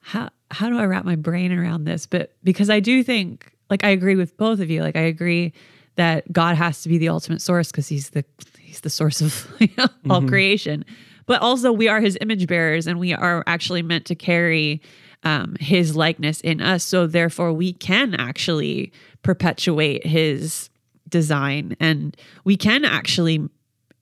how 0.02 0.30
how 0.54 0.70
do 0.70 0.78
I 0.78 0.86
wrap 0.86 1.06
my 1.06 1.16
brain 1.16 1.52
around 1.52 1.86
this? 1.86 2.06
But 2.06 2.34
because 2.44 2.70
I 2.70 2.80
do 2.80 3.04
think 3.04 3.52
like 3.70 3.84
I 3.84 3.90
agree 3.90 4.16
with 4.16 4.38
both 4.38 4.60
of 4.60 4.70
you. 4.70 4.82
Like 4.82 4.96
I 4.96 5.02
agree 5.02 5.54
that 5.96 6.32
God 6.32 6.56
has 6.56 6.84
to 6.84 6.90
be 6.90 6.98
the 6.98 7.10
ultimate 7.10 7.42
source 7.42 7.72
because 7.72 7.88
he's 7.88 8.12
the 8.12 8.24
he's 8.60 8.82
the 8.82 8.90
source 8.90 9.22
of 9.22 9.48
you 9.60 9.70
know, 9.78 9.88
all 10.10 10.22
creation. 10.22 10.86
But 11.26 11.42
also 11.42 11.72
we 11.72 11.88
are 11.88 12.02
his 12.02 12.18
image 12.22 12.48
bearers 12.48 12.88
and 12.88 13.00
we 13.00 13.14
are 13.14 13.44
actually 13.48 13.82
meant 13.82 14.06
to 14.06 14.16
carry 14.16 14.82
um, 15.24 15.56
his 15.60 15.96
likeness 15.96 16.42
in 16.42 16.62
us. 16.62 16.84
So 16.84 17.08
therefore 17.08 17.54
we 17.54 17.74
can 17.74 18.14
actually 18.14 18.92
perpetuate 19.22 20.06
his 20.06 20.70
design 21.10 21.78
and 21.80 22.18
we 22.44 22.58
can 22.58 22.84
actually 22.84 23.48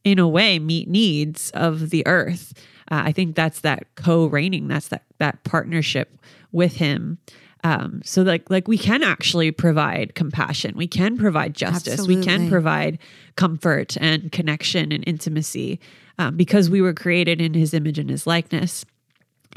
in 0.03 0.17
a 0.17 0.27
way 0.27 0.59
meet 0.59 0.87
needs 0.87 1.51
of 1.51 1.89
the 1.89 2.07
earth 2.07 2.53
uh, 2.89 3.01
i 3.03 3.11
think 3.11 3.35
that's 3.35 3.59
that 3.59 3.83
co-reigning 3.95 4.69
that's 4.69 4.87
that 4.87 5.03
that 5.19 5.43
partnership 5.43 6.17
with 6.51 6.75
him. 6.75 7.17
Um, 7.63 8.01
so 8.03 8.23
like 8.23 8.49
like 8.49 8.67
we 8.67 8.77
can 8.77 9.03
actually 9.03 9.51
provide 9.51 10.15
compassion. 10.15 10.75
We 10.75 10.87
can 10.87 11.17
provide 11.17 11.53
justice. 11.53 12.07
We 12.07 12.23
can 12.23 12.49
provide 12.49 12.97
comfort 13.35 13.97
and 14.01 14.31
connection 14.31 14.91
and 14.91 15.03
intimacy 15.05 15.79
um, 16.17 16.37
because 16.37 16.69
we 16.69 16.81
were 16.81 16.93
created 16.93 17.39
in 17.39 17.53
his 17.53 17.73
image 17.73 17.99
and 17.99 18.09
his 18.09 18.25
likeness. 18.25 18.83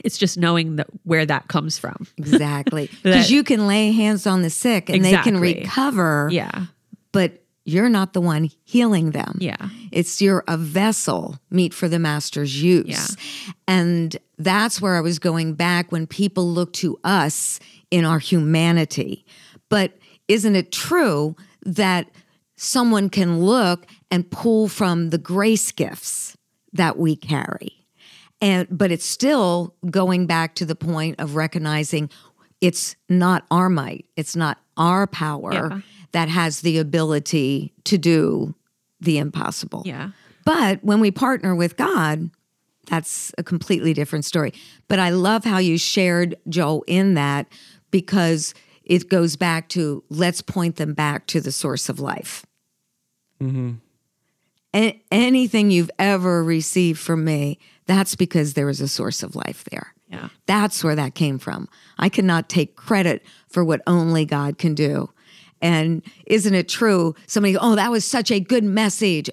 It's 0.03 0.19
just 0.19 0.37
knowing 0.37 0.77
that 0.77 0.89
where 1.05 1.25
that 1.25 1.49
comes 1.49 1.79
from. 1.79 2.07
Exactly. 2.19 2.91
Because 3.03 3.31
you 3.31 3.45
can 3.45 3.67
lay 3.67 3.93
hands 3.93 4.27
on 4.27 4.43
the 4.43 4.51
sick 4.51 4.91
and 4.91 5.05
they 5.05 5.17
can 5.19 5.39
recover, 5.39 6.29
yeah. 6.33 6.67
but 7.13 7.44
you're 7.65 7.89
not 7.89 8.13
the 8.13 8.21
one 8.21 8.51
healing 8.65 9.13
them. 9.13 9.37
yeah 9.41 9.69
It's 9.91 10.21
you're 10.21 10.45
a 10.47 10.57
vessel 10.57 11.39
meet 11.51 11.73
for 11.73 11.89
the 11.89 11.99
master's 11.99 12.63
use. 12.63 12.87
Yeah. 12.87 13.53
And 13.67 14.17
that's 14.39 14.81
where 14.81 14.97
I 14.97 15.01
was 15.01 15.19
going 15.19 15.55
back 15.55 15.91
when 15.91 16.07
people 16.07 16.47
look 16.49 16.73
to 16.75 16.99
us 17.05 17.61
in 17.91 18.05
our 18.05 18.19
humanity. 18.19 19.25
But 19.71 19.97
isn't 20.29 20.57
it 20.57 20.73
true 20.73 21.37
that 21.65 22.11
someone 22.57 23.09
can 23.09 23.41
look 23.41 23.87
and 24.11 24.31
pull 24.31 24.69
from 24.69 25.11
the 25.11 25.19
grace 25.19 25.73
gifts 25.73 26.37
that 26.73 26.99
we 26.99 27.17
carry? 27.17 27.87
And 28.41 28.67
but 28.71 28.91
it's 28.91 29.07
still 29.07 29.75
going 29.91 30.27
back 30.27 30.55
to 30.57 30.67
the 30.67 30.75
point 30.75 31.19
of 31.19 31.35
recognizing 31.35 32.11
it's 32.61 32.97
not 33.09 33.45
our 33.51 33.69
might, 33.69 34.07
it's 34.17 34.37
not 34.37 34.59
our 34.77 35.07
power 35.07 35.53
Yeah. 35.53 35.81
That 36.15 36.29
has 36.29 36.61
the 36.61 36.79
ability 36.79 37.75
to 37.85 37.99
do 37.99 38.55
the 39.01 39.19
impossible. 39.19 39.83
yeah 39.85 40.11
But 40.45 40.83
when 40.83 41.01
we 41.01 41.11
partner 41.11 41.55
with 41.55 41.77
God, 41.77 42.31
that's 42.87 43.33
a 43.37 43.43
completely 43.43 43.93
different 43.95 44.25
story. 44.25 44.53
But 44.89 44.99
I 45.01 45.11
love 45.11 45.45
how 45.45 45.59
you 45.59 45.77
shared 45.77 46.37
Joel 46.49 46.85
in 46.87 47.15
that 47.15 47.47
because 47.91 48.55
it 48.85 49.09
goes 49.09 49.37
back 49.37 49.69
to 49.71 50.05
let's 50.09 50.41
point 50.43 50.77
them 50.77 50.95
back 50.95 51.27
to 51.29 51.41
the 51.41 51.51
source 51.53 51.89
of 51.89 51.99
life. 51.99 52.47
Mm-hmm. 53.43 53.73
A- 54.75 55.03
anything 55.11 55.71
you've 55.71 55.91
ever 55.99 56.45
received 56.45 57.01
from 57.01 57.25
me, 57.25 57.59
that's 57.87 58.15
because 58.15 58.55
there 58.55 58.69
is 58.69 58.81
a 58.81 58.89
source 58.89 59.23
of 59.23 59.35
life 59.35 59.65
there. 59.71 59.95
yeah 60.09 60.29
That's 60.47 60.85
where 60.85 60.97
that 60.97 61.15
came 61.15 61.39
from. 61.39 61.69
I 61.99 62.09
cannot 62.09 62.49
take 62.49 62.77
credit 62.77 63.23
for 63.49 63.65
what 63.65 63.81
only 63.87 64.25
God 64.25 64.59
can 64.59 64.75
do. 64.75 65.11
And 65.65 66.03
isn't 66.27 66.55
it 66.55 66.69
true? 66.69 67.15
Somebody, 67.27 67.57
oh, 67.57 67.75
that 67.75 67.91
was 67.91 68.05
such 68.05 68.31
a 68.31 68.39
good 68.39 68.65
message. 68.65 69.31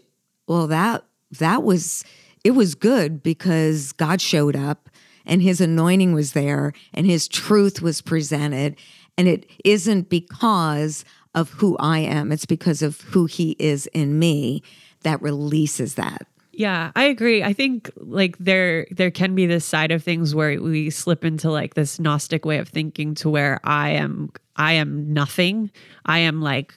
Well, 0.48 0.65
that 0.67 1.04
that 1.39 1.62
was 1.62 2.06
it 2.46 2.52
was 2.52 2.74
good 2.74 3.22
because 3.22 3.91
God 3.91 4.22
showed 4.22 4.56
up 4.56 4.89
and 5.26 5.41
his 5.41 5.60
anointing 5.60 6.13
was 6.13 6.32
there 6.32 6.72
and 6.94 7.06
his 7.06 7.28
truth 7.28 7.82
was 7.82 8.02
presented. 8.02 8.78
And 9.17 9.28
it 9.28 9.46
isn't 9.65 10.10
because 10.10 11.04
of 11.36 11.50
who 11.50 11.76
I 11.80 12.00
am, 12.00 12.32
it's 12.32 12.46
because 12.46 12.82
of 12.82 13.02
who 13.02 13.26
he 13.26 13.58
is 13.60 13.88
in 13.88 14.17
me 14.17 14.63
that 15.04 15.22
releases 15.22 15.96
that. 15.96 16.28
Yeah, 16.54 16.91
I 16.96 17.04
agree. 17.06 17.44
I 17.44 17.52
think 17.52 17.91
like 17.98 18.38
there 18.38 18.88
there 18.91 19.12
can 19.12 19.36
be 19.36 19.48
this 19.48 19.65
side 19.65 19.91
of 19.91 20.04
things 20.04 20.34
where 20.34 20.62
we 20.62 20.89
slip 20.89 21.26
into 21.26 21.52
like 21.52 21.74
this 21.74 22.00
gnostic 22.00 22.46
way 22.46 22.58
of 22.58 22.70
thinking 22.70 23.15
to 23.15 23.30
where 23.30 23.60
I 23.63 23.89
am 23.89 24.32
I 24.62 24.74
am 24.74 25.12
nothing. 25.12 25.71
I 26.06 26.19
am 26.19 26.41
like 26.41 26.74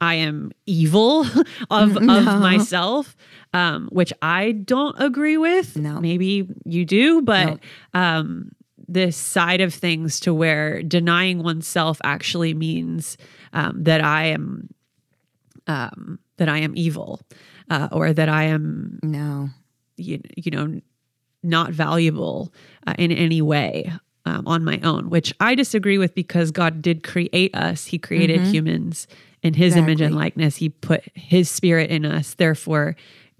I 0.00 0.14
am 0.14 0.52
evil 0.66 1.22
of 1.70 1.96
of 1.96 2.24
myself, 2.40 3.16
um, 3.54 3.88
which 3.90 4.12
I 4.20 4.52
don't 4.52 4.94
agree 5.00 5.38
with. 5.38 5.76
No. 5.76 5.98
Maybe 6.00 6.46
you 6.64 6.84
do, 6.84 7.22
but 7.22 7.58
um, 7.94 8.52
this 8.88 9.16
side 9.16 9.60
of 9.60 9.72
things 9.72 10.20
to 10.20 10.34
where 10.34 10.82
denying 10.82 11.42
oneself 11.42 11.98
actually 12.04 12.54
means 12.54 13.16
um, 13.52 13.82
that 13.84 14.04
I 14.04 14.26
am 14.26 14.68
um, 15.66 16.18
that 16.36 16.48
I 16.48 16.58
am 16.58 16.72
evil 16.76 17.20
uh, 17.70 17.88
or 17.90 18.12
that 18.12 18.28
I 18.28 18.44
am 18.44 19.00
No. 19.02 19.48
you, 19.96 20.20
you 20.36 20.50
know 20.50 20.80
not 21.42 21.72
valuable 21.72 22.52
uh, 22.86 22.94
in 22.98 23.10
any 23.12 23.40
way 23.40 23.92
um, 24.26 24.46
on 24.46 24.62
my 24.64 24.78
own 24.82 25.08
which 25.08 25.32
i 25.40 25.54
disagree 25.54 25.98
with 25.98 26.14
because 26.14 26.50
god 26.50 26.82
did 26.82 27.02
create 27.02 27.54
us. 27.54 27.86
He 27.86 27.98
created 27.98 28.40
humans 28.42 29.06
in 29.42 29.54
his 29.54 29.76
image 29.76 30.00
and 30.00 30.14
likeness. 30.14 30.56
He 30.56 30.68
put 30.68 31.02
his 31.14 31.50
spirit 31.50 31.90
in 31.90 32.04
us 32.04 32.34
therefore 32.34 32.96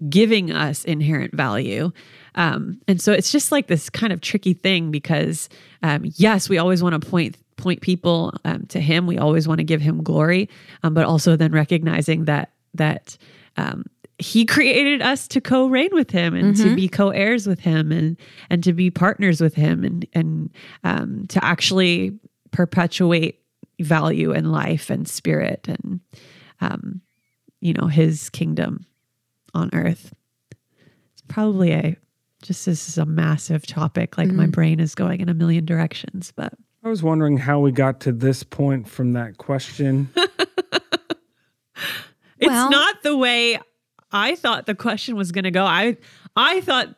giving 0.09 0.51
us 0.51 0.83
inherent 0.85 1.33
value. 1.33 1.91
Um, 2.35 2.79
and 2.87 3.01
so 3.01 3.11
it's 3.13 3.31
just 3.31 3.51
like 3.51 3.67
this 3.67 3.89
kind 3.89 4.13
of 4.13 4.21
tricky 4.21 4.53
thing 4.53 4.91
because 4.91 5.49
um, 5.83 6.03
yes 6.15 6.49
we 6.49 6.57
always 6.57 6.83
want 6.83 6.99
to 7.01 7.09
point 7.09 7.37
point 7.57 7.81
people 7.81 8.33
um, 8.45 8.65
to 8.67 8.79
him. 8.79 9.07
We 9.07 9.17
always 9.17 9.47
want 9.47 9.57
to 9.57 9.63
give 9.63 9.81
him 9.81 10.03
glory 10.03 10.49
um, 10.83 10.93
but 10.93 11.05
also 11.05 11.35
then 11.35 11.51
recognizing 11.51 12.25
that 12.25 12.51
that 12.75 13.17
um, 13.57 13.85
he 14.19 14.45
created 14.45 15.01
us 15.01 15.27
to 15.27 15.39
co-reign 15.41 15.89
with 15.91 16.09
him 16.09 16.33
and 16.33 16.55
to 16.57 16.73
be 16.75 16.87
co-heirs 16.87 17.45
with 17.45 17.59
him 17.59 17.91
and 17.91 18.17
and 18.49 18.63
to 18.63 18.73
be 18.73 18.89
partners 18.89 19.39
with 19.41 19.53
him 19.53 19.83
and 19.83 20.07
and 20.13 20.49
um, 20.83 21.27
to 21.27 21.43
actually 21.45 22.17
perpetuate 22.51 23.39
value 23.79 24.31
and 24.31 24.51
life 24.51 24.89
and 24.89 25.07
spirit 25.07 25.67
and 25.67 25.99
um, 26.61 27.01
you 27.61 27.73
know 27.73 27.87
his 27.87 28.29
kingdom 28.31 28.85
on 29.53 29.69
earth. 29.73 30.13
It's 31.13 31.21
probably 31.27 31.71
a 31.73 31.95
just 32.41 32.65
this 32.65 32.89
is 32.89 32.97
a 32.97 33.05
massive 33.05 33.67
topic. 33.67 34.17
Like 34.17 34.29
my 34.29 34.47
brain 34.47 34.79
is 34.79 34.95
going 34.95 35.19
in 35.21 35.29
a 35.29 35.33
million 35.35 35.65
directions 35.65 36.33
but 36.35 36.53
I 36.83 36.89
was 36.89 37.03
wondering 37.03 37.37
how 37.37 37.59
we 37.59 37.71
got 37.71 37.99
to 38.01 38.11
this 38.11 38.41
point 38.43 38.87
from 38.87 39.13
that 39.13 39.37
question. 39.37 40.09
It's 42.39 42.47
Well- 42.49 42.69
not 42.69 43.01
the 43.03 43.17
way 43.17 43.59
I 44.11 44.35
thought 44.35 44.65
the 44.65 44.75
question 44.75 45.15
was 45.15 45.31
going 45.31 45.43
to 45.43 45.51
go. 45.51 45.65
I 45.65 45.97
I 46.35 46.61
thought 46.61 46.95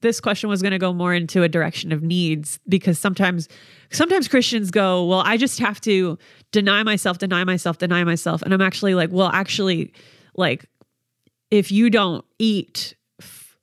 this 0.00 0.20
question 0.20 0.48
was 0.48 0.62
going 0.62 0.72
to 0.72 0.78
go 0.78 0.92
more 0.92 1.12
into 1.12 1.42
a 1.42 1.48
direction 1.48 1.92
of 1.92 2.02
needs 2.02 2.58
because 2.68 2.98
sometimes 2.98 3.48
sometimes 3.90 4.28
Christians 4.28 4.70
go, 4.70 5.04
"Well, 5.04 5.22
I 5.24 5.36
just 5.36 5.58
have 5.58 5.80
to 5.82 6.18
deny 6.52 6.82
myself, 6.82 7.18
deny 7.18 7.44
myself, 7.44 7.78
deny 7.78 8.04
myself." 8.04 8.42
And 8.42 8.52
I'm 8.52 8.60
actually 8.60 8.94
like, 8.94 9.10
"Well, 9.12 9.28
actually 9.28 9.92
like 10.36 10.66
if 11.50 11.72
you 11.72 11.90
don't 11.90 12.24
eat 12.38 12.94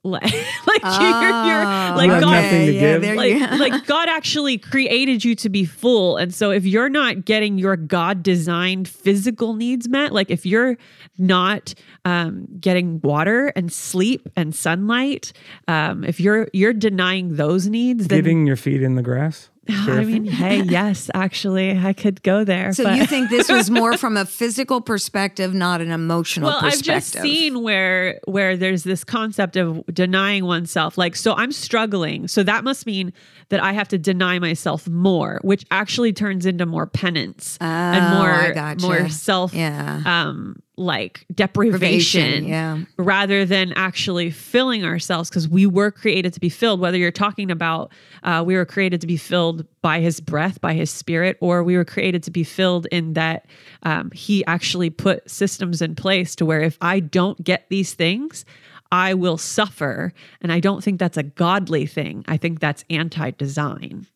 like, 0.05 0.23
like 0.67 0.83
you're, 0.83 1.21
you're 1.21 1.65
ah, 1.65 1.93
like 1.97 2.11
have 2.11 2.21
God 2.21 2.31
nothing 2.31 2.65
to 2.67 2.73
give. 2.73 3.01
there 3.01 3.15
like, 3.15 3.33
you 3.33 3.39
like 3.39 3.85
God 3.87 4.07
actually 4.07 4.57
created 4.57 5.25
you 5.25 5.35
to 5.35 5.49
be 5.49 5.65
full. 5.65 6.17
And 6.17 6.33
so 6.33 6.51
if 6.51 6.65
you're 6.65 6.89
not 6.89 7.25
getting 7.25 7.57
your 7.57 7.75
God 7.75 8.21
designed 8.21 8.87
physical 8.87 9.55
needs 9.55 9.89
met, 9.89 10.13
like 10.13 10.29
if 10.29 10.45
you're 10.45 10.77
not 11.17 11.73
um, 12.05 12.45
getting 12.59 13.01
water 13.01 13.47
and 13.55 13.71
sleep 13.73 14.29
and 14.35 14.53
sunlight, 14.55 15.33
um, 15.67 16.03
if 16.03 16.19
you're 16.19 16.47
you're 16.53 16.73
denying 16.73 17.35
those 17.35 17.67
needs, 17.67 18.07
then 18.07 18.19
Getting 18.19 18.47
your 18.47 18.55
feet 18.55 18.81
in 18.83 18.95
the 18.95 19.01
grass. 19.03 19.49
I 19.67 20.03
mean, 20.05 20.25
hey, 20.25 20.61
yes, 20.65 21.09
actually, 21.15 21.75
I 21.75 21.93
could 21.93 22.21
go 22.21 22.43
there. 22.43 22.71
So 22.73 22.83
but- 22.83 22.97
you 22.97 23.07
think 23.07 23.31
this 23.31 23.49
was 23.49 23.71
more 23.71 23.97
from 24.03 24.15
a 24.15 24.23
physical 24.23 24.79
perspective, 24.79 25.55
not 25.55 25.81
an 25.81 25.89
emotional 25.89 26.51
perspective. 26.51 26.87
well 26.87 26.95
i've 26.97 27.01
just 27.01 27.13
seen 27.13 27.63
where 27.63 28.19
where 28.27 28.55
there's 28.57 28.83
this 28.83 29.03
concept 29.03 29.57
of 29.57 29.83
denying 29.91 30.45
oneself 30.45 30.99
like 30.99 31.15
so 31.15 31.33
i'm 31.33 31.51
struggling 31.51 32.27
so 32.27 32.43
that 32.43 32.63
must 32.63 32.85
mean 32.85 33.11
that 33.49 33.61
i 33.63 33.73
have 33.73 33.87
to 33.87 33.97
deny 33.97 34.37
myself 34.37 34.87
more 34.87 35.39
which 35.41 35.65
actually 35.71 36.13
turns 36.13 36.45
into 36.45 36.65
more 36.67 36.85
penance 36.85 37.57
and 37.59 38.05
Oh, 38.05 38.19
more 38.19 38.29
I 38.31 38.51
gotcha. 38.51 38.85
more 38.85 39.09
self 39.09 39.51
Yeah. 39.53 40.01
um 40.05 40.57
like 40.77 41.25
deprivation 41.33 41.79
Privation, 41.79 42.47
yeah. 42.47 42.79
rather 42.97 43.45
than 43.45 43.73
actually 43.73 44.29
filling 44.29 44.83
ourselves 44.83 45.29
because 45.29 45.47
we 45.47 45.65
were 45.65 45.91
created 45.91 46.33
to 46.33 46.39
be 46.39 46.49
filled 46.49 46.79
whether 46.79 46.97
you're 46.97 47.11
talking 47.11 47.49
about 47.49 47.91
uh, 48.23 48.43
we 48.45 48.55
were 48.55 48.65
created 48.65 49.01
to 49.01 49.07
be 49.07 49.17
filled 49.17 49.65
by 49.81 49.99
his 49.99 50.19
breath 50.19 50.59
by 50.61 50.73
his 50.73 50.91
spirit 50.91 51.37
or 51.39 51.63
we 51.63 51.77
were 51.77 51.85
created 51.85 52.23
to 52.23 52.31
be 52.31 52.43
filled 52.43 52.87
in 52.87 53.13
that 53.13 53.45
um, 53.83 54.11
he 54.11 54.45
actually 54.45 54.89
put 54.89 55.29
systems 55.29 55.81
in 55.81 55.95
place 55.95 56.35
to 56.35 56.45
where 56.45 56.61
if 56.61 56.77
i 56.81 56.99
don't 56.99 57.43
get 57.43 57.65
these 57.69 57.93
things 57.93 58.45
i 58.91 59.13
will 59.13 59.37
suffer. 59.37 60.13
And 60.41 60.51
i 60.51 60.59
don't 60.59 60.83
think 60.83 60.99
that's 60.99 61.17
a 61.17 61.23
godly 61.23 61.85
thing. 61.85 62.23
I 62.27 62.37
think 62.37 62.59
that's 62.59 62.83
anti-design 62.89 64.07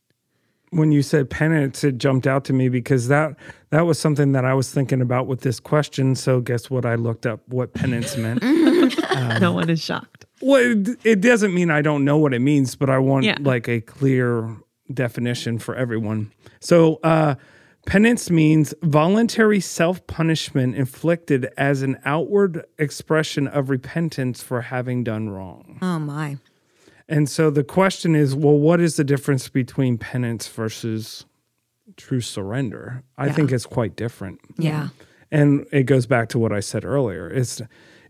when 0.71 0.91
you 0.91 1.01
said 1.01 1.29
penance, 1.29 1.83
it 1.83 1.97
jumped 1.97 2.27
out 2.27 2.45
to 2.45 2.53
me 2.53 2.69
because 2.69 3.07
that 3.07 3.35
that 3.71 3.81
was 3.85 3.99
something 3.99 4.31
that 4.33 4.45
I 4.45 4.53
was 4.53 4.71
thinking 4.71 5.01
about 5.01 5.27
with 5.27 5.41
this 5.41 5.59
question. 5.59 6.15
So 6.15 6.41
guess 6.41 6.69
what? 6.69 6.85
I 6.85 6.95
looked 6.95 7.25
up 7.25 7.41
what 7.47 7.73
penance 7.73 8.17
meant. 8.17 8.41
no 9.41 9.51
one 9.53 9.69
is 9.69 9.81
shocked 9.81 10.25
well, 10.41 10.61
it, 10.61 10.97
it 11.03 11.21
doesn't 11.21 11.53
mean 11.53 11.69
I 11.69 11.81
don't 11.81 12.05
know 12.05 12.17
what 12.17 12.33
it 12.33 12.39
means, 12.39 12.75
but 12.75 12.89
I 12.89 12.97
want 12.97 13.25
Yeah. 13.25 13.35
like 13.41 13.67
a 13.67 13.81
clear 13.81 14.55
definition 14.93 15.59
for 15.59 15.75
everyone. 15.75 16.31
So 16.61 16.99
uh, 17.03 17.35
penance 17.85 18.29
means 18.29 18.73
voluntary 18.81 19.59
self 19.59 20.05
punishment 20.07 20.75
inflicted 20.75 21.49
as 21.57 21.81
an 21.81 21.99
outward 22.05 22.63
expression 22.77 23.47
of 23.47 23.69
repentance 23.69 24.41
for 24.41 24.61
having 24.61 25.03
done 25.03 25.29
wrong. 25.29 25.77
oh 25.81 25.99
my. 25.99 26.37
And 27.09 27.27
so 27.27 27.49
the 27.49 27.63
question 27.63 28.15
is, 28.15 28.35
well, 28.35 28.57
what 28.57 28.79
is 28.79 28.95
the 28.95 29.03
difference 29.03 29.49
between 29.49 29.97
penance 29.97 30.47
versus 30.47 31.25
true 31.97 32.21
surrender? 32.21 33.03
I 33.17 33.31
think 33.31 33.51
it's 33.51 33.65
quite 33.65 33.95
different. 33.95 34.39
Yeah. 34.59 34.89
And 35.31 35.65
it 35.71 35.83
goes 35.83 36.05
back 36.05 36.29
to 36.29 36.39
what 36.39 36.53
I 36.53 36.59
said 36.59 36.85
earlier. 36.85 37.27
It's 37.29 37.61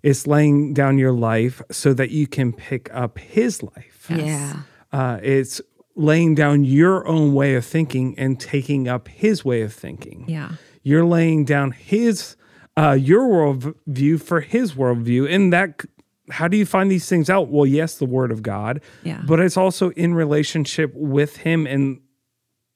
it's 0.03 0.27
laying 0.27 0.73
down 0.73 0.97
your 0.97 1.12
life 1.12 1.62
so 1.71 1.93
that 1.93 2.09
you 2.12 2.27
can 2.27 2.53
pick 2.53 2.89
up 2.93 3.17
his 3.17 3.63
life. 3.63 4.07
Yeah. 4.09 4.62
Uh, 4.91 5.19
it's 5.23 5.62
laying 5.95 6.35
down 6.35 6.63
your 6.63 7.07
own 7.07 7.33
way 7.33 7.55
of 7.55 7.65
thinking 7.65 8.17
and 8.17 8.39
taking 8.39 8.88
up 8.88 9.07
his 9.07 9.43
way 9.43 9.62
of 9.62 9.73
thinking. 9.73 10.25
yeah 10.27 10.51
You're 10.83 11.05
laying 11.05 11.45
down 11.45 11.71
his 11.71 12.35
uh, 12.77 12.97
your 12.99 13.27
worldview 13.27 14.21
for 14.21 14.41
his 14.41 14.73
worldview, 14.73 15.33
and 15.33 15.53
that. 15.53 15.85
How 16.29 16.47
do 16.47 16.57
you 16.57 16.65
find 16.65 16.89
these 16.91 17.07
things 17.09 17.29
out? 17.29 17.49
Well, 17.49 17.65
yes, 17.65 17.97
the 17.97 18.05
Word 18.05 18.31
of 18.31 18.41
God, 18.43 18.81
Yeah. 19.03 19.21
but 19.25 19.39
it's 19.39 19.57
also 19.57 19.89
in 19.91 20.13
relationship 20.13 20.93
with 20.95 21.37
Him 21.37 21.65
and 21.67 22.01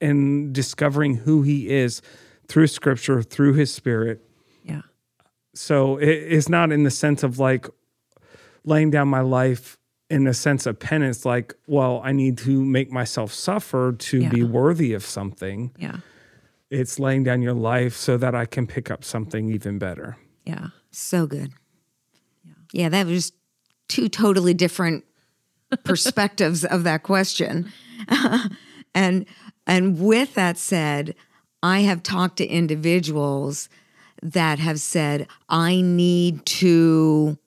and 0.02 0.54
discovering 0.54 1.16
who 1.16 1.44
He 1.44 1.70
is 1.70 2.02
through 2.48 2.68
Scripture, 2.68 3.22
through 3.24 3.54
His 3.54 3.74
Spirit. 3.74 4.22
yeah 4.64 4.82
So 5.54 5.98
it, 5.98 6.10
it's 6.10 6.50
not 6.50 6.72
in 6.72 6.84
the 6.84 6.92
sense 6.92 7.24
of 7.24 7.40
like 7.40 7.68
laying 8.66 8.90
down 8.92 9.08
my 9.08 9.22
life 9.22 9.78
in 10.10 10.28
a 10.28 10.34
sense 10.34 10.66
of 10.66 10.78
penance, 10.80 11.26
like, 11.26 11.54
well, 11.68 12.02
I 12.04 12.12
need 12.12 12.38
to 12.40 12.64
make 12.64 12.92
myself 12.92 13.34
suffer 13.34 13.94
to 13.94 14.30
be 14.30 14.44
worthy 14.44 14.94
of 14.94 15.04
something. 15.04 15.72
yeah 15.78 15.98
It's 16.70 17.00
laying 17.00 17.24
down 17.24 17.42
your 17.42 17.54
life 17.54 17.96
so 17.96 18.18
that 18.18 18.36
I 18.36 18.46
can 18.46 18.68
pick 18.68 18.92
up 18.92 19.04
something 19.04 19.50
even 19.50 19.80
better. 19.80 20.18
yeah 20.46 20.68
So 20.92 21.28
good. 21.28 21.54
Yeah. 22.74 22.90
that 22.90 23.06
was 23.08 23.32
two 23.94 24.10
totally 24.10 24.56
different 24.56 25.06
perspectives 25.84 26.66
of 26.66 26.84
that 26.84 27.04
question. 27.04 27.72
and 28.96 29.26
and 29.68 30.00
with 30.00 30.34
that 30.34 30.58
said, 30.58 31.14
I 31.62 31.82
have 31.82 32.02
talked 32.02 32.38
to 32.38 32.46
individuals 32.48 33.70
that 34.24 34.58
have 34.58 34.80
said, 34.80 35.28
I 35.48 35.82
need 35.82 36.44
to 36.48 37.38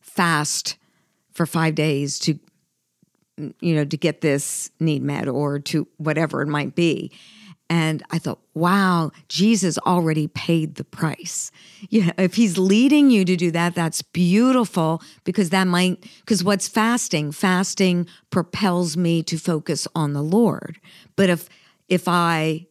fast 0.00 0.76
for 1.32 1.46
five 1.46 1.74
days 1.74 2.20
to 2.20 2.38
you 3.60 3.74
know 3.74 3.84
to 3.84 3.96
get 3.96 4.20
this 4.20 4.70
need 4.78 5.02
met 5.02 5.26
or 5.28 5.58
to 5.58 5.88
whatever 5.96 6.42
it 6.42 6.48
might 6.48 6.74
be 6.76 7.10
and 7.70 8.02
i 8.10 8.18
thought 8.18 8.38
wow 8.54 9.10
jesus 9.28 9.78
already 9.78 10.28
paid 10.28 10.76
the 10.76 10.84
price. 10.84 11.50
Yeah 11.90 12.12
if 12.18 12.34
he's 12.34 12.58
leading 12.58 13.10
you 13.10 13.24
to 13.24 13.36
do 13.36 13.50
that 13.50 13.74
that's 13.74 14.02
beautiful 14.02 15.02
because 15.24 15.50
that 15.50 15.66
might 15.66 16.00
because 16.20 16.42
what's 16.42 16.68
fasting? 16.68 17.32
Fasting 17.32 18.06
propels 18.30 18.96
me 18.96 19.22
to 19.24 19.38
focus 19.38 19.86
on 19.94 20.12
the 20.12 20.22
lord. 20.22 20.78
But 21.16 21.30
if 21.30 21.48
if 21.88 22.08
i 22.08 22.66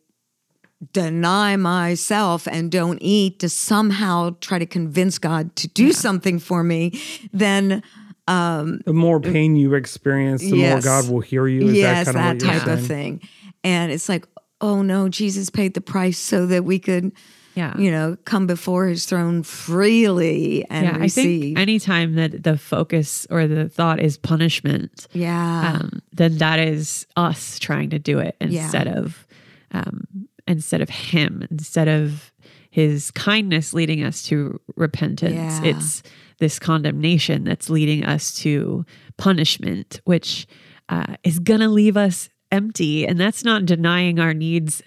deny 0.94 1.56
myself 1.56 2.48
and 2.48 2.72
don't 2.72 3.00
eat 3.02 3.40
to 3.40 3.50
somehow 3.50 4.36
try 4.42 4.60
to 4.60 4.66
convince 4.68 5.18
god 5.18 5.56
to 5.56 5.68
do 5.68 5.92
something 5.92 6.38
for 6.38 6.64
me 6.64 7.02
then 7.34 7.82
um, 8.28 8.82
The 8.86 8.94
more 8.94 9.20
pain 9.20 9.56
you 9.56 9.74
experience, 9.74 10.42
the 10.42 10.54
more 10.56 10.82
God 10.82 11.10
will 11.10 11.22
hear 11.22 11.48
you. 11.48 11.68
Is 11.70 11.78
yes, 11.78 12.06
that 12.06 12.14
kind 12.14 12.18
that, 12.18 12.36
of 12.36 12.48
what 12.48 12.54
you're 12.54 12.60
type 12.66 12.80
of 12.80 12.86
thing. 12.86 13.22
And 13.64 13.92
it's 13.92 14.10
like, 14.10 14.28
oh 14.62 14.82
no, 14.82 15.10
Jesus 15.10 15.50
paid 15.50 15.74
the 15.74 15.82
price 15.82 16.18
so 16.18 16.46
that 16.48 16.64
we 16.64 16.80
could, 16.80 17.12
yeah 17.56 17.78
you 17.78 17.90
know, 17.90 18.18
come 18.26 18.48
before 18.48 18.88
his 18.88 19.06
throne 19.06 19.44
freely 19.44 20.66
and 20.70 20.86
yeah, 20.86 20.96
I 20.96 21.00
receive. 21.00 21.42
think 21.42 21.60
anytime 21.60 22.16
that 22.16 22.44
the 22.44 22.58
focus 22.58 23.26
or 23.30 23.48
the 23.48 23.68
thought 23.70 24.00
is 24.00 24.18
punishment, 24.18 25.08
yeah. 25.14 25.80
um, 25.80 26.02
then 26.14 26.38
that 26.38 26.60
is 26.60 27.08
us 27.16 27.60
trying 27.60 27.90
to 27.92 28.00
do 28.00 28.20
it 28.20 28.36
instead 28.40 28.88
of 28.88 29.26
um, 29.72 30.28
instead 30.48 30.82
of 30.82 30.90
him, 30.90 31.46
instead 31.52 31.88
of 31.88 32.32
his 32.70 33.12
kindness 33.12 33.74
leading 33.74 34.04
us 34.04 34.24
to 34.24 34.62
repentance. 34.76 35.34
Yeah. 35.34 35.76
It's 35.76 36.04
this 36.38 36.60
condemnation 36.60 37.44
that's 37.44 37.70
leading 37.70 38.06
us 38.06 38.34
to 38.40 38.86
punishment, 39.18 40.00
which 40.04 40.48
uh, 40.90 41.16
is 41.24 41.40
going 41.40 41.62
to 41.62 41.70
leave 41.70 41.98
us 41.98 42.30
empty. 42.52 43.08
And 43.08 43.20
that's 43.20 43.44
not 43.44 43.66
denying 43.66 44.20
our 44.20 44.34
needs. 44.34 44.82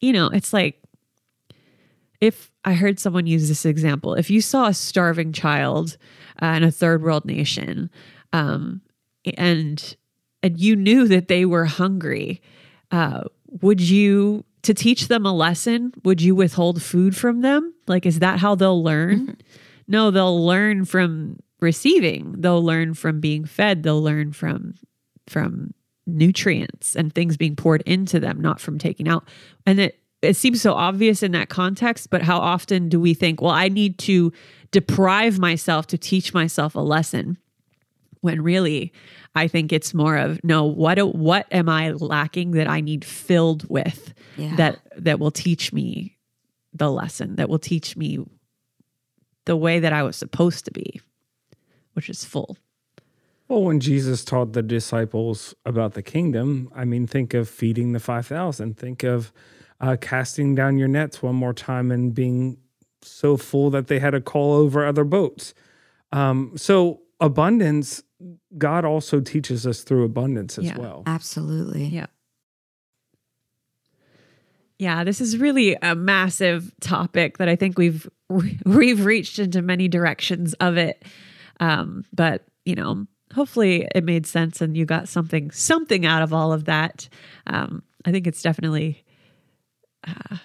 You 0.00 0.12
know, 0.12 0.28
it's 0.28 0.52
like 0.52 0.80
if 2.20 2.50
I 2.64 2.74
heard 2.74 2.98
someone 2.98 3.26
use 3.26 3.48
this 3.48 3.64
example, 3.66 4.14
if 4.14 4.30
you 4.30 4.40
saw 4.40 4.66
a 4.66 4.74
starving 4.74 5.32
child 5.32 5.96
uh, 6.40 6.46
in 6.46 6.62
a 6.62 6.70
third 6.70 7.02
world 7.02 7.24
nation, 7.24 7.90
um, 8.32 8.80
and 9.36 9.96
and 10.42 10.60
you 10.60 10.76
knew 10.76 11.08
that 11.08 11.28
they 11.28 11.44
were 11.44 11.64
hungry, 11.64 12.42
uh, 12.90 13.24
would 13.62 13.80
you 13.80 14.44
to 14.62 14.74
teach 14.74 15.08
them 15.08 15.26
a 15.26 15.32
lesson? 15.32 15.92
Would 16.04 16.22
you 16.22 16.34
withhold 16.34 16.82
food 16.82 17.16
from 17.16 17.42
them? 17.42 17.74
Like, 17.86 18.06
is 18.06 18.20
that 18.20 18.38
how 18.38 18.54
they'll 18.54 18.82
learn? 18.82 19.38
No, 19.86 20.10
they'll 20.10 20.46
learn 20.46 20.86
from 20.86 21.36
receiving. 21.60 22.36
They'll 22.38 22.64
learn 22.64 22.94
from 22.94 23.20
being 23.20 23.44
fed. 23.44 23.82
They'll 23.82 24.02
learn 24.02 24.32
from 24.32 24.76
from 25.26 25.74
nutrients 26.06 26.94
and 26.96 27.14
things 27.14 27.36
being 27.36 27.56
poured 27.56 27.82
into 27.82 28.20
them, 28.20 28.40
not 28.40 28.60
from 28.60 28.78
taking 28.78 29.08
out. 29.08 29.26
And 29.66 29.78
it 29.80 29.98
it 30.22 30.36
seems 30.36 30.62
so 30.62 30.72
obvious 30.72 31.22
in 31.22 31.32
that 31.32 31.50
context, 31.50 32.08
but 32.08 32.22
how 32.22 32.38
often 32.38 32.88
do 32.88 32.98
we 32.98 33.12
think, 33.12 33.42
well, 33.42 33.50
I 33.50 33.68
need 33.68 33.98
to 34.00 34.32
deprive 34.70 35.38
myself 35.38 35.86
to 35.88 35.98
teach 35.98 36.32
myself 36.32 36.74
a 36.74 36.80
lesson? 36.80 37.36
When 38.22 38.40
really, 38.42 38.90
I 39.34 39.48
think 39.48 39.70
it's 39.70 39.92
more 39.92 40.16
of 40.16 40.42
no. 40.42 40.64
What 40.64 40.98
what 41.14 41.46
am 41.52 41.68
I 41.68 41.90
lacking 41.90 42.52
that 42.52 42.68
I 42.68 42.80
need 42.80 43.04
filled 43.04 43.68
with 43.68 44.14
Yeah. 44.38 44.56
that 44.56 44.80
that 44.96 45.18
will 45.18 45.30
teach 45.30 45.72
me 45.74 46.16
the 46.72 46.90
lesson 46.90 47.36
that 47.36 47.48
will 47.50 47.58
teach 47.58 47.96
me 47.96 48.18
the 49.44 49.56
way 49.56 49.78
that 49.78 49.92
I 49.92 50.02
was 50.02 50.16
supposed 50.16 50.64
to 50.64 50.70
be, 50.70 51.02
which 51.92 52.08
is 52.08 52.24
full. 52.24 52.56
Well, 53.48 53.62
when 53.62 53.78
Jesus 53.80 54.24
taught 54.24 54.52
the 54.54 54.62
disciples 54.62 55.54
about 55.66 55.94
the 55.94 56.02
kingdom, 56.02 56.70
I 56.74 56.84
mean, 56.84 57.06
think 57.06 57.34
of 57.34 57.48
feeding 57.48 57.92
the 57.92 58.00
5,000. 58.00 58.76
Think 58.78 59.02
of 59.02 59.32
uh, 59.80 59.96
casting 60.00 60.54
down 60.54 60.78
your 60.78 60.88
nets 60.88 61.22
one 61.22 61.34
more 61.34 61.52
time 61.52 61.90
and 61.90 62.14
being 62.14 62.56
so 63.02 63.36
full 63.36 63.68
that 63.70 63.88
they 63.88 63.98
had 63.98 64.10
to 64.10 64.20
call 64.20 64.54
over 64.54 64.86
other 64.86 65.04
boats. 65.04 65.52
Um, 66.10 66.52
so, 66.56 67.02
abundance, 67.20 68.02
God 68.56 68.86
also 68.86 69.20
teaches 69.20 69.66
us 69.66 69.82
through 69.82 70.04
abundance 70.04 70.56
as 70.58 70.64
Yeah. 70.66 70.78
well. 70.78 71.02
Absolutely. 71.06 71.84
Yeah. 71.86 72.06
Yeah, 74.78 75.04
this 75.04 75.20
is 75.20 75.38
really 75.38 75.76
a 75.82 75.94
massive 75.94 76.72
topic 76.80 77.38
that 77.38 77.48
I 77.48 77.56
think 77.56 77.78
we've 77.78 78.08
we've 78.64 79.04
reached 79.04 79.38
into 79.38 79.62
many 79.62 79.86
directions 79.88 80.54
of 80.54 80.76
it. 80.76 81.04
Um, 81.60 82.04
but 82.12 82.44
you 82.64 82.74
know, 82.74 83.06
hopefully 83.34 83.86
it 83.94 84.04
made 84.04 84.26
sense 84.26 84.60
and 84.60 84.76
you 84.76 84.84
got 84.84 85.08
something 85.08 85.50
something 85.50 86.06
out 86.06 86.22
of 86.22 86.32
all 86.32 86.52
of 86.52 86.64
that. 86.66 87.08
Um, 87.46 87.82
I 88.04 88.12
think 88.12 88.26
it's 88.26 88.42
definitely. 88.42 89.04
Uh, 90.06 90.36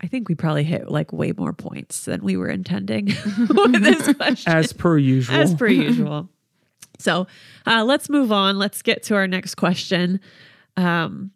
I 0.00 0.06
think 0.06 0.28
we 0.28 0.34
probably 0.36 0.62
hit 0.64 0.88
like 0.88 1.12
way 1.12 1.32
more 1.36 1.52
points 1.52 2.04
than 2.04 2.22
we 2.22 2.36
were 2.36 2.48
intending 2.48 3.06
with 3.48 3.82
this 3.82 4.12
question 4.16 4.52
As 4.52 4.72
per 4.72 4.96
usual. 4.96 5.34
as 5.36 5.54
per 5.54 5.66
usual. 5.66 6.28
So 7.00 7.26
uh, 7.66 7.84
let's 7.84 8.08
move 8.08 8.30
on. 8.30 8.58
Let's 8.58 8.82
get 8.82 9.02
to 9.04 9.14
our 9.16 9.26
next 9.26 9.56
question, 9.56 10.20
um, 10.76 11.32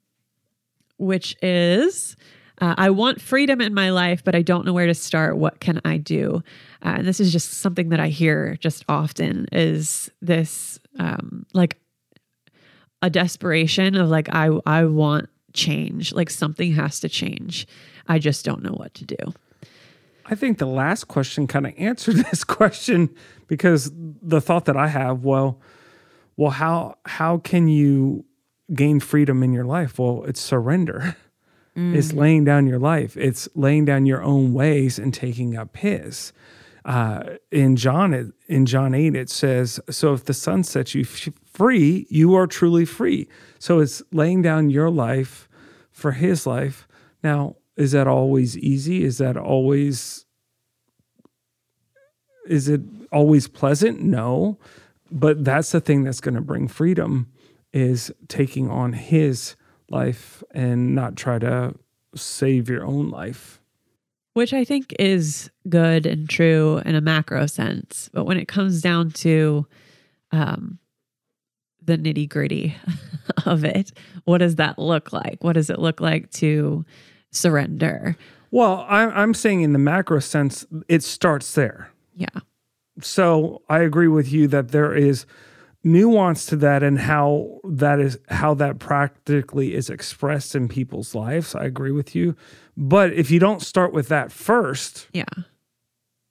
which 0.99 1.37
is 1.43 2.17
uh, 2.61 2.75
I 2.79 2.91
want 2.91 3.21
freedom 3.21 3.61
in 3.61 3.75
my 3.75 3.91
life, 3.91 4.23
but 4.25 4.35
I 4.37 4.43
don't 4.43 4.65
know 4.65 4.73
where 4.73 4.87
to 4.87 4.95
start. 4.95 5.37
What 5.37 5.59
can 5.59 5.81
I 5.85 5.97
do? 5.97 6.43
Uh, 6.85 6.95
and 6.99 7.07
this 7.07 7.21
is 7.21 7.33
just 7.33 7.53
something 7.55 7.90
that 7.90 8.01
I 8.01 8.09
hear 8.09 8.57
just 8.57 8.85
often 8.88 9.47
is 9.53 10.11
this 10.21 10.81
um, 10.99 11.47
like 11.53 11.79
a 13.03 13.11
desperation 13.11 13.97
of 13.97 14.09
like, 14.09 14.29
I, 14.33 14.51
I 14.66 14.85
want 14.85 15.29
change, 15.53 16.12
like 16.12 16.31
something 16.31 16.73
has 16.73 17.01
to 17.01 17.09
change. 17.09 17.66
I 18.09 18.18
just 18.18 18.45
don't 18.45 18.62
know 18.62 18.73
what 18.73 18.95
to 18.95 19.05
do. 19.05 19.16
I 20.27 20.35
think 20.35 20.59
the 20.59 20.66
last 20.66 21.09
question 21.09 21.47
kind 21.47 21.66
of 21.66 21.75
answered 21.77 22.16
this 22.31 22.45
question 22.45 23.14
because 23.47 23.90
the 23.95 24.40
thought 24.40 24.64
that 24.66 24.77
I 24.77 24.88
have, 24.88 25.25
well, 25.25 25.61
well, 26.37 26.51
how 26.51 26.97
how 27.05 27.38
can 27.38 27.68
you 27.68 28.25
gain 28.73 29.01
freedom 29.01 29.42
in 29.42 29.53
your 29.53 29.64
life? 29.64 29.99
Well, 29.99 30.25
it's 30.27 30.40
surrender. 30.40 31.16
It's 31.75 32.12
laying 32.12 32.45
down 32.45 32.66
your 32.66 32.79
life. 32.79 33.16
It's 33.16 33.49
laying 33.55 33.85
down 33.85 34.05
your 34.07 34.23
own 34.23 34.53
ways 34.53 34.99
and 34.99 35.12
taking 35.12 35.57
up 35.57 35.77
His. 35.77 36.33
Uh, 36.85 37.37
in 37.51 37.77
John, 37.77 38.33
in 38.49 38.66
John 38.66 38.95
eight, 38.95 39.14
it 39.14 39.31
says, 39.31 39.79
"So 39.90 40.14
if 40.14 40.25
the 40.25 40.35
Son 40.35 40.64
sets 40.64 40.95
you 40.95 41.03
f- 41.03 41.29
free, 41.45 42.07
you 42.11 42.35
are 42.35 42.47
truly 42.47 42.85
free." 42.85 43.29
So 43.59 43.79
it's 43.79 44.03
laying 44.12 44.42
down 44.42 44.71
your 44.71 44.90
life 44.90 45.49
for 45.90 46.12
His 46.12 46.47
life. 46.47 46.88
Now, 47.23 47.57
is 47.77 47.92
that 47.92 48.07
always 48.07 48.59
easy? 48.59 49.05
Is 49.05 49.18
that 49.18 49.37
always 49.37 50.27
is 52.47 52.68
it 52.68 52.81
always 53.11 53.49
pleasant? 53.49 54.03
No. 54.03 54.59
But 55.11 55.45
that's 55.45 55.73
the 55.73 55.81
thing 55.81 56.05
that's 56.05 56.21
going 56.21 56.35
to 56.35 56.40
bring 56.40 56.68
freedom 56.68 57.31
is 57.73 58.12
taking 58.29 58.68
on 58.71 58.95
his 58.95 59.57
life 59.88 60.42
and 60.53 60.95
not 60.95 61.16
try 61.16 61.38
to 61.38 61.75
save 62.14 62.68
your 62.68 62.85
own 62.85 63.11
life. 63.11 63.62
Which 64.35 64.53
I 64.53 64.64
think 64.64 64.95
is 64.99 65.51
good 65.68 66.07
and 66.07 66.29
true 66.29 66.81
in 66.85 66.95
a 66.95 67.01
macro 67.01 67.47
sense. 67.47 68.09
But 68.12 68.25
when 68.25 68.38
it 68.38 68.49
comes 68.49 68.81
down 68.81 69.11
to 69.11 69.66
um, 70.31 70.79
the 71.83 71.99
nitty 71.99 72.29
gritty 72.29 72.75
of 73.47 73.64
it, 73.64 73.92
what 74.25 74.38
does 74.38 74.57
that 74.57 74.79
look 74.79 75.12
like? 75.12 75.42
What 75.42 75.55
does 75.55 75.71
it 75.71 75.79
look 75.79 76.01
like 76.01 76.31
to 76.33 76.85
surrender? 77.31 78.16
Well, 78.51 78.87
I'm, 78.88 79.11
I'm 79.11 79.35
saying 79.35 79.62
in 79.62 79.73
the 79.73 79.79
macro 79.79 80.21
sense, 80.21 80.66
it 80.88 81.03
starts 81.03 81.55
there. 81.55 81.90
Yeah. 82.14 82.40
So 83.01 83.62
I 83.68 83.81
agree 83.81 84.09
with 84.09 84.31
you 84.33 84.47
that 84.49 84.68
there 84.68 84.95
is 84.95 85.27
nuance 85.85 86.47
to 86.47 86.57
that 86.57 86.83
and 86.83 86.99
how 86.99 87.59
that 87.64 87.99
is 87.99 88.16
how 88.29 88.55
that 88.55 88.79
practically 88.79 89.75
is 89.75 89.90
expressed 89.90 90.55
in 90.55 90.68
people's 90.68 91.14
lives. 91.14 91.55
I 91.55 91.64
agree 91.64 91.90
with 91.90 92.14
you. 92.14 92.37
But 92.77 93.13
if 93.13 93.31
you 93.31 93.39
don't 93.39 93.61
start 93.63 93.93
with 93.93 94.09
that 94.09 94.33
first, 94.33 95.09
Yeah. 95.13 95.25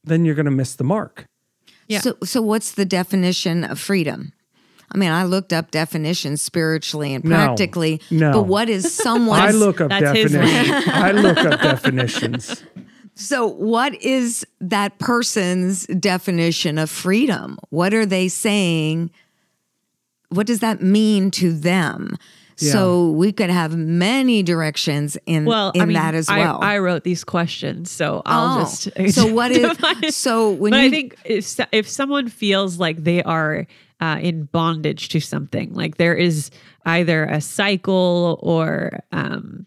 then 0.03 0.25
you're 0.25 0.35
going 0.35 0.45
to 0.45 0.51
miss 0.51 0.75
the 0.75 0.83
mark. 0.83 1.27
Yeah. 1.87 1.99
So, 1.99 2.17
so 2.23 2.41
what's 2.41 2.71
the 2.71 2.85
definition 2.85 3.63
of 3.63 3.79
freedom? 3.79 4.33
I 4.93 4.97
mean, 4.97 5.11
I 5.11 5.23
looked 5.23 5.53
up 5.53 5.71
definitions 5.71 6.41
spiritually 6.41 7.13
and 7.13 7.23
practically, 7.23 8.01
No. 8.09 8.33
but 8.33 8.43
what 8.43 8.69
is 8.69 8.93
someone? 9.03 9.39
I 9.39 9.51
look 9.51 9.79
up 9.79 9.89
definitions. 9.89 10.83
I 10.87 11.11
look 11.11 11.37
up 11.37 11.61
definitions. 11.61 12.63
so, 13.15 13.45
what 13.47 13.93
is 14.01 14.45
that 14.59 14.99
person's 14.99 15.85
definition 15.87 16.77
of 16.77 16.89
freedom? 16.89 17.57
What 17.69 17.93
are 17.93 18.05
they 18.05 18.27
saying? 18.27 19.11
What 20.29 20.47
does 20.47 20.59
that 20.59 20.81
mean 20.81 21.29
to 21.31 21.53
them? 21.53 22.17
So 22.69 23.09
we 23.11 23.31
could 23.31 23.49
have 23.49 23.75
many 23.75 24.43
directions 24.43 25.17
in 25.25 25.45
Well, 25.45 25.71
in 25.73 25.81
I 25.81 25.85
mean, 25.85 25.93
that 25.95 26.13
as 26.15 26.27
well. 26.29 26.59
I, 26.61 26.77
wrote 26.77 27.03
these 27.03 27.23
questions, 27.23 27.89
so 27.91 28.21
I'll 28.25 28.57
Oh. 28.57 28.61
just. 28.61 28.89
so 29.15 29.33
what 29.33 29.51
is 29.51 29.59
define- 29.77 30.11
so 30.11 30.51
when 30.51 30.71
but 30.71 30.81
you 30.81 30.87
I 30.87 30.89
think 30.89 31.15
if 31.25 31.59
if 31.71 31.89
someone 31.89 32.27
feels 32.29 32.77
like 32.79 33.03
they 33.03 33.23
are 33.23 33.65
uh, 33.99 34.17
in 34.21 34.43
bondage 34.45 35.09
to 35.09 35.19
something, 35.19 35.73
like 35.73 35.97
there 35.97 36.15
is 36.15 36.51
either 36.85 37.25
a 37.25 37.39
cycle 37.41 38.39
or 38.41 38.99
um, 39.11 39.65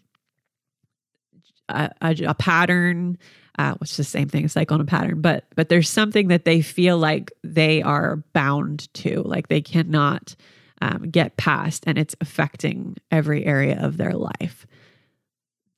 a, 1.69 1.89
a, 2.01 2.15
a 2.27 2.33
pattern, 2.33 3.17
uh, 3.57 3.73
which 3.75 3.91
is 3.91 3.97
the 3.97 4.03
same 4.03 4.27
thing, 4.27 4.45
a 4.45 4.49
cycle 4.49 4.75
and 4.79 4.87
a 4.87 4.89
pattern, 4.91 5.21
but 5.21 5.45
but 5.55 5.69
there's 5.69 5.89
something 5.89 6.27
that 6.27 6.45
they 6.45 6.61
feel 6.61 6.97
like 6.97 7.31
they 7.43 7.81
are 7.81 8.17
bound 8.33 8.93
to, 8.95 9.21
like 9.23 9.47
they 9.47 9.61
cannot 9.61 10.35
um, 10.85 11.09
get 11.09 11.37
past, 11.37 11.83
and 11.87 11.97
it's 11.97 12.15
affecting 12.21 12.95
every 13.09 13.45
area 13.45 13.77
of 13.81 13.97
their 13.97 14.13
life. 14.13 14.67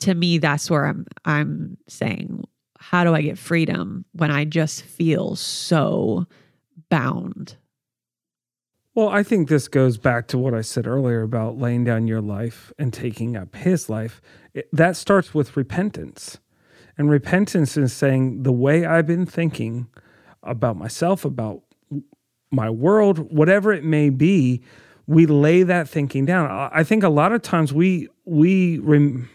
To 0.01 0.13
me, 0.13 0.37
that's 0.37 0.69
where 0.69 0.85
I'm 0.85 1.05
I'm 1.25 1.77
saying 1.87 2.43
how 2.79 3.03
do 3.03 3.15
I 3.15 3.21
get 3.21 3.37
freedom 3.37 4.05
when 4.11 4.31
I 4.31 4.45
just 4.45 4.83
feel 4.83 5.35
so 5.35 6.27
bound? 6.89 7.57
Well, 8.93 9.09
I 9.09 9.23
think 9.23 9.47
this 9.47 9.67
goes 9.67 9.97
back 9.97 10.27
to 10.27 10.37
what 10.37 10.53
I 10.53 10.61
said 10.61 10.87
earlier 10.87 11.21
about 11.21 11.57
laying 11.57 11.83
down 11.83 12.07
your 12.07 12.21
life 12.21 12.71
and 12.77 12.93
taking 12.93 13.35
up 13.35 13.55
his 13.55 13.89
life. 13.89 14.21
It, 14.53 14.69
that 14.73 14.95
starts 14.95 15.33
with 15.33 15.57
repentance. 15.57 16.39
And 16.97 17.09
repentance 17.09 17.77
is 17.77 17.93
saying 17.93 18.43
the 18.43 18.51
way 18.51 18.85
I've 18.85 19.05
been 19.05 19.25
thinking 19.25 19.87
about 20.43 20.77
myself, 20.77 21.25
about 21.25 21.61
my 22.51 22.69
world, 22.69 23.31
whatever 23.31 23.71
it 23.71 23.83
may 23.83 24.09
be, 24.09 24.63
we 25.07 25.25
lay 25.25 25.63
that 25.63 25.87
thinking 25.87 26.25
down. 26.25 26.69
I 26.71 26.83
think 26.83 27.03
a 27.03 27.09
lot 27.09 27.31
of 27.31 27.41
times 27.41 27.73
we 27.73 28.09
we 28.25 28.77
rem- 28.79 29.29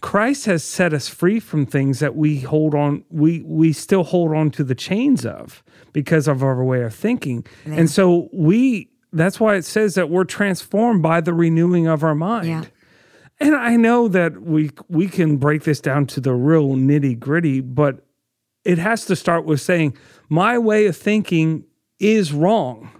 Christ 0.00 0.46
has 0.46 0.64
set 0.64 0.92
us 0.92 1.08
free 1.08 1.40
from 1.40 1.66
things 1.66 1.98
that 1.98 2.16
we 2.16 2.40
hold 2.40 2.74
on 2.74 3.04
we 3.10 3.42
we 3.42 3.72
still 3.72 4.04
hold 4.04 4.32
on 4.32 4.50
to 4.52 4.64
the 4.64 4.74
chains 4.74 5.26
of 5.26 5.62
because 5.92 6.28
of 6.28 6.42
our 6.42 6.64
way 6.64 6.82
of 6.82 6.94
thinking. 6.94 7.44
And 7.66 7.90
so 7.90 8.28
we 8.32 8.90
that's 9.12 9.38
why 9.38 9.56
it 9.56 9.64
says 9.64 9.94
that 9.94 10.08
we're 10.08 10.24
transformed 10.24 11.02
by 11.02 11.20
the 11.20 11.32
renewing 11.32 11.86
of 11.86 12.02
our 12.02 12.14
mind. 12.14 12.48
Yeah. 12.48 12.64
And 13.40 13.56
I 13.56 13.76
know 13.76 14.06
that 14.08 14.42
we 14.42 14.70
we 14.88 15.08
can 15.08 15.36
break 15.36 15.64
this 15.64 15.80
down 15.80 16.06
to 16.06 16.20
the 16.20 16.32
real 16.32 16.70
nitty 16.70 17.18
gritty, 17.18 17.60
but 17.60 18.06
it 18.64 18.78
has 18.78 19.04
to 19.06 19.16
start 19.16 19.44
with 19.44 19.60
saying 19.60 19.96
my 20.28 20.58
way 20.58 20.86
of 20.86 20.96
thinking 20.96 21.64
is 21.98 22.32
wrong 22.32 22.90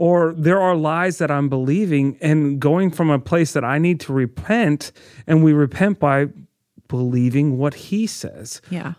or 0.00 0.32
there 0.34 0.58
are 0.58 0.74
lies 0.74 1.18
that 1.18 1.30
I'm 1.30 1.50
believing 1.50 2.16
and 2.22 2.58
going 2.58 2.90
from 2.90 3.10
a 3.10 3.18
place 3.18 3.52
that 3.52 3.64
I 3.64 3.76
need 3.76 4.00
to 4.00 4.14
repent 4.14 4.92
and 5.26 5.44
we 5.44 5.52
repent 5.52 6.00
by 6.00 6.28
believing 6.88 7.58
what 7.58 7.74
he 7.74 8.06
says. 8.06 8.62
Yeah. 8.70 8.94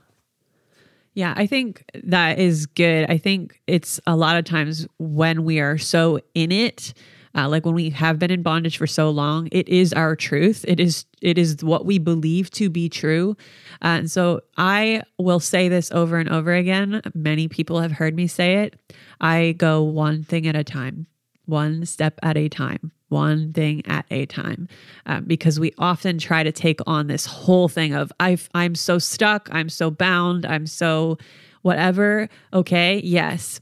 Yeah, 1.15 1.33
I 1.35 1.47
think 1.47 1.83
that 2.03 2.37
is 2.37 2.67
good. 2.67 3.09
I 3.09 3.17
think 3.17 3.59
it's 3.65 3.99
a 4.05 4.15
lot 4.15 4.37
of 4.37 4.45
times 4.45 4.87
when 4.99 5.43
we 5.43 5.59
are 5.59 5.79
so 5.79 6.19
in 6.35 6.51
it, 6.51 6.93
uh, 7.35 7.47
like 7.47 7.65
when 7.65 7.75
we 7.75 7.89
have 7.91 8.19
been 8.19 8.31
in 8.31 8.41
bondage 8.41 8.77
for 8.77 8.87
so 8.87 9.09
long, 9.09 9.47
it 9.51 9.67
is 9.69 9.93
our 9.93 10.15
truth. 10.15 10.65
It 10.67 10.79
is 10.79 11.05
it 11.21 11.37
is 11.37 11.63
what 11.63 11.85
we 11.85 11.99
believe 11.99 12.49
to 12.51 12.69
be 12.69 12.89
true. 12.89 13.35
Uh, 13.81 13.99
and 13.99 14.11
so 14.11 14.41
I 14.57 15.03
will 15.17 15.39
say 15.39 15.69
this 15.69 15.91
over 15.91 16.17
and 16.17 16.29
over 16.29 16.53
again. 16.53 17.01
Many 17.13 17.47
people 17.47 17.79
have 17.79 17.91
heard 17.91 18.15
me 18.15 18.27
say 18.27 18.63
it. 18.63 18.75
I 19.19 19.53
go 19.57 19.81
one 19.83 20.23
thing 20.23 20.47
at 20.47 20.55
a 20.55 20.63
time, 20.63 21.05
one 21.45 21.85
step 21.85 22.19
at 22.23 22.37
a 22.37 22.49
time, 22.49 22.91
one 23.09 23.53
thing 23.53 23.85
at 23.85 24.05
a 24.09 24.25
time, 24.25 24.67
uh, 25.05 25.21
because 25.21 25.59
we 25.59 25.73
often 25.77 26.17
try 26.17 26.43
to 26.43 26.51
take 26.51 26.79
on 26.87 27.07
this 27.07 27.25
whole 27.25 27.67
thing 27.67 27.93
of 27.93 28.11
I've, 28.19 28.49
I'm 28.53 28.75
so 28.75 28.97
stuck, 28.99 29.49
I'm 29.51 29.69
so 29.69 29.91
bound, 29.91 30.45
I'm 30.45 30.65
so 30.65 31.17
whatever. 31.61 32.29
Okay, 32.53 33.01
yes. 33.03 33.61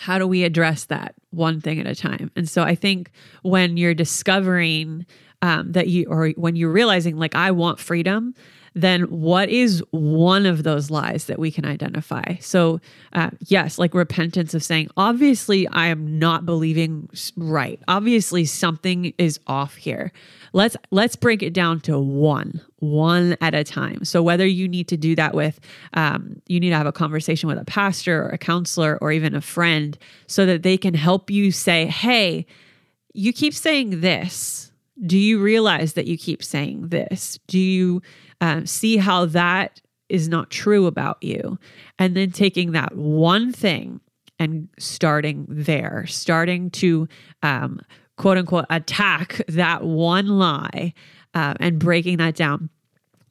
How 0.00 0.18
do 0.18 0.26
we 0.26 0.44
address 0.44 0.86
that 0.86 1.14
one 1.28 1.60
thing 1.60 1.78
at 1.78 1.86
a 1.86 1.94
time? 1.94 2.30
And 2.34 2.48
so 2.48 2.62
I 2.62 2.74
think 2.74 3.10
when 3.42 3.76
you're 3.76 3.92
discovering 3.92 5.04
um, 5.42 5.72
that 5.72 5.88
you, 5.88 6.06
or 6.08 6.30
when 6.30 6.56
you're 6.56 6.72
realizing, 6.72 7.18
like, 7.18 7.34
I 7.34 7.50
want 7.50 7.78
freedom, 7.78 8.34
then 8.74 9.02
what 9.02 9.48
is 9.48 9.82
one 9.90 10.46
of 10.46 10.62
those 10.62 10.90
lies 10.90 11.24
that 11.24 11.38
we 11.38 11.50
can 11.50 11.64
identify? 11.64 12.36
So, 12.40 12.80
uh, 13.12 13.30
yes, 13.40 13.78
like 13.78 13.94
repentance 13.94 14.54
of 14.54 14.62
saying, 14.62 14.90
obviously, 14.96 15.66
I 15.68 15.86
am 15.86 16.18
not 16.18 16.46
believing 16.46 17.08
right. 17.36 17.80
Obviously, 17.88 18.44
something 18.44 19.12
is 19.18 19.40
off 19.46 19.74
here. 19.74 20.12
Let's 20.52 20.76
let's 20.90 21.16
break 21.16 21.42
it 21.42 21.52
down 21.52 21.80
to 21.82 21.98
one, 21.98 22.60
one 22.78 23.36
at 23.40 23.54
a 23.54 23.64
time. 23.64 24.04
So 24.04 24.22
whether 24.22 24.46
you 24.46 24.68
need 24.68 24.88
to 24.88 24.96
do 24.96 25.14
that 25.16 25.34
with, 25.34 25.60
um, 25.94 26.40
you 26.46 26.60
need 26.60 26.70
to 26.70 26.76
have 26.76 26.86
a 26.86 26.92
conversation 26.92 27.48
with 27.48 27.58
a 27.58 27.64
pastor 27.64 28.24
or 28.24 28.28
a 28.28 28.38
counselor 28.38 28.98
or 29.00 29.12
even 29.12 29.34
a 29.34 29.40
friend, 29.40 29.98
so 30.26 30.46
that 30.46 30.62
they 30.62 30.76
can 30.76 30.94
help 30.94 31.30
you 31.30 31.52
say, 31.52 31.86
"Hey, 31.86 32.46
you 33.12 33.32
keep 33.32 33.54
saying 33.54 34.00
this." 34.00 34.66
Do 35.02 35.16
you 35.16 35.40
realize 35.40 35.94
that 35.94 36.06
you 36.06 36.18
keep 36.18 36.44
saying 36.44 36.88
this? 36.88 37.38
Do 37.46 37.58
you 37.58 38.02
um, 38.40 38.66
see 38.66 38.96
how 38.96 39.26
that 39.26 39.80
is 40.08 40.28
not 40.28 40.50
true 40.50 40.86
about 40.86 41.22
you. 41.22 41.58
And 41.98 42.16
then 42.16 42.32
taking 42.32 42.72
that 42.72 42.96
one 42.96 43.52
thing 43.52 44.00
and 44.38 44.68
starting 44.78 45.46
there, 45.48 46.06
starting 46.06 46.70
to 46.70 47.08
um, 47.42 47.80
quote 48.16 48.38
unquote 48.38 48.66
attack 48.70 49.40
that 49.48 49.84
one 49.84 50.26
lie 50.26 50.92
uh, 51.34 51.54
and 51.60 51.78
breaking 51.78 52.18
that 52.18 52.34
down 52.34 52.70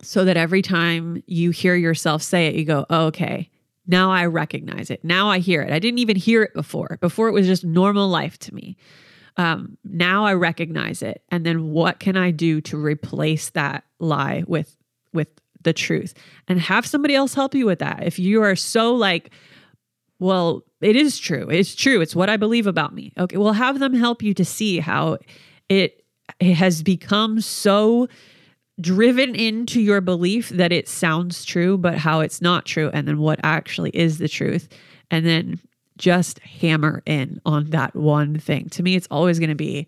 so 0.01 0.23
that 0.23 0.37
every 0.37 0.61
time 0.61 1.21
you 1.27 1.51
hear 1.51 1.75
yourself 1.75 2.21
say 2.21 2.47
it, 2.47 2.55
you 2.55 2.63
go, 2.63 2.85
oh, 2.89 3.07
okay, 3.07 3.49
now 3.85 4.11
I 4.11 4.27
recognize 4.27 4.89
it. 4.89 5.03
Now 5.03 5.29
I 5.29 5.39
hear 5.39 5.61
it. 5.61 5.73
I 5.73 5.79
didn't 5.79 5.99
even 5.99 6.15
hear 6.15 6.43
it 6.43 6.53
before. 6.53 6.97
Before 7.01 7.27
it 7.27 7.33
was 7.33 7.47
just 7.47 7.65
normal 7.65 8.07
life 8.07 8.37
to 8.39 8.55
me. 8.55 8.77
Um, 9.35 9.77
now 9.83 10.25
I 10.25 10.33
recognize 10.33 11.01
it. 11.01 11.23
And 11.29 11.45
then 11.45 11.71
what 11.71 11.99
can 11.99 12.15
I 12.15 12.31
do 12.31 12.61
to 12.61 12.77
replace 12.77 13.49
that 13.51 13.83
lie 13.99 14.43
with 14.47 14.75
with 15.13 15.27
the 15.63 15.73
truth 15.73 16.13
and 16.47 16.59
have 16.59 16.85
somebody 16.85 17.15
else 17.15 17.33
help 17.33 17.53
you 17.53 17.65
with 17.65 17.79
that. 17.79 18.03
If 18.03 18.19
you 18.19 18.41
are 18.43 18.55
so 18.55 18.93
like, 18.93 19.31
well, 20.19 20.63
it 20.81 20.95
is 20.95 21.19
true. 21.19 21.49
It's 21.49 21.75
true. 21.75 22.01
It's 22.01 22.15
what 22.15 22.29
I 22.29 22.37
believe 22.37 22.67
about 22.67 22.93
me. 22.93 23.13
Okay. 23.17 23.37
Well, 23.37 23.53
have 23.53 23.79
them 23.79 23.93
help 23.93 24.21
you 24.21 24.33
to 24.35 24.45
see 24.45 24.79
how 24.79 25.17
it, 25.67 26.03
it 26.39 26.53
has 26.53 26.83
become 26.83 27.41
so 27.41 28.07
driven 28.79 29.35
into 29.35 29.81
your 29.81 29.99
belief 29.99 30.49
that 30.49 30.71
it 30.71 30.87
sounds 30.87 31.43
true, 31.43 31.77
but 31.77 31.97
how 31.97 32.21
it's 32.21 32.41
not 32.41 32.65
true. 32.65 32.89
And 32.93 33.07
then 33.07 33.19
what 33.19 33.39
actually 33.43 33.89
is 33.91 34.17
the 34.17 34.29
truth. 34.29 34.69
And 35.11 35.25
then 35.25 35.59
just 35.97 36.39
hammer 36.39 37.03
in 37.05 37.41
on 37.45 37.71
that 37.71 37.95
one 37.95 38.39
thing. 38.39 38.69
To 38.69 38.83
me, 38.83 38.95
it's 38.95 39.07
always 39.11 39.37
going 39.37 39.49
to 39.49 39.55
be 39.55 39.87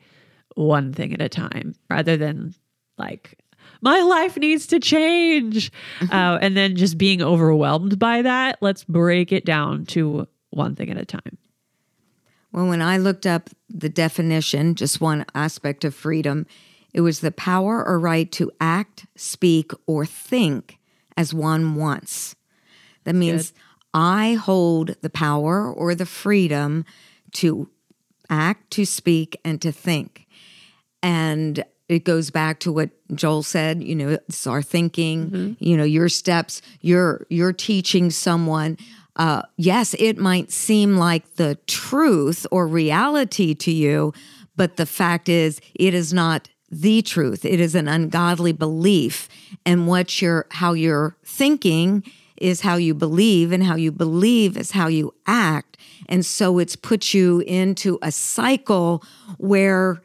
one 0.55 0.91
thing 0.91 1.13
at 1.13 1.21
a 1.21 1.29
time 1.29 1.73
rather 1.89 2.17
than 2.17 2.53
like 2.97 3.39
my 3.81 4.01
life 4.01 4.37
needs 4.37 4.67
to 4.67 4.79
change. 4.79 5.71
Mm-hmm. 5.99 6.13
Uh, 6.13 6.37
and 6.37 6.55
then 6.55 6.75
just 6.75 6.97
being 6.97 7.21
overwhelmed 7.21 7.99
by 7.99 8.21
that, 8.21 8.57
let's 8.61 8.83
break 8.83 9.31
it 9.31 9.45
down 9.45 9.85
to 9.87 10.27
one 10.51 10.75
thing 10.75 10.89
at 10.89 10.97
a 10.97 11.05
time. 11.05 11.37
Well, 12.51 12.67
when 12.67 12.81
I 12.81 12.97
looked 12.97 13.25
up 13.25 13.49
the 13.69 13.89
definition, 13.89 14.75
just 14.75 14.99
one 14.99 15.25
aspect 15.33 15.85
of 15.85 15.95
freedom, 15.95 16.45
it 16.93 17.01
was 17.01 17.21
the 17.21 17.31
power 17.31 17.85
or 17.85 17.97
right 17.99 18.29
to 18.33 18.51
act, 18.59 19.05
speak, 19.15 19.71
or 19.87 20.05
think 20.05 20.77
as 21.15 21.33
one 21.33 21.75
wants. 21.75 22.35
That 23.05 23.15
means 23.15 23.51
Good. 23.51 23.59
I 23.93 24.33
hold 24.33 24.95
the 25.01 25.09
power 25.09 25.71
or 25.71 25.95
the 25.95 26.05
freedom 26.05 26.85
to 27.33 27.69
act, 28.29 28.71
to 28.71 28.85
speak, 28.85 29.39
and 29.45 29.61
to 29.61 29.71
think. 29.71 30.27
And 31.01 31.63
it 31.91 32.03
goes 32.03 32.29
back 32.29 32.59
to 32.61 32.71
what 32.71 32.89
Joel 33.13 33.43
said, 33.43 33.83
you 33.83 33.95
know, 33.95 34.09
it's 34.09 34.47
our 34.47 34.61
thinking, 34.61 35.29
mm-hmm. 35.29 35.53
you 35.63 35.75
know, 35.75 35.83
your 35.83 36.09
steps, 36.09 36.61
you're 36.81 37.25
you're 37.29 37.53
teaching 37.53 38.09
someone 38.09 38.77
uh, 39.15 39.41
yes, 39.57 39.93
it 39.99 40.17
might 40.17 40.51
seem 40.51 40.95
like 40.95 41.35
the 41.35 41.57
truth 41.67 42.47
or 42.51 42.67
reality 42.67 43.53
to 43.53 43.71
you, 43.71 44.13
but 44.55 44.77
the 44.77 44.85
fact 44.85 45.27
is, 45.27 45.59
it 45.75 45.93
is 45.93 46.13
not 46.13 46.47
the 46.69 47.01
truth. 47.01 47.43
It 47.43 47.59
is 47.59 47.75
an 47.75 47.87
ungodly 47.87 48.53
belief, 48.53 49.27
and 49.65 49.87
what 49.87 50.21
you're, 50.21 50.47
how 50.51 50.73
you're 50.73 51.17
thinking 51.25 52.03
is 52.37 52.61
how 52.61 52.75
you 52.75 52.93
believe, 52.93 53.51
and 53.51 53.63
how 53.63 53.75
you 53.75 53.91
believe 53.91 54.57
is 54.57 54.71
how 54.71 54.87
you 54.87 55.13
act, 55.27 55.77
and 56.07 56.25
so 56.25 56.57
it's 56.57 56.75
put 56.75 57.13
you 57.13 57.41
into 57.41 57.99
a 58.01 58.11
cycle 58.11 59.03
where 59.37 60.01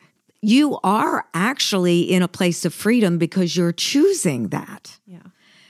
you 0.47 0.79
are 0.85 1.27
actually 1.35 2.03
in 2.03 2.23
a 2.23 2.29
place 2.29 2.65
of 2.65 2.73
freedom 2.73 3.19
because 3.19 3.57
you're 3.57 3.73
choosing 3.73 4.51
that. 4.51 4.97
Yeah. 5.05 5.19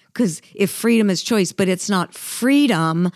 Because 0.09 0.43
if 0.55 0.71
freedom 0.71 1.09
is 1.09 1.23
choice, 1.23 1.51
but 1.51 1.67
it's 1.67 1.89
not 1.89 2.13
freedom 2.13 3.11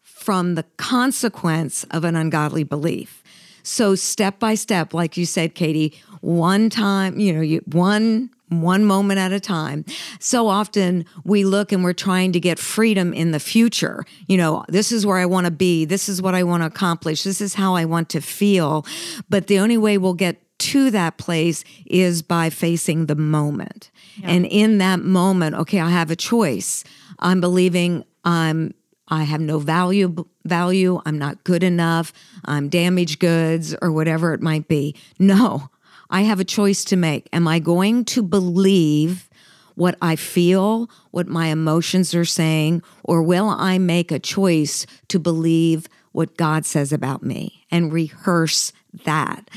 from 0.00 0.54
the 0.54 0.62
consequence 0.78 1.84
of 1.90 2.04
an 2.04 2.16
ungodly 2.16 2.64
belief. 2.64 3.22
So 3.62 3.94
step 3.94 4.38
by 4.38 4.54
step, 4.54 4.94
like 4.94 5.18
you 5.18 5.26
said, 5.26 5.54
Katie, 5.54 6.00
one 6.22 6.70
time, 6.70 7.18
you 7.18 7.34
know, 7.34 7.42
you, 7.42 7.60
one 7.66 8.30
one 8.48 8.84
moment 8.84 9.18
at 9.18 9.32
a 9.32 9.40
time. 9.40 9.82
So 10.18 10.48
often 10.48 11.06
we 11.24 11.44
look 11.44 11.72
and 11.72 11.82
we're 11.82 11.94
trying 11.94 12.32
to 12.32 12.40
get 12.40 12.58
freedom 12.58 13.14
in 13.14 13.30
the 13.30 13.40
future. 13.40 14.04
You 14.26 14.36
know, 14.36 14.64
this 14.68 14.92
is 14.92 15.06
where 15.06 15.16
I 15.16 15.24
want 15.24 15.46
to 15.46 15.50
be. 15.50 15.86
This 15.86 16.06
is 16.06 16.20
what 16.20 16.34
I 16.34 16.42
want 16.42 16.62
to 16.62 16.66
accomplish. 16.66 17.22
This 17.22 17.40
is 17.40 17.54
how 17.54 17.76
I 17.76 17.86
want 17.86 18.10
to 18.10 18.20
feel. 18.20 18.84
But 19.30 19.46
the 19.46 19.58
only 19.58 19.78
way 19.78 19.96
we'll 19.96 20.12
get 20.12 20.38
to 20.62 20.90
that 20.90 21.18
place 21.18 21.64
is 21.86 22.22
by 22.22 22.50
facing 22.50 23.06
the 23.06 23.16
moment. 23.16 23.90
Yeah. 24.16 24.30
And 24.30 24.46
in 24.46 24.78
that 24.78 25.00
moment, 25.00 25.54
okay, 25.56 25.80
I 25.80 25.90
have 25.90 26.10
a 26.10 26.16
choice. 26.16 26.84
I'm 27.18 27.40
believing 27.40 28.04
I'm 28.24 28.74
I 29.08 29.24
have 29.24 29.40
no 29.40 29.58
value 29.58 30.24
value, 30.44 31.02
I'm 31.04 31.18
not 31.18 31.44
good 31.44 31.62
enough, 31.62 32.12
I'm 32.44 32.68
damaged 32.68 33.18
goods 33.18 33.74
or 33.82 33.92
whatever 33.92 34.32
it 34.32 34.40
might 34.40 34.68
be. 34.68 34.94
No. 35.18 35.68
I 36.08 36.22
have 36.22 36.40
a 36.40 36.44
choice 36.44 36.84
to 36.86 36.96
make. 36.96 37.28
Am 37.32 37.48
I 37.48 37.58
going 37.58 38.04
to 38.06 38.22
believe 38.22 39.30
what 39.74 39.96
I 40.02 40.16
feel, 40.16 40.90
what 41.10 41.26
my 41.26 41.46
emotions 41.46 42.14
are 42.14 42.26
saying, 42.26 42.82
or 43.02 43.22
will 43.22 43.48
I 43.48 43.78
make 43.78 44.12
a 44.12 44.18
choice 44.18 44.86
to 45.08 45.18
believe 45.18 45.88
what 46.12 46.36
God 46.36 46.66
says 46.66 46.92
about 46.92 47.22
me 47.22 47.64
and 47.70 47.92
rehearse 47.92 48.72
that? 49.04 49.48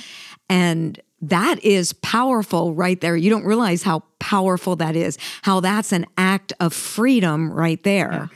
And 0.49 0.99
that 1.21 1.63
is 1.63 1.93
powerful 1.93 2.73
right 2.73 2.99
there. 3.01 3.15
You 3.15 3.29
don't 3.29 3.45
realize 3.45 3.83
how 3.83 4.03
powerful 4.19 4.75
that 4.77 4.95
is, 4.95 5.17
how 5.41 5.59
that's 5.59 5.91
an 5.91 6.05
act 6.17 6.53
of 6.59 6.73
freedom 6.73 7.51
right 7.51 7.81
there. 7.83 8.11
Yeah. 8.11 8.27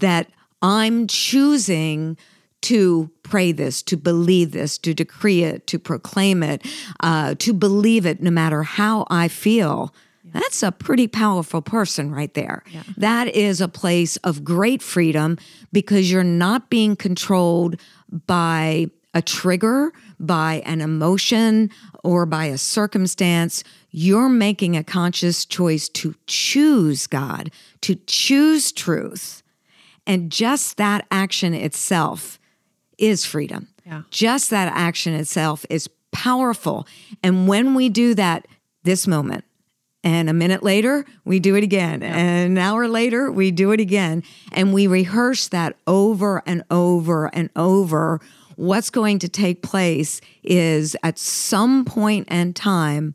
That 0.00 0.30
I'm 0.62 1.06
choosing 1.06 2.16
to 2.62 3.10
pray 3.22 3.52
this, 3.52 3.82
to 3.84 3.96
believe 3.96 4.52
this, 4.52 4.78
to 4.78 4.94
decree 4.94 5.44
it, 5.44 5.66
to 5.68 5.78
proclaim 5.78 6.42
it, 6.42 6.62
uh, 7.00 7.34
to 7.38 7.52
believe 7.52 8.06
it 8.06 8.20
no 8.20 8.30
matter 8.30 8.62
how 8.62 9.06
I 9.10 9.28
feel. 9.28 9.94
That's 10.24 10.62
a 10.62 10.72
pretty 10.72 11.06
powerful 11.06 11.62
person 11.62 12.10
right 12.10 12.32
there. 12.34 12.62
Yeah. 12.70 12.82
That 12.96 13.28
is 13.28 13.60
a 13.60 13.68
place 13.68 14.16
of 14.18 14.44
great 14.44 14.82
freedom 14.82 15.38
because 15.72 16.10
you're 16.10 16.24
not 16.24 16.68
being 16.68 16.96
controlled 16.96 17.80
by 18.26 18.90
a 19.16 19.22
trigger, 19.22 19.92
by 20.20 20.62
an 20.66 20.82
emotion, 20.82 21.70
or 22.04 22.26
by 22.26 22.44
a 22.44 22.58
circumstance. 22.58 23.64
You're 23.90 24.28
making 24.28 24.76
a 24.76 24.84
conscious 24.84 25.46
choice 25.46 25.88
to 25.88 26.14
choose 26.26 27.06
God, 27.06 27.50
to 27.80 27.94
choose 28.06 28.72
truth. 28.72 29.42
And 30.06 30.30
just 30.30 30.76
that 30.76 31.06
action 31.10 31.54
itself 31.54 32.38
is 32.98 33.24
freedom. 33.24 33.68
Yeah. 33.86 34.02
Just 34.10 34.50
that 34.50 34.70
action 34.74 35.14
itself 35.14 35.64
is 35.70 35.88
powerful. 36.12 36.86
And 37.22 37.48
when 37.48 37.74
we 37.74 37.88
do 37.88 38.14
that 38.14 38.46
this 38.82 39.06
moment, 39.06 39.44
and 40.04 40.28
a 40.28 40.34
minute 40.34 40.62
later, 40.62 41.06
we 41.24 41.40
do 41.40 41.56
it 41.56 41.64
again. 41.64 42.02
Yeah. 42.02 42.14
And 42.14 42.52
an 42.52 42.58
hour 42.58 42.86
later, 42.86 43.32
we 43.32 43.50
do 43.50 43.72
it 43.72 43.80
again. 43.80 44.22
And 44.52 44.74
we 44.74 44.86
rehearse 44.86 45.48
that 45.48 45.74
over 45.86 46.42
and 46.46 46.62
over 46.70 47.34
and 47.34 47.48
over 47.56 48.20
what's 48.56 48.90
going 48.90 49.18
to 49.20 49.28
take 49.28 49.62
place 49.62 50.20
is 50.42 50.96
at 51.02 51.18
some 51.18 51.84
point 51.84 52.28
in 52.28 52.52
time, 52.52 53.14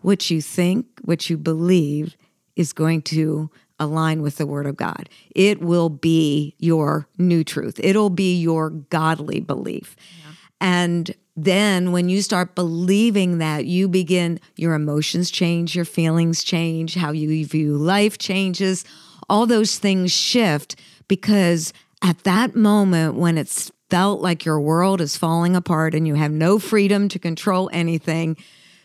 what 0.00 0.30
you 0.30 0.40
think, 0.40 0.86
what 1.04 1.28
you 1.28 1.36
believe 1.36 2.16
is 2.54 2.72
going 2.72 3.02
to 3.02 3.50
align 3.78 4.22
with 4.22 4.36
the 4.36 4.46
word 4.46 4.66
of 4.66 4.76
God. 4.76 5.08
It 5.34 5.60
will 5.60 5.90
be 5.90 6.54
your 6.58 7.06
new 7.18 7.44
truth. 7.44 7.78
It'll 7.82 8.10
be 8.10 8.40
your 8.40 8.70
godly 8.70 9.40
belief. 9.40 9.96
Yeah. 9.98 10.32
And 10.60 11.14
then 11.36 11.92
when 11.92 12.08
you 12.08 12.22
start 12.22 12.54
believing 12.54 13.38
that, 13.38 13.66
you 13.66 13.88
begin, 13.88 14.40
your 14.56 14.74
emotions 14.74 15.30
change, 15.30 15.76
your 15.76 15.84
feelings 15.84 16.42
change, 16.42 16.94
how 16.94 17.12
you 17.12 17.44
view 17.44 17.76
life 17.76 18.16
changes, 18.16 18.84
all 19.28 19.44
those 19.44 19.78
things 19.78 20.12
shift 20.12 20.76
because 21.08 21.74
at 22.02 22.24
that 22.24 22.54
moment 22.54 23.16
when 23.16 23.36
it's 23.36 23.70
felt 23.90 24.20
like 24.20 24.44
your 24.44 24.60
world 24.60 25.00
is 25.00 25.16
falling 25.16 25.54
apart 25.56 25.94
and 25.94 26.06
you 26.06 26.14
have 26.14 26.32
no 26.32 26.58
freedom 26.58 27.08
to 27.08 27.18
control 27.18 27.70
anything, 27.72 28.36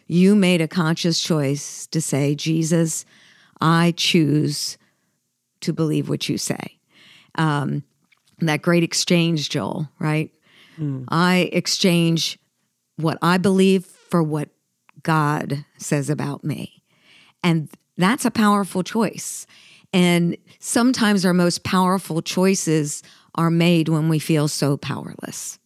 you 0.07 0.35
made 0.35 0.61
a 0.61 0.67
conscious 0.67 1.21
choice 1.21 1.87
to 1.87 2.01
say, 2.01 2.35
Jesus, 2.35 3.05
I 3.59 3.93
choose 3.95 4.77
to 5.61 5.73
believe 5.73 6.09
what 6.09 6.27
you 6.27 6.37
say. 6.37 6.77
Um, 7.35 7.83
that 8.39 8.61
great 8.61 8.83
exchange, 8.83 9.49
Joel, 9.49 9.89
right? 9.99 10.31
I 11.09 11.49
exchange 11.53 12.39
what 12.97 13.17
I 13.21 13.37
believe 13.37 13.85
for 13.85 14.23
what 14.23 14.49
God 15.03 15.65
says 15.77 16.09
about 16.09 16.43
me. 16.43 16.83
And 17.43 17.69
that's 17.97 18.25
a 18.25 18.31
powerful 18.31 18.83
choice. 18.83 19.45
And 19.93 20.37
sometimes 20.59 21.25
our 21.25 21.33
most 21.33 21.63
powerful 21.63 22.21
choices 22.21 23.03
are 23.35 23.49
made 23.49 23.89
when 23.89 24.09
we 24.09 24.19
feel 24.19 24.47
so 24.47 24.77
powerless. 24.77 25.59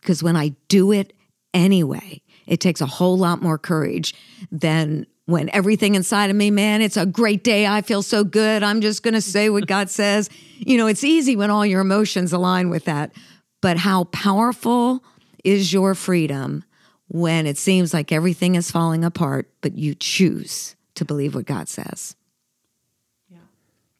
Because 0.00 0.22
when 0.22 0.36
I 0.36 0.54
do 0.68 0.92
it 0.92 1.12
anyway, 1.52 2.22
it 2.46 2.60
takes 2.60 2.80
a 2.80 2.86
whole 2.86 3.18
lot 3.18 3.42
more 3.42 3.58
courage 3.58 4.14
than 4.50 5.06
when 5.26 5.50
everything 5.50 5.94
inside 5.94 6.30
of 6.30 6.36
me, 6.36 6.50
man, 6.50 6.80
it's 6.80 6.96
a 6.96 7.04
great 7.04 7.44
day. 7.44 7.66
I 7.66 7.82
feel 7.82 8.02
so 8.02 8.24
good. 8.24 8.62
I'm 8.62 8.80
just 8.80 9.02
going 9.02 9.14
to 9.14 9.20
say 9.20 9.50
what 9.50 9.66
God 9.66 9.90
says. 9.90 10.30
You 10.56 10.78
know, 10.78 10.86
it's 10.86 11.04
easy 11.04 11.36
when 11.36 11.50
all 11.50 11.66
your 11.66 11.82
emotions 11.82 12.32
align 12.32 12.70
with 12.70 12.86
that. 12.86 13.12
But 13.60 13.76
how 13.76 14.04
powerful 14.04 15.04
is 15.44 15.72
your 15.72 15.94
freedom 15.94 16.64
when 17.08 17.46
it 17.46 17.58
seems 17.58 17.92
like 17.92 18.12
everything 18.12 18.54
is 18.54 18.70
falling 18.70 19.04
apart, 19.04 19.50
but 19.60 19.76
you 19.76 19.94
choose 19.94 20.76
to 20.94 21.04
believe 21.04 21.34
what 21.34 21.46
God 21.46 21.68
says? 21.68 22.16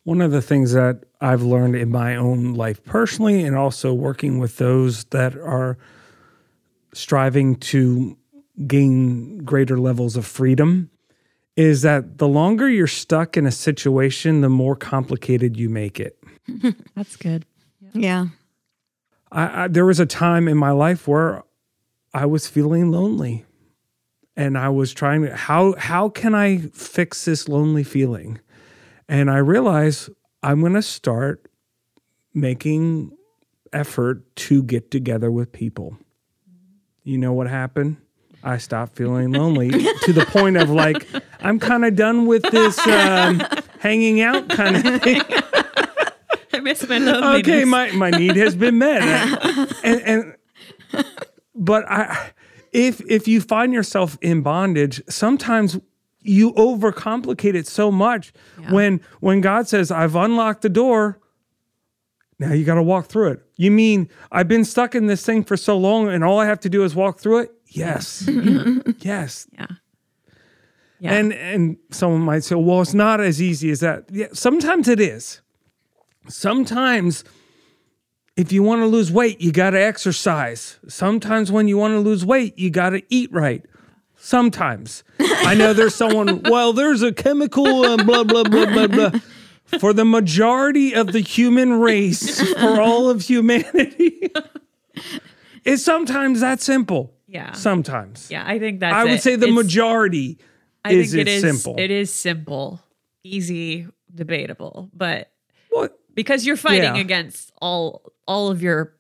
One 0.09 0.23
of 0.23 0.31
the 0.31 0.41
things 0.41 0.73
that 0.73 1.05
I've 1.21 1.43
learned 1.43 1.77
in 1.77 1.91
my 1.91 2.17
own 2.17 2.55
life 2.55 2.83
personally, 2.83 3.43
and 3.43 3.55
also 3.55 3.93
working 3.93 4.39
with 4.39 4.57
those 4.57 5.05
that 5.11 5.37
are 5.37 5.77
striving 6.95 7.57
to 7.57 8.17
gain 8.67 9.45
greater 9.45 9.79
levels 9.79 10.17
of 10.17 10.25
freedom, 10.25 10.89
is 11.57 11.83
that 11.83 12.17
the 12.17 12.27
longer 12.27 12.71
you're 12.71 12.87
stuck 12.87 13.37
in 13.37 13.45
a 13.45 13.51
situation, 13.51 14.41
the 14.41 14.49
more 14.49 14.75
complicated 14.75 15.59
you 15.59 15.69
make 15.69 16.01
it. 16.01 16.19
That's 16.97 17.17
good. 17.17 17.45
Yeah. 17.93 18.29
I, 19.31 19.65
I, 19.65 19.69
there 19.69 19.85
was 19.85 20.01
a 20.01 20.07
time 20.07 20.49
in 20.49 20.57
my 20.57 20.71
life 20.71 21.07
where 21.07 21.43
I 22.15 22.25
was 22.25 22.49
feeling 22.49 22.91
lonely, 22.91 23.45
and 24.39 24.57
I 24.57 24.71
was 24.71 24.95
trying 24.95 25.21
to 25.27 25.37
how 25.37 25.75
how 25.75 26.09
can 26.09 26.35
I 26.35 26.61
fix 26.73 27.27
this 27.27 27.47
lonely 27.47 27.85
feeling? 27.85 28.41
And 29.09 29.31
I 29.31 29.39
realized 29.39 30.11
I'm 30.43 30.61
going 30.61 30.75
to 30.75 30.83
start 30.83 31.51
making 32.35 33.13
effort 33.73 34.25
to 34.37 34.63
get 34.63 34.91
together 34.91 35.31
with 35.31 35.53
people. 35.53 35.97
You 37.05 37.19
know 37.19 37.33
what 37.33 37.49
happened? 37.49 37.97
I 38.43 38.59
stopped 38.59 38.97
feeling 38.97 39.33
lonely 39.33 39.71
to 40.03 40.13
the 40.13 40.25
point 40.27 40.57
of 40.57 40.71
like 40.71 41.07
I'm 41.41 41.59
kind 41.59 41.85
of 41.85 41.97
done 41.97 42.27
with 42.27 42.43
this 42.43 42.79
um, 42.87 43.43
hanging 43.81 44.21
out 44.21 44.49
kind 44.49 44.77
of 44.77 45.03
thing. 45.03 45.23
I 46.53 46.61
miss 46.61 46.87
my 46.89 46.99
loneliness. 46.99 47.41
okay, 47.41 47.65
my, 47.65 47.91
my 47.93 48.11
need 48.11 48.37
has 48.37 48.55
been 48.55 48.79
met. 48.79 49.03
and, 49.85 50.01
and 50.03 51.05
but 51.55 51.91
I 51.91 52.31
if 52.73 53.01
if 53.09 53.27
you 53.27 53.41
find 53.41 53.73
yourself 53.73 54.19
in 54.21 54.43
bondage, 54.43 55.03
sometimes 55.09 55.79
you 56.21 56.53
overcomplicate 56.55 57.55
it 57.55 57.66
so 57.66 57.91
much 57.91 58.33
when 58.71 59.01
when 59.21 59.41
God 59.41 59.69
says, 59.69 59.91
I've 59.91 60.16
unlocked 60.16 60.62
the 60.62 60.69
door, 60.69 61.19
now 62.39 62.53
you 62.53 62.64
gotta 62.64 62.83
walk 62.83 63.07
through 63.07 63.33
it. 63.33 63.43
You 63.57 63.71
mean 63.71 64.09
I've 64.31 64.49
been 64.49 64.64
stuck 64.64 64.95
in 64.95 65.07
this 65.07 65.25
thing 65.25 65.45
for 65.45 65.57
so 65.57 65.77
long 65.77 66.09
and 66.09 66.25
all 66.25 66.39
I 66.39 66.47
have 66.47 66.61
to 66.61 66.69
do 66.69 66.85
is 66.85 66.95
walk 66.95 67.19
through 67.21 67.39
it? 67.41 67.53
Yes. 67.66 68.29
yes. 68.99 69.47
Yeah. 69.53 69.66
Yeah. 71.01 71.14
And 71.14 71.33
and 71.33 71.77
someone 71.91 72.23
might 72.23 72.45
say, 72.45 72.57
well, 72.57 72.81
it's 72.83 72.95
not 72.95 73.21
as 73.21 73.41
easy 73.41 73.71
as 73.71 73.81
that. 73.81 74.05
Yeah, 74.11 74.27
sometimes 74.33 74.89
it 74.89 75.01
is. 75.01 75.41
Sometimes 76.29 77.25
if 78.37 78.53
you 78.53 78.62
want 78.62 78.83
to 78.83 78.87
lose 78.87 79.11
weight, 79.11 79.41
you 79.41 79.51
got 79.51 79.71
to 79.71 79.81
exercise. 79.81 80.79
Sometimes 80.87 81.51
when 81.51 81.66
you 81.66 81.77
want 81.77 81.95
to 81.95 82.01
lose 82.01 82.25
weight, 82.25 82.57
you 82.57 82.71
got 82.71 82.91
to 82.91 83.03
eat 83.09 83.33
right. 83.33 83.64
Sometimes. 84.19 85.05
I 85.21 85.55
know 85.55 85.73
there's 85.73 85.95
someone, 85.95 86.43
well, 86.45 86.73
there's 86.73 87.03
a 87.03 87.12
chemical 87.12 87.85
and 87.85 88.05
blah, 88.07 88.25
blah, 88.25 88.45
blah, 88.45 88.66
blah, 88.66 88.87
blah. 88.87 89.11
For 89.79 89.93
the 89.93 90.05
majority 90.05 90.95
of 90.95 91.12
the 91.12 91.21
human 91.21 91.75
race, 91.81 92.41
for 92.55 92.81
all 92.81 93.09
of 93.11 93.23
humanity, 93.23 94.31
it's 95.64 95.83
sometimes 95.85 96.41
that 96.41 96.61
simple. 96.61 97.14
Yeah. 97.27 97.53
Sometimes. 97.53 98.29
yeah, 98.31 98.43
I 98.47 98.59
think 98.59 98.81
that's 98.81 98.95
I 98.95 99.05
would 99.05 99.12
it. 99.14 99.23
say 99.23 99.37
the 99.37 99.47
It's- 99.49 99.55
majority 99.64 100.39
I 100.85 100.93
is 100.93 101.11
think 101.12 101.21
it 101.23 101.29
it 101.29 101.35
is 101.35 101.43
simple. 101.43 101.75
It 101.79 101.91
is 101.91 102.12
simple, 102.12 102.81
easy, 103.23 103.87
debatable, 104.14 104.89
but 104.95 105.31
What? 105.69 105.99
because 106.14 106.47
you're 106.47 106.57
fighting 106.57 106.95
Yeah. 106.97 107.01
against 107.03 107.53
all 107.61 108.12
all 108.27 108.51
of 108.51 108.62
your 108.62 108.95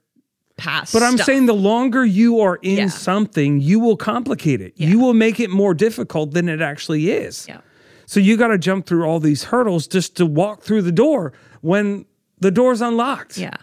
past. 0.58 0.92
But 0.92 1.02
I'm 1.02 1.14
stuff. 1.14 1.26
saying 1.26 1.46
the 1.46 1.54
longer 1.54 2.04
you 2.04 2.40
are 2.40 2.56
in 2.62 2.76
Yeah. 2.76 2.86
something, 2.88 3.60
you 3.60 3.80
will 3.80 3.96
complicate 3.96 4.60
it. 4.60 4.74
Yeah. 4.76 4.88
You 4.88 4.98
will 4.98 5.14
make 5.14 5.40
it 5.40 5.48
more 5.50 5.72
difficult 5.72 6.32
than 6.32 6.48
it 6.48 6.60
actually 6.60 7.10
is. 7.10 7.46
Yeah. 7.48 7.60
So 8.06 8.20
you 8.20 8.36
got 8.36 8.48
to 8.48 8.58
jump 8.58 8.86
through 8.86 9.04
all 9.04 9.20
these 9.20 9.44
hurdles 9.44 9.86
just 9.86 10.16
to 10.16 10.26
walk 10.26 10.62
through 10.62 10.82
the 10.82 10.92
door 10.92 11.32
when 11.62 12.04
the 12.40 12.50
door's 12.50 12.80
unlocked. 12.80 13.38
Yeah. 13.38 13.56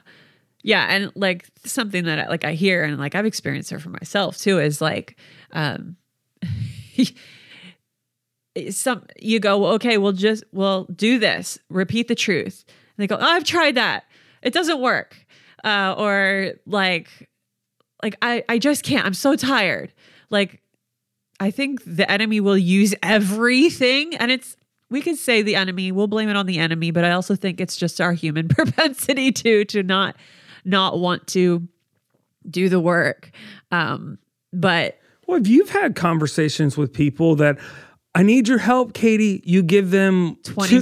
Yeah. 0.63 0.85
And 0.89 1.11
like 1.15 1.45
something 1.63 2.05
that 2.05 2.19
I, 2.19 2.27
like 2.27 2.43
I 2.45 2.53
hear 2.53 2.83
and 2.83 2.97
like 2.97 3.13
I've 3.15 3.25
experienced 3.25 3.71
it 3.71 3.79
for 3.81 3.89
myself 3.89 4.37
too 4.37 4.59
is 4.59 4.81
like, 4.81 5.15
um, 5.51 5.95
some, 8.69 9.03
you 9.19 9.39
go, 9.39 9.65
okay, 9.73 9.97
we'll 9.97 10.11
just, 10.13 10.43
we'll 10.51 10.85
do 10.85 11.19
this, 11.19 11.57
repeat 11.69 12.07
the 12.07 12.15
truth. 12.15 12.63
And 12.67 13.03
they 13.03 13.07
go, 13.07 13.15
oh, 13.19 13.25
I've 13.25 13.43
tried 13.43 13.75
that. 13.75 14.05
It 14.41 14.53
doesn't 14.53 14.79
work. 14.79 15.24
Uh, 15.65 15.95
or 15.97 16.51
like, 16.67 17.09
like 18.03 18.15
I, 18.21 18.43
I 18.47 18.59
just 18.59 18.83
can't. 18.83 19.05
I'm 19.05 19.13
so 19.15 19.35
tired. 19.35 19.91
Like, 20.29 20.61
I 21.39 21.51
think 21.51 21.81
the 21.85 22.09
enemy 22.09 22.39
will 22.39 22.57
use 22.57 22.93
everything 23.03 24.15
and 24.15 24.31
it's, 24.31 24.55
we 24.91 25.01
could 25.01 25.17
say 25.17 25.41
the 25.41 25.55
enemy, 25.55 25.91
we'll 25.91 26.07
blame 26.07 26.29
it 26.29 26.35
on 26.37 26.45
the 26.45 26.59
enemy, 26.59 26.91
but 26.91 27.03
I 27.03 27.11
also 27.11 27.35
think 27.35 27.59
it's 27.59 27.75
just 27.75 27.99
our 27.99 28.13
human 28.13 28.47
propensity 28.57 29.31
to 29.31 29.65
to 29.65 29.81
not 29.83 30.15
not 30.63 30.99
want 30.99 31.25
to 31.27 31.67
do 32.49 32.69
the 32.69 32.79
work. 32.79 33.31
Um, 33.71 34.19
but 34.53 34.99
Well, 35.27 35.41
if 35.41 35.47
you've 35.47 35.69
had 35.71 35.95
conversations 35.95 36.77
with 36.77 36.93
people 36.93 37.35
that 37.37 37.57
I 38.13 38.21
need 38.23 38.47
your 38.47 38.59
help, 38.59 38.93
Katie, 38.93 39.41
you 39.45 39.61
give 39.63 39.89
them 39.91 40.37
20 40.43 40.69
two- 40.69 40.81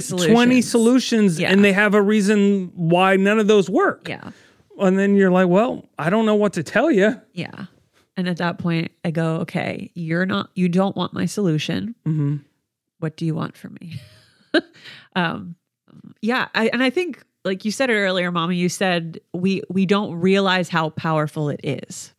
solutions. 0.62 0.70
solutions 0.70 1.40
Yeah. 1.40 1.50
and 1.50 1.64
they 1.64 1.72
have 1.72 1.94
a 1.94 2.02
reason 2.02 2.70
why 2.74 3.16
none 3.16 3.38
of 3.40 3.46
those 3.48 3.68
work. 3.70 4.06
yeah, 4.08 4.30
And 4.78 4.98
then 4.98 5.14
you're 5.14 5.30
like, 5.30 5.48
well, 5.48 5.88
I 5.98 6.10
don't 6.10 6.26
know 6.26 6.34
what 6.34 6.54
to 6.54 6.62
tell 6.62 6.90
you. 6.90 7.20
yeah. 7.32 7.66
And 8.16 8.28
at 8.28 8.36
that 8.36 8.58
point, 8.58 8.92
I 9.04 9.10
go, 9.10 9.38
okay, 9.38 9.90
you're 9.94 10.24
not, 10.24 10.50
you 10.54 10.68
don't 10.68 10.94
want 10.94 11.12
my 11.12 11.26
solution. 11.26 11.96
Mm-hmm. 12.06 12.36
What 13.00 13.16
do 13.16 13.26
you 13.26 13.34
want 13.34 13.56
from 13.56 13.76
me? 13.80 14.00
um, 15.16 15.56
yeah, 16.22 16.48
I, 16.54 16.68
and 16.72 16.82
I 16.82 16.90
think, 16.90 17.22
like 17.44 17.64
you 17.64 17.70
said 17.70 17.90
it 17.90 17.94
earlier, 17.94 18.30
Mama, 18.30 18.54
you 18.54 18.68
said 18.68 19.20
we 19.32 19.62
we 19.68 19.84
don't 19.84 20.14
realize 20.14 20.68
how 20.68 20.90
powerful 20.90 21.50
it 21.50 21.60
is, 21.62 22.14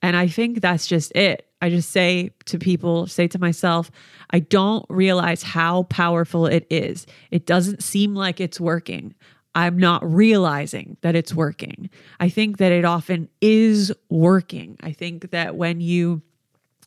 and 0.00 0.16
I 0.16 0.28
think 0.28 0.60
that's 0.60 0.86
just 0.86 1.10
it. 1.16 1.48
I 1.60 1.70
just 1.70 1.90
say 1.90 2.30
to 2.46 2.58
people, 2.58 3.06
say 3.06 3.26
to 3.28 3.38
myself, 3.38 3.90
I 4.30 4.38
don't 4.38 4.86
realize 4.88 5.42
how 5.42 5.82
powerful 5.84 6.46
it 6.46 6.66
is. 6.70 7.06
It 7.30 7.46
doesn't 7.46 7.82
seem 7.82 8.14
like 8.14 8.40
it's 8.40 8.60
working. 8.60 9.14
I'm 9.54 9.76
not 9.76 10.08
realizing 10.08 10.96
that 11.00 11.16
it's 11.16 11.34
working. 11.34 11.90
I 12.20 12.28
think 12.28 12.58
that 12.58 12.72
it 12.72 12.84
often 12.84 13.28
is 13.40 13.92
working. 14.08 14.76
I 14.80 14.92
think 14.92 15.30
that 15.30 15.56
when 15.56 15.80
you 15.80 16.22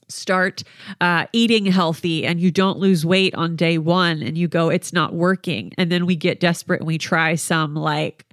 start 0.08 0.64
uh, 1.02 1.26
eating 1.34 1.66
healthy 1.66 2.26
and 2.26 2.40
you 2.40 2.52
don't 2.52 2.78
lose 2.78 3.06
weight 3.06 3.36
on 3.36 3.56
day 3.56 3.78
one 3.78 4.22
and 4.22 4.38
you 4.38 4.48
go, 4.48 4.70
it's 4.70 4.94
not 4.94 5.14
working. 5.14 5.74
And 5.78 5.92
then 5.92 6.06
we 6.06 6.16
get 6.16 6.40
desperate 6.40 6.82
and 6.82 6.88
we 6.88 6.98
try 6.98 7.36
some 7.36 7.76
like, 7.76 8.26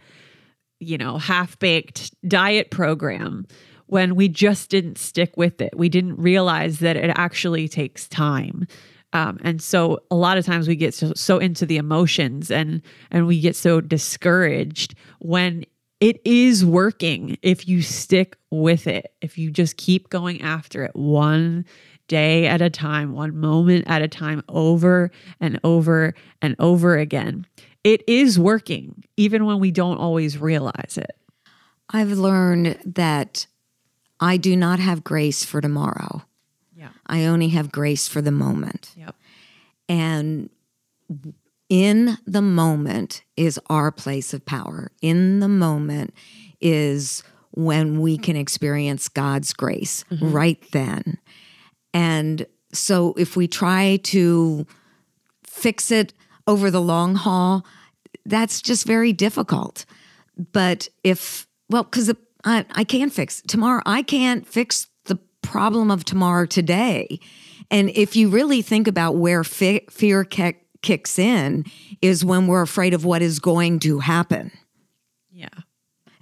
you 0.79 0.99
know, 0.99 1.19
half 1.19 1.59
baked 1.59 2.15
diet 2.29 2.71
program 2.71 3.47
when 3.87 4.15
we 4.15 4.29
just 4.29 4.71
didn't 4.71 4.99
stick 4.99 5.37
with 5.37 5.61
it. 5.61 5.77
We 5.77 5.89
didn't 5.89 6.17
realize 6.17 6.79
that 6.79 6.97
it 6.97 7.13
actually 7.17 7.69
takes 7.69 8.07
time. 8.07 8.67
Um, 9.13 9.39
and 9.43 9.61
so 9.61 10.01
a 10.11 10.15
lot 10.15 10.39
of 10.39 10.47
times 10.47 10.69
we 10.69 10.77
get 10.77 10.95
so, 10.95 11.13
so 11.15 11.39
into 11.39 11.67
the 11.67 11.77
emotions 11.77 12.51
and 12.51 12.83
and 13.11 13.27
we 13.27 13.41
get 13.41 13.57
so 13.57 13.81
discouraged 13.81 14.95
when 15.19 15.65
it 16.01 16.21
is 16.25 16.65
working 16.65 17.37
if 17.43 17.67
you 17.67 17.83
stick 17.83 18.37
with 18.51 18.87
it 18.87 19.13
if 19.21 19.37
you 19.37 19.51
just 19.51 19.77
keep 19.77 20.09
going 20.11 20.41
after 20.43 20.85
it 20.85 20.95
one 20.95 21.65
day 22.07 22.47
at 22.47 22.63
a 22.63 22.71
time 22.71 23.13
one 23.13 23.37
moment 23.37 23.85
at 23.89 24.01
a 24.01 24.09
time 24.09 24.43
over 24.49 25.11
and 25.41 25.59
over 25.65 26.15
and 26.41 26.55
over 26.59 26.97
again 26.97 27.45
it 27.83 28.03
is 28.09 28.39
working 28.39 29.03
even 29.17 29.45
when 29.45 29.59
we 29.59 29.73
don't 29.73 29.99
always 29.99 30.39
realize 30.39 30.97
it 30.97 31.17
I've 31.93 32.13
learned 32.13 32.79
that 32.87 33.47
I 34.21 34.37
do 34.37 34.55
not 34.55 34.79
have 34.79 35.03
grace 35.03 35.45
for 35.45 35.61
tomorrow. 35.61 36.23
I 37.11 37.27
only 37.27 37.49
have 37.49 37.73
grace 37.73 38.09
for 38.09 38.23
the 38.23 38.31
moment. 38.31 38.93
Yep. 38.97 39.17
And 39.89 40.49
in 41.69 42.17
the 42.25 42.41
moment 42.41 43.25
is 43.37 43.61
our 43.69 43.91
place 43.91 44.33
of 44.33 44.47
power. 44.47 44.93
In 45.03 45.41
the 45.41 45.49
moment 45.49 46.15
is 46.61 47.23
when 47.51 48.01
we 48.01 48.17
can 48.17 48.37
experience 48.37 49.09
God's 49.09 49.53
grace 49.53 50.05
mm-hmm. 50.11 50.31
right 50.31 50.65
then. 50.71 51.19
And 51.93 52.47
so 52.73 53.15
if 53.19 53.37
we 53.37 53.49
try 53.49 53.99
to 54.05 54.65
fix 55.45 55.91
it 55.91 56.13
over 56.47 56.71
the 56.71 56.81
long 56.81 57.17
haul, 57.17 57.67
that's 58.25 58.63
just 58.63 58.87
very 58.87 59.13
difficult. 59.13 59.85
But 60.53 60.89
if, 61.03 61.49
well, 61.69 61.83
because 61.83 62.13
I, 62.45 62.65
I 62.71 62.85
can 62.85 63.11
fix 63.11 63.43
tomorrow, 63.43 63.83
I 63.85 64.03
can't 64.03 64.47
fix 64.47 64.87
problem 65.51 65.91
of 65.91 66.05
tomorrow 66.05 66.47
today. 66.47 67.19
And 67.73 67.91
if 67.91 68.15
you 68.15 68.29
really 68.29 68.63
think 68.63 68.87
about 68.87 69.17
where 69.17 69.43
fe- 69.43 69.85
fear 69.91 70.23
kick, 70.25 70.65
kicks 70.83 71.19
in, 71.19 71.65
is 72.01 72.25
when 72.25 72.47
we're 72.47 72.63
afraid 72.63 72.95
of 72.95 73.05
what 73.05 73.21
is 73.21 73.39
going 73.41 73.81
to 73.81 73.99
happen 73.99 74.53
Yeah. 75.33 75.49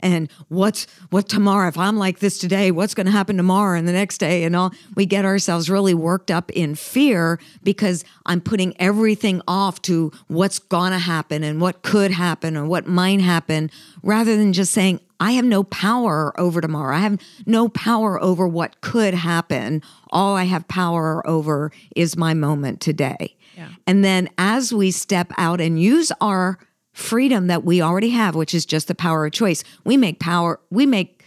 and 0.00 0.30
what's 0.48 0.86
what 1.10 1.28
tomorrow 1.28 1.68
if 1.68 1.76
i'm 1.78 1.96
like 1.96 2.18
this 2.20 2.38
today 2.38 2.70
what's 2.70 2.94
going 2.94 3.06
to 3.06 3.12
happen 3.12 3.36
tomorrow 3.36 3.78
and 3.78 3.86
the 3.86 3.92
next 3.92 4.18
day 4.18 4.44
and 4.44 4.54
all 4.56 4.72
we 4.96 5.06
get 5.06 5.24
ourselves 5.24 5.68
really 5.70 5.94
worked 5.94 6.30
up 6.30 6.50
in 6.52 6.74
fear 6.74 7.38
because 7.62 8.04
i'm 8.26 8.40
putting 8.40 8.74
everything 8.80 9.40
off 9.46 9.80
to 9.82 10.10
what's 10.28 10.58
going 10.58 10.92
to 10.92 10.98
happen 10.98 11.42
and 11.44 11.60
what 11.60 11.82
could 11.82 12.10
happen 12.12 12.56
or 12.56 12.64
what 12.66 12.86
might 12.86 13.20
happen 13.20 13.70
rather 14.02 14.36
than 14.36 14.52
just 14.52 14.72
saying 14.72 15.00
i 15.20 15.32
have 15.32 15.44
no 15.44 15.62
power 15.64 16.38
over 16.40 16.60
tomorrow 16.60 16.96
i 16.96 17.00
have 17.00 17.20
no 17.46 17.68
power 17.68 18.20
over 18.22 18.46
what 18.46 18.80
could 18.80 19.14
happen 19.14 19.82
all 20.10 20.36
i 20.36 20.44
have 20.44 20.66
power 20.68 21.26
over 21.26 21.70
is 21.96 22.16
my 22.16 22.34
moment 22.34 22.80
today 22.80 23.34
Yeah. 23.56 23.68
and 23.86 24.04
then 24.04 24.28
as 24.38 24.72
we 24.72 24.90
step 24.90 25.32
out 25.38 25.60
and 25.60 25.80
use 25.80 26.12
our 26.20 26.58
freedom 26.92 27.46
that 27.46 27.64
we 27.64 27.80
already 27.80 28.10
have, 28.10 28.34
which 28.34 28.52
is 28.52 28.66
just 28.66 28.88
the 28.88 28.94
power 28.94 29.24
of 29.24 29.30
choice, 29.32 29.62
we 29.84 29.96
make 29.96 30.18
power, 30.18 30.58
we 30.68 30.84
make, 30.84 31.22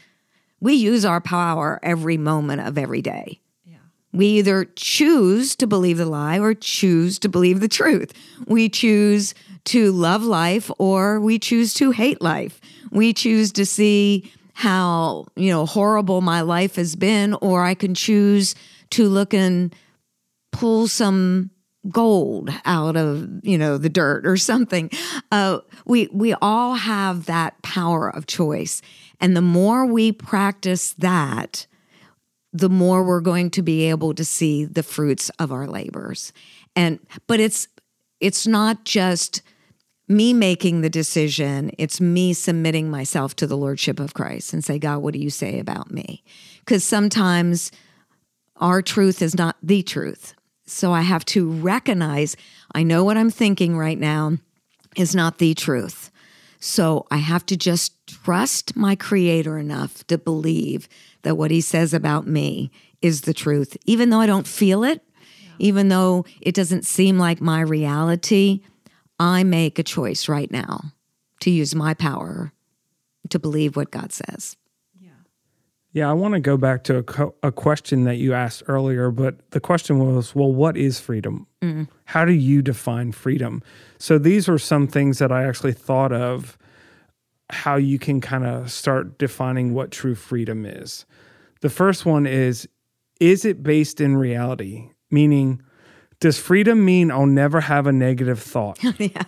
we 0.59 0.73
use 0.73 1.05
our 1.05 1.21
power 1.21 1.79
every 1.81 2.17
moment 2.17 2.59
of 2.59 2.77
every 2.77 3.01
day. 3.01 3.39
Yeah. 3.63 3.77
We 4.11 4.25
either 4.39 4.65
choose 4.75 5.55
to 5.55 5.67
believe 5.67 5.97
the 5.97 6.05
lie 6.05 6.39
or 6.39 6.53
choose 6.53 7.17
to 7.19 7.29
believe 7.29 7.61
the 7.61 7.69
truth. 7.69 8.11
We 8.47 8.67
choose 8.67 9.33
to 9.65 9.93
love 9.93 10.23
life 10.25 10.69
or 10.77 11.21
we 11.21 11.39
choose 11.39 11.73
to 11.75 11.91
hate 11.91 12.21
life. 12.21 12.59
We 12.91 13.13
choose 13.13 13.51
to 13.53 13.65
see 13.65 14.31
how, 14.53 15.25
you 15.35 15.49
know, 15.49 15.65
horrible 15.65 16.21
my 16.21 16.41
life 16.41 16.75
has 16.75 16.95
been, 16.95 17.33
or 17.41 17.63
I 17.63 17.73
can 17.73 17.95
choose 17.95 18.53
to 18.91 19.07
look 19.07 19.33
and 19.33 19.73
pull 20.51 20.87
some 20.87 21.49
gold 21.89 22.51
out 22.65 22.95
of 22.95 23.27
you 23.43 23.57
know 23.57 23.77
the 23.77 23.89
dirt 23.89 24.25
or 24.25 24.37
something. 24.37 24.91
Uh, 25.31 25.59
we 25.85 26.07
we 26.11 26.33
all 26.35 26.75
have 26.75 27.25
that 27.25 27.61
power 27.61 28.09
of 28.09 28.27
choice. 28.27 28.81
And 29.19 29.35
the 29.35 29.41
more 29.41 29.85
we 29.85 30.11
practice 30.11 30.93
that 30.93 31.67
the 32.53 32.69
more 32.69 33.03
we're 33.03 33.21
going 33.21 33.49
to 33.51 33.61
be 33.61 33.85
able 33.85 34.13
to 34.13 34.25
see 34.25 34.65
the 34.65 34.83
fruits 34.83 35.29
of 35.39 35.51
our 35.51 35.67
labors. 35.67 36.33
And 36.75 36.99
but 37.27 37.39
it's 37.39 37.67
it's 38.19 38.45
not 38.45 38.85
just 38.85 39.41
me 40.11 40.33
making 40.33 40.81
the 40.81 40.89
decision 40.89 41.71
it's 41.77 42.01
me 42.01 42.33
submitting 42.33 42.89
myself 42.89 43.35
to 43.35 43.47
the 43.47 43.57
lordship 43.57 43.99
of 43.99 44.13
christ 44.13 44.53
and 44.53 44.63
say 44.63 44.77
god 44.77 44.99
what 44.99 45.13
do 45.13 45.19
you 45.19 45.29
say 45.29 45.59
about 45.59 45.91
me 45.91 46.23
because 46.59 46.83
sometimes 46.83 47.71
our 48.57 48.81
truth 48.81 49.21
is 49.21 49.35
not 49.35 49.55
the 49.63 49.81
truth 49.81 50.35
so 50.71 50.93
I 50.93 51.01
have 51.01 51.25
to 51.25 51.49
recognize 51.49 52.37
I 52.73 52.83
know 52.83 53.03
what 53.03 53.17
I'm 53.17 53.29
thinking 53.29 53.77
right 53.77 53.99
now 53.99 54.37
is 54.95 55.13
not 55.13 55.37
the 55.37 55.53
truth. 55.53 56.11
So 56.59 57.07
I 57.11 57.17
have 57.17 57.45
to 57.47 57.57
just 57.57 57.93
trust 58.23 58.75
my 58.75 58.95
creator 58.95 59.57
enough 59.57 60.05
to 60.07 60.17
believe 60.17 60.87
that 61.23 61.35
what 61.35 61.51
he 61.51 61.59
says 61.59 61.93
about 61.93 62.27
me 62.27 62.71
is 63.01 63.21
the 63.21 63.33
truth, 63.33 63.75
even 63.85 64.09
though 64.09 64.21
I 64.21 64.27
don't 64.27 64.47
feel 64.47 64.83
it, 64.83 65.03
even 65.59 65.89
though 65.89 66.25
it 66.39 66.55
doesn't 66.55 66.85
seem 66.85 67.17
like 67.17 67.41
my 67.41 67.61
reality. 67.61 68.61
I 69.21 69.43
make 69.43 69.77
a 69.77 69.83
choice 69.83 70.27
right 70.27 70.49
now 70.49 70.93
to 71.41 71.51
use 71.51 71.75
my 71.75 71.93
power 71.93 72.51
to 73.29 73.37
believe 73.37 73.75
what 73.75 73.91
God 73.91 74.11
says. 74.11 74.57
Yeah, 74.99 75.11
yeah 75.93 76.09
I 76.09 76.13
want 76.13 76.33
to 76.33 76.39
go 76.39 76.57
back 76.57 76.83
to 76.85 76.97
a, 76.97 77.03
co- 77.03 77.35
a 77.43 77.51
question 77.51 78.05
that 78.05 78.15
you 78.15 78.33
asked 78.33 78.63
earlier, 78.67 79.11
but 79.11 79.51
the 79.51 79.59
question 79.59 79.99
was, 79.99 80.33
well, 80.33 80.51
what 80.51 80.75
is 80.75 80.99
freedom? 80.99 81.45
Mm. 81.61 81.87
How 82.05 82.25
do 82.25 82.33
you 82.33 82.63
define 82.63 83.11
freedom? 83.11 83.61
So 83.99 84.17
these 84.17 84.49
are 84.49 84.57
some 84.57 84.87
things 84.87 85.19
that 85.19 85.31
I 85.31 85.43
actually 85.43 85.73
thought 85.73 86.11
of 86.11 86.57
how 87.51 87.75
you 87.75 87.99
can 87.99 88.21
kind 88.21 88.43
of 88.43 88.71
start 88.71 89.19
defining 89.19 89.75
what 89.75 89.91
true 89.91 90.15
freedom 90.15 90.65
is. 90.65 91.05
The 91.59 91.69
first 91.69 92.07
one 92.07 92.25
is 92.25 92.67
is 93.19 93.45
it 93.45 93.61
based 93.61 94.01
in 94.01 94.17
reality? 94.17 94.89
Meaning, 95.11 95.61
does 96.21 96.37
freedom 96.37 96.85
mean 96.85 97.11
I'll 97.11 97.25
never 97.25 97.59
have 97.61 97.87
a 97.87 97.91
negative 97.91 98.39
thought? 98.39 98.77
yeah, 98.99 99.23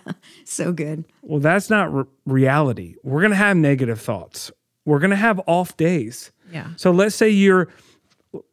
so 0.45 0.71
good. 0.71 1.03
Well, 1.23 1.39
that's 1.39 1.69
not 1.69 1.93
re- 1.93 2.05
reality. 2.25 2.95
We're 3.03 3.19
going 3.19 3.31
to 3.31 3.35
have 3.37 3.57
negative 3.57 3.99
thoughts. 3.99 4.51
We're 4.85 4.99
going 4.99 5.09
to 5.09 5.15
have 5.17 5.41
off 5.47 5.75
days. 5.75 6.31
Yeah. 6.51 6.67
So 6.77 6.91
let's 6.91 7.15
say 7.15 7.29
you're, 7.29 7.67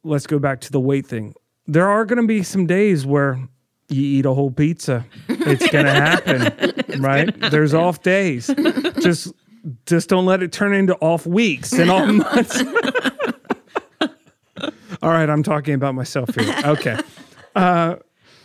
let's 0.02 0.26
go 0.26 0.38
back 0.38 0.62
to 0.62 0.72
the 0.72 0.80
weight 0.80 1.06
thing. 1.06 1.34
There 1.66 1.86
are 1.86 2.06
going 2.06 2.20
to 2.20 2.26
be 2.26 2.42
some 2.42 2.66
days 2.66 3.04
where 3.04 3.38
you 3.90 4.02
eat 4.18 4.24
a 4.24 4.32
whole 4.32 4.50
pizza. 4.50 5.04
It's 5.28 5.68
going 5.68 5.84
to 5.84 5.92
happen, 5.92 7.00
right? 7.02 7.50
There's 7.50 7.74
off 7.74 8.02
days. 8.02 8.46
Just, 9.00 9.34
just 9.84 10.08
don't 10.08 10.24
let 10.24 10.42
it 10.42 10.50
turn 10.50 10.72
into 10.72 10.94
off 10.96 11.26
weeks 11.26 11.74
and 11.74 11.90
off 11.90 12.08
months. 12.10 12.62
All 15.02 15.10
right, 15.10 15.28
I'm 15.28 15.42
talking 15.42 15.74
about 15.74 15.94
myself 15.94 16.34
here. 16.34 16.54
Okay. 16.64 16.98
Uh, 17.54 17.96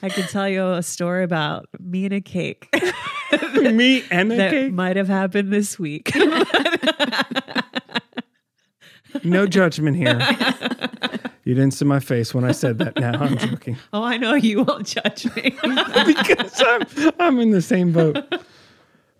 I 0.03 0.09
could 0.09 0.27
tell 0.29 0.47
you 0.47 0.65
a 0.73 0.83
story 0.83 1.23
about 1.23 1.67
me 1.79 2.05
and 2.05 2.13
a 2.13 2.21
cake 2.21 2.69
Me 3.55 4.03
and 4.11 4.31
a 4.31 4.35
that 4.37 4.51
cake. 4.51 4.71
might 4.73 4.95
have 4.97 5.07
happened 5.07 5.51
this 5.53 5.79
week. 5.79 6.11
No 9.23 9.47
judgment 9.47 9.95
here. 9.95 10.19
You 11.45 11.53
didn't 11.53 11.71
see 11.71 11.85
my 11.85 11.99
face 12.01 12.33
when 12.33 12.43
I 12.43 12.51
said 12.51 12.79
that. 12.79 12.97
Now 12.99 13.13
I'm 13.13 13.37
joking. 13.37 13.77
oh, 13.93 14.03
I 14.03 14.17
know 14.17 14.33
you 14.33 14.63
won't 14.63 14.87
judge 14.87 15.25
me. 15.35 15.55
because 16.05 16.61
I'm 16.65 17.11
I'm 17.19 17.39
in 17.39 17.51
the 17.51 17.61
same 17.61 17.93
boat. 17.93 18.17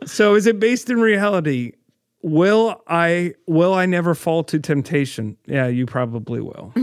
So 0.05 0.35
is 0.35 0.47
it 0.47 0.59
based 0.59 0.89
in 0.89 0.99
reality? 0.99 1.73
Will 2.21 2.81
I 2.87 3.35
will 3.47 3.73
I 3.73 3.85
never 3.85 4.15
fall 4.15 4.43
to 4.45 4.59
temptation? 4.59 5.37
Yeah, 5.45 5.67
you 5.67 5.85
probably 5.85 6.41
will. 6.41 6.73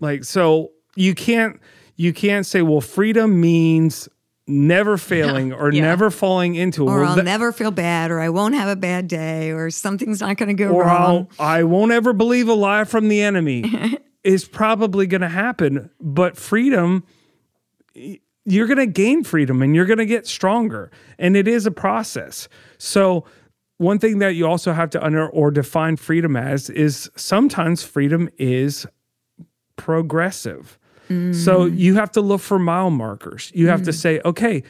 like 0.00 0.24
so 0.24 0.72
you 0.96 1.14
can't 1.14 1.60
you 1.96 2.12
can't 2.12 2.44
say 2.46 2.62
well 2.62 2.80
freedom 2.80 3.40
means 3.40 4.08
never 4.46 4.96
failing 5.10 5.52
or 5.52 5.72
Yeah. 5.72 5.82
never 5.82 6.10
falling 6.10 6.54
into 6.54 6.84
it. 6.86 6.90
Or 6.90 7.00
Well, 7.00 7.10
I'll 7.10 7.16
that- 7.16 7.24
never 7.24 7.50
feel 7.52 7.70
bad, 7.72 8.10
or 8.10 8.20
I 8.20 8.28
won't 8.28 8.54
have 8.54 8.68
a 8.68 8.76
bad 8.76 9.08
day, 9.08 9.50
or 9.50 9.70
something's 9.70 10.20
not 10.20 10.36
going 10.36 10.48
to 10.48 10.54
go 10.54 10.70
or 10.70 10.84
wrong. 10.84 11.28
I'll, 11.38 11.46
I 11.46 11.62
won't 11.64 11.92
ever 11.92 12.12
believe 12.12 12.48
a 12.48 12.54
lie 12.54 12.84
from 12.84 13.08
the 13.08 13.20
enemy 13.22 13.98
is 14.24 14.44
probably 14.46 15.06
going 15.06 15.20
to 15.22 15.28
happen. 15.28 15.90
But 16.00 16.36
freedom, 16.36 17.02
you're 18.44 18.66
going 18.66 18.78
to 18.78 18.86
gain 18.86 19.24
freedom 19.24 19.62
and 19.62 19.74
you're 19.74 19.86
going 19.86 19.98
to 19.98 20.06
get 20.06 20.26
stronger. 20.26 20.90
And 21.18 21.36
it 21.36 21.48
is 21.48 21.66
a 21.66 21.70
process. 21.72 22.48
So, 22.78 23.24
one 23.78 23.98
thing 23.98 24.20
that 24.20 24.34
you 24.36 24.46
also 24.46 24.72
have 24.72 24.88
to 24.90 25.04
under 25.04 25.28
or 25.28 25.50
define 25.50 25.96
freedom 25.96 26.34
as 26.36 26.70
is 26.70 27.10
sometimes 27.16 27.82
freedom 27.82 28.28
is 28.38 28.86
progressive. 29.76 30.78
So 31.32 31.64
you 31.64 31.94
have 31.94 32.12
to 32.12 32.20
look 32.20 32.40
for 32.40 32.58
mile 32.58 32.90
markers. 32.90 33.52
You 33.54 33.68
have 33.68 33.82
to 33.84 33.90
mm. 33.90 33.94
say, 33.94 34.20
okay, 34.24 34.62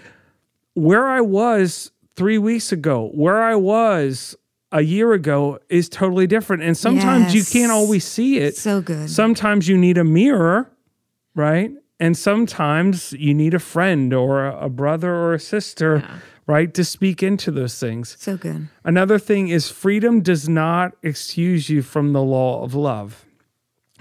where 0.75 1.07
I 1.07 1.21
was 1.21 1.91
three 2.17 2.39
weeks 2.39 2.73
ago, 2.73 3.11
where 3.15 3.43
I 3.43 3.55
was 3.55 4.37
a 4.73 4.83
year 4.83 5.13
ago 5.13 5.59
is 5.69 5.89
totally 5.89 6.27
different. 6.27 6.63
And 6.63 6.77
sometimes 6.77 7.35
you 7.35 7.45
can't 7.45 7.73
always 7.73 8.05
see 8.05 8.39
it. 8.39 8.57
So 8.57 8.81
good. 8.81 9.09
Sometimes 9.09 9.69
you 9.69 9.79
need 9.79 9.97
a 9.99 10.05
mirror, 10.05 10.71
right? 11.35 11.71
And 11.99 12.17
sometimes 12.17 13.13
you 13.13 13.33
need 13.33 13.55
a 13.55 13.59
friend 13.59 14.13
or 14.13 14.47
a, 14.47 14.69
brother 14.69 15.15
or 15.15 15.35
a 15.35 15.41
sister, 15.41 16.07
right, 16.47 16.75
to 16.75 16.85
speak 16.85 17.23
into 17.23 17.51
those 17.51 17.79
things. 17.79 18.17
so 18.19 18.37
good. 18.37 18.69
Another 18.85 19.19
thing 19.19 19.49
is 19.49 19.71
freedom 19.71 20.21
does 20.21 20.47
not 20.49 20.93
excuse 21.03 21.71
you 21.71 21.81
from 21.81 22.13
the 22.13 22.23
law 22.23 22.63
of 22.63 22.75
love. 22.75 23.25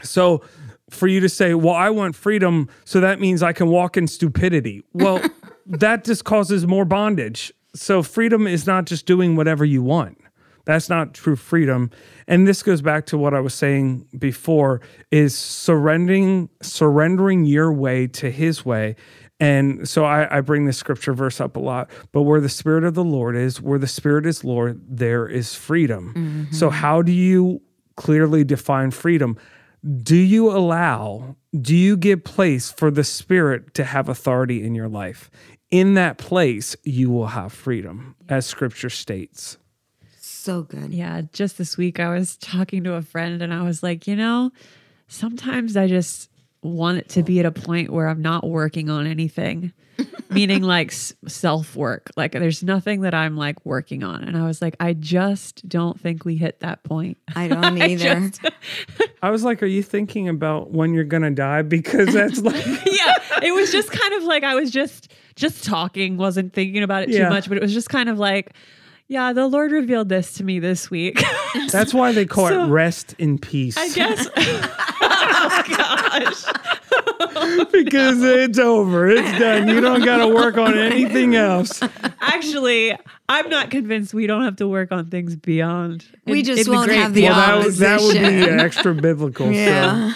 So 0.03 0.41
for 0.89 1.07
you 1.07 1.19
to 1.19 1.29
say, 1.29 1.53
well, 1.53 1.73
I 1.73 1.89
want 1.89 2.15
freedom, 2.15 2.69
so 2.83 2.99
that 2.99 3.19
means 3.19 3.41
I 3.41 3.53
can 3.53 3.69
walk 3.69 3.97
in 3.97 4.07
stupidity. 4.07 4.83
Well, 4.93 5.21
that 5.65 6.03
just 6.03 6.25
causes 6.25 6.67
more 6.67 6.85
bondage. 6.85 7.51
So 7.73 8.03
freedom 8.03 8.47
is 8.47 8.65
not 8.65 8.85
just 8.85 9.05
doing 9.05 9.35
whatever 9.35 9.65
you 9.65 9.83
want, 9.83 10.17
That's 10.65 10.89
not 10.89 11.13
true 11.13 11.35
freedom. 11.35 11.91
And 12.27 12.47
this 12.47 12.63
goes 12.63 12.81
back 12.81 13.05
to 13.07 13.17
what 13.17 13.33
I 13.33 13.39
was 13.39 13.53
saying 13.53 14.07
before 14.17 14.81
is 15.11 15.35
surrendering 15.35 16.49
surrendering 16.61 17.45
your 17.45 17.73
way 17.73 18.07
to 18.07 18.31
his 18.31 18.65
way. 18.65 18.95
And 19.39 19.87
so 19.87 20.05
I, 20.05 20.37
I 20.37 20.41
bring 20.41 20.65
this 20.65 20.77
scripture 20.77 21.13
verse 21.13 21.41
up 21.41 21.57
a 21.57 21.59
lot. 21.59 21.89
But 22.13 22.21
where 22.21 22.39
the 22.39 22.49
spirit 22.49 22.85
of 22.85 22.93
the 22.93 23.03
Lord 23.03 23.35
is, 23.35 23.61
where 23.61 23.79
the 23.79 23.87
spirit 23.87 24.25
is 24.25 24.43
Lord, 24.45 24.81
there 24.87 25.27
is 25.27 25.53
freedom. 25.53 26.13
Mm-hmm. 26.15 26.53
So 26.53 26.69
how 26.69 27.01
do 27.01 27.11
you 27.11 27.61
clearly 27.97 28.45
define 28.45 28.91
freedom? 28.91 29.37
Do 29.85 30.15
you 30.15 30.49
allow, 30.49 31.35
do 31.59 31.75
you 31.75 31.95
give 31.95 32.23
place 32.23 32.71
for 32.71 32.89
the 32.89 33.03
spirit 33.03 33.75
to 33.75 33.83
have 33.83 34.09
authority 34.09 34.63
in 34.63 34.73
your 34.73 34.87
life? 34.87 35.29
In 35.69 35.93
that 35.93 36.17
place, 36.17 36.75
you 36.83 37.11
will 37.11 37.27
have 37.27 37.53
freedom, 37.53 38.15
as 38.27 38.47
scripture 38.47 38.89
states. 38.89 39.57
So 40.17 40.63
good. 40.63 40.91
Yeah, 40.91 41.21
just 41.33 41.59
this 41.59 41.77
week 41.77 41.99
I 41.99 42.09
was 42.09 42.35
talking 42.37 42.83
to 42.85 42.93
a 42.93 43.03
friend 43.03 43.41
and 43.43 43.53
I 43.53 43.61
was 43.61 43.83
like, 43.83 44.07
you 44.07 44.15
know, 44.15 44.51
sometimes 45.07 45.77
I 45.77 45.87
just 45.87 46.31
want 46.63 46.97
it 46.97 47.09
to 47.09 47.21
be 47.21 47.39
at 47.39 47.45
a 47.45 47.51
point 47.51 47.91
where 47.91 48.07
I'm 48.07 48.21
not 48.21 48.47
working 48.47 48.89
on 48.89 49.05
anything, 49.05 49.71
meaning 50.29 50.61
like 50.63 50.91
self 50.91 51.75
work. 51.75 52.11
Like 52.15 52.31
there's 52.33 52.63
nothing 52.63 53.01
that 53.01 53.13
I'm 53.13 53.37
like 53.37 53.65
working 53.65 54.03
on. 54.03 54.23
And 54.23 54.37
I 54.37 54.45
was 54.45 54.61
like, 54.61 54.75
I 54.79 54.93
just 54.93 55.67
don't 55.67 55.99
think 55.99 56.25
we 56.25 56.35
hit 56.35 56.59
that 56.61 56.83
point. 56.83 57.17
I 57.35 57.47
don't 57.47 57.63
I 57.81 57.87
either. 57.89 58.29
just- 58.29 58.41
I 59.21 59.29
was 59.29 59.43
like, 59.43 59.63
Are 59.63 59.67
you 59.67 59.81
thinking 59.83 60.27
about 60.29 60.71
when 60.71 60.93
you're 60.93 61.03
going 61.03 61.23
to 61.23 61.31
die? 61.31 61.61
Because 61.61 62.13
that's 62.13 62.41
like, 62.41 62.65
yeah, 62.85 63.13
it 63.43 63.53
was 63.53 63.71
just 63.71 63.91
kind 63.91 64.13
of 64.15 64.23
like 64.23 64.43
I 64.43 64.55
was 64.55 64.71
just 64.71 65.11
just 65.35 65.63
talking, 65.65 66.17
wasn't 66.17 66.53
thinking 66.53 66.83
about 66.83 67.03
it 67.03 67.11
too 67.11 67.27
much, 67.29 67.47
but 67.49 67.57
it 67.57 67.61
was 67.61 67.73
just 67.73 67.89
kind 67.89 68.07
of 68.09 68.17
like, 68.17 68.53
yeah, 69.07 69.33
the 69.33 69.47
Lord 69.47 69.71
revealed 69.71 70.09
this 70.09 70.33
to 70.35 70.43
me 70.43 70.59
this 70.59 70.89
week. 70.89 71.21
that's 71.71 71.93
why 71.93 72.11
they 72.11 72.25
call 72.25 72.47
So- 72.47 72.63
it 72.65 72.67
rest 72.67 73.15
in 73.19 73.37
peace. 73.37 73.77
I 73.77 73.89
guess. 73.89 74.27
oh 74.37 75.63
gosh. 75.69 76.45
because 77.71 78.21
it's 78.23 78.59
over. 78.59 79.07
It's 79.09 79.39
done. 79.39 79.67
You 79.67 79.81
don't 79.81 80.03
got 80.03 80.17
to 80.17 80.27
work 80.27 80.57
on 80.57 80.77
anything 80.77 81.35
else. 81.35 81.81
Actually, 82.21 82.95
I'm 83.29 83.49
not 83.49 83.69
convinced 83.71 84.13
we 84.13 84.27
don't 84.27 84.43
have 84.43 84.55
to 84.57 84.67
work 84.67 84.91
on 84.91 85.09
things 85.09 85.35
beyond. 85.35 86.05
We 86.25 86.39
in- 86.39 86.45
just 86.45 86.67
in 86.67 86.73
won't 86.73 86.87
great 86.87 86.97
have 86.99 87.13
the 87.13 87.21
beyond. 87.21 87.37
Well, 87.37 87.71
that, 87.71 88.01
would- 88.01 88.15
that 88.15 88.41
would 88.51 88.57
be 88.57 88.63
extra 88.63 88.93
biblical. 88.93 89.51
Yeah. 89.51 90.13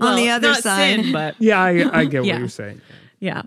So, 0.00 0.06
On 0.06 0.16
the 0.16 0.30
other 0.30 0.48
not 0.48 0.62
side. 0.62 1.00
sin, 1.02 1.12
but 1.12 1.34
yeah, 1.40 1.60
I, 1.60 2.00
I 2.00 2.04
get 2.04 2.24
Yeah. 2.24 2.34
what 2.34 2.38
you're 2.40 2.48
saying. 2.48 2.80
yeah. 3.18 3.42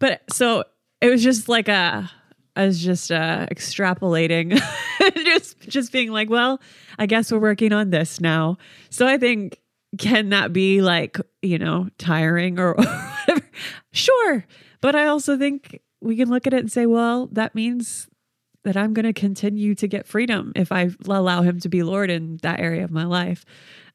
But 0.00 0.22
so 0.32 0.64
it 1.00 1.10
was 1.10 1.22
just 1.22 1.48
like 1.48 1.68
a 1.68 2.10
I 2.54 2.66
was 2.66 2.82
just 2.82 3.10
uh 3.10 3.46
extrapolating 3.50 4.60
just 5.24 5.58
just 5.60 5.92
being 5.92 6.10
like, 6.10 6.30
well, 6.30 6.60
I 6.98 7.06
guess 7.06 7.32
we're 7.32 7.38
working 7.38 7.72
on 7.72 7.90
this 7.90 8.20
now. 8.20 8.58
So 8.90 9.06
I 9.06 9.18
think 9.18 9.58
can 9.98 10.30
that 10.30 10.52
be 10.52 10.80
like, 10.80 11.18
you 11.42 11.58
know, 11.58 11.88
tiring 11.98 12.58
or 12.58 12.74
whatever? 13.26 13.46
Sure. 13.92 14.44
But 14.80 14.94
I 14.94 15.06
also 15.06 15.36
think 15.36 15.80
we 16.00 16.16
can 16.16 16.28
look 16.28 16.46
at 16.46 16.54
it 16.54 16.60
and 16.60 16.72
say, 16.72 16.86
well, 16.86 17.28
that 17.32 17.54
means 17.54 18.08
that 18.64 18.76
I'm 18.76 18.94
going 18.94 19.04
to 19.04 19.12
continue 19.12 19.74
to 19.74 19.88
get 19.88 20.06
freedom 20.06 20.52
if 20.54 20.72
I 20.72 20.90
allow 21.06 21.42
him 21.42 21.60
to 21.60 21.68
be 21.68 21.82
Lord 21.82 22.10
in 22.10 22.38
that 22.42 22.60
area 22.60 22.84
of 22.84 22.90
my 22.90 23.04
life. 23.04 23.44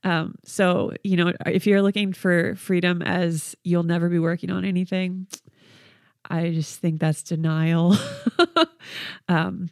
Um, 0.03 0.36
so, 0.43 0.91
you 1.03 1.18
know, 1.18 1.34
if 1.45 1.66
you're 1.66 1.82
looking 1.82 2.14
for 2.14 2.55
freedom 2.55 3.01
as 3.01 3.55
you'll 3.64 3.84
never 3.84 4.10
be 4.10 4.20
working 4.20 4.51
on 4.51 4.66
anything, 4.66 5.28
I 6.30 6.51
just 6.51 6.80
think 6.80 6.99
that's 6.99 7.23
denial. 7.23 7.95
um, 9.30 9.69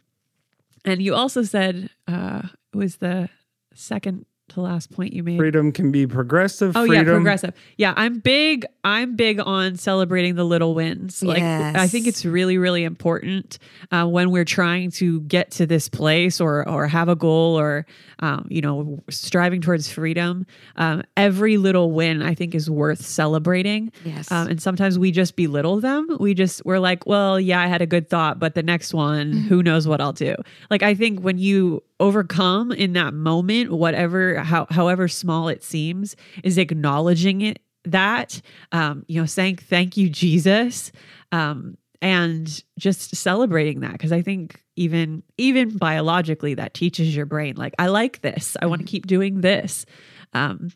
and 0.84 1.02
you 1.02 1.14
also 1.14 1.42
said 1.42 1.90
uh, 2.06 2.42
it 2.72 2.76
was 2.76 2.96
the 2.96 3.28
second 3.74 4.26
to 4.48 4.60
last 4.60 4.92
point 4.92 5.12
you 5.12 5.22
made. 5.22 5.38
Freedom 5.38 5.72
can 5.72 5.90
be 5.90 6.06
progressive. 6.06 6.76
Oh 6.76 6.86
freedom. 6.86 7.06
yeah, 7.06 7.12
progressive. 7.12 7.54
Yeah, 7.76 7.94
I'm 7.96 8.20
big. 8.20 8.64
I'm 8.84 9.16
big 9.16 9.40
on 9.40 9.76
celebrating 9.76 10.36
the 10.36 10.44
little 10.44 10.74
wins. 10.74 11.22
Like 11.22 11.42
I 11.42 11.88
think 11.88 12.06
it's 12.06 12.24
really, 12.24 12.56
really 12.56 12.84
important 12.84 13.58
uh, 13.90 14.06
when 14.06 14.30
we're 14.30 14.44
trying 14.44 14.90
to 14.92 15.20
get 15.22 15.50
to 15.52 15.66
this 15.66 15.88
place 15.88 16.40
or 16.40 16.68
or 16.68 16.86
have 16.86 17.08
a 17.08 17.16
goal 17.16 17.58
or 17.58 17.86
um, 18.20 18.46
you 18.48 18.60
know 18.60 19.02
striving 19.10 19.60
towards 19.60 19.90
freedom. 19.90 20.46
Um, 20.76 21.02
every 21.16 21.56
little 21.56 21.90
win 21.90 22.22
I 22.22 22.34
think 22.34 22.54
is 22.54 22.70
worth 22.70 23.04
celebrating. 23.04 23.92
Yes. 24.04 24.30
Um, 24.30 24.48
and 24.48 24.62
sometimes 24.62 24.98
we 24.98 25.10
just 25.10 25.36
belittle 25.36 25.80
them. 25.80 26.16
We 26.20 26.34
just 26.34 26.64
we're 26.64 26.78
like, 26.78 27.06
well, 27.06 27.40
yeah, 27.40 27.60
I 27.60 27.66
had 27.66 27.82
a 27.82 27.86
good 27.86 28.08
thought, 28.08 28.38
but 28.38 28.54
the 28.54 28.62
next 28.62 28.94
one, 28.94 29.32
who 29.32 29.62
knows 29.62 29.88
what 29.88 30.00
I'll 30.00 30.12
do. 30.12 30.36
Like 30.70 30.82
I 30.82 30.94
think 30.94 31.20
when 31.20 31.38
you 31.38 31.82
overcome 32.00 32.72
in 32.72 32.92
that 32.94 33.14
moment, 33.14 33.72
whatever 33.72 34.38
how 34.40 34.66
however 34.70 35.08
small 35.08 35.48
it 35.48 35.62
seems, 35.62 36.16
is 36.42 36.58
acknowledging 36.58 37.42
it 37.42 37.60
that 37.84 38.40
um, 38.72 39.04
you 39.08 39.20
know, 39.20 39.26
saying 39.26 39.56
thank 39.56 39.96
you, 39.96 40.08
Jesus. 40.08 40.92
Um, 41.32 41.76
and 42.02 42.62
just 42.78 43.16
celebrating 43.16 43.80
that 43.80 43.92
because 43.92 44.12
I 44.12 44.20
think 44.20 44.62
even 44.76 45.22
even 45.38 45.76
biologically 45.78 46.54
that 46.54 46.74
teaches 46.74 47.16
your 47.16 47.24
brain 47.24 47.56
like 47.56 47.74
I 47.78 47.86
like 47.86 48.20
this 48.20 48.54
I 48.60 48.66
want 48.66 48.82
to 48.82 48.86
keep 48.86 49.06
doing 49.06 49.40
this 49.40 49.86
um, 50.34 50.70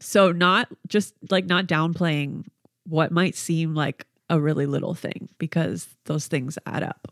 so 0.00 0.32
not 0.32 0.68
just 0.88 1.14
like 1.30 1.46
not 1.46 1.68
downplaying 1.68 2.44
what 2.88 3.12
might 3.12 3.36
seem 3.36 3.74
like 3.74 4.04
a 4.30 4.40
really 4.40 4.66
little 4.66 4.94
thing 4.94 5.28
because 5.38 5.88
those 6.04 6.26
things 6.26 6.58
add 6.66 6.82
up. 6.82 7.08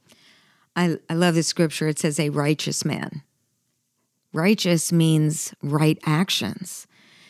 I, 0.74 0.98
I 1.08 1.14
love 1.14 1.34
this 1.34 1.46
scripture. 1.46 1.88
It 1.88 1.98
says, 1.98 2.20
a 2.20 2.30
righteous 2.30 2.84
man. 2.84 3.22
Righteous 4.36 4.92
means 4.92 5.54
right 5.62 5.98
actions. 6.04 6.86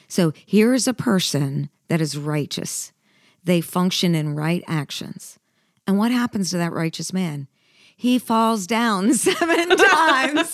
So 0.08 0.32
here's 0.44 0.88
a 0.88 0.92
person 0.92 1.70
that 1.86 2.00
is 2.00 2.18
righteous. 2.18 2.92
They 3.44 3.60
function 3.60 4.16
in 4.16 4.34
right 4.34 4.64
actions. 4.66 5.38
And 5.86 5.98
what 5.98 6.10
happens 6.10 6.50
to 6.50 6.56
that 6.56 6.72
righteous 6.72 7.12
man? 7.12 7.46
He 7.96 8.18
falls 8.18 8.66
down 8.66 9.14
seven 9.14 9.68
times 9.76 10.52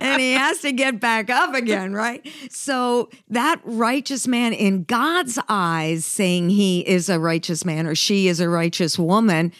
and 0.00 0.22
he 0.22 0.32
has 0.32 0.60
to 0.60 0.72
get 0.72 1.00
back 1.00 1.28
up 1.28 1.54
again, 1.54 1.92
right? 1.92 2.26
So, 2.48 3.10
that 3.28 3.60
righteous 3.64 4.26
man, 4.26 4.54
in 4.54 4.84
God's 4.84 5.38
eyes, 5.50 6.06
saying 6.06 6.48
he 6.48 6.80
is 6.80 7.10
a 7.10 7.20
righteous 7.20 7.62
man 7.66 7.86
or 7.86 7.94
she 7.94 8.26
is 8.26 8.40
a 8.40 8.48
righteous 8.48 8.98
woman, 8.98 9.52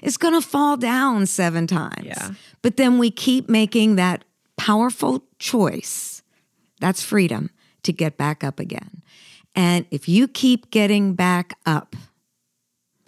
is 0.00 0.16
going 0.16 0.34
to 0.34 0.46
fall 0.46 0.76
down 0.76 1.26
seven 1.26 1.66
times. 1.66 2.04
Yeah. 2.04 2.30
But 2.62 2.76
then 2.76 2.98
we 2.98 3.10
keep 3.10 3.48
making 3.48 3.96
that 3.96 4.22
powerful 4.58 5.24
choice. 5.38 6.22
That's 6.80 7.02
freedom 7.02 7.50
to 7.84 7.92
get 7.92 8.18
back 8.18 8.44
up 8.44 8.60
again. 8.60 9.02
And 9.54 9.86
if 9.90 10.08
you 10.08 10.28
keep 10.28 10.70
getting 10.70 11.14
back 11.14 11.58
up, 11.64 11.96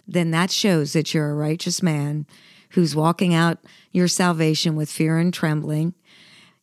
then 0.07 0.31
that 0.31 0.49
shows 0.49 0.93
that 0.93 1.13
you're 1.13 1.29
a 1.29 1.35
righteous 1.35 1.83
man 1.83 2.25
who's 2.71 2.95
walking 2.95 3.33
out 3.33 3.59
your 3.91 4.07
salvation 4.07 4.75
with 4.75 4.89
fear 4.89 5.17
and 5.17 5.33
trembling. 5.33 5.93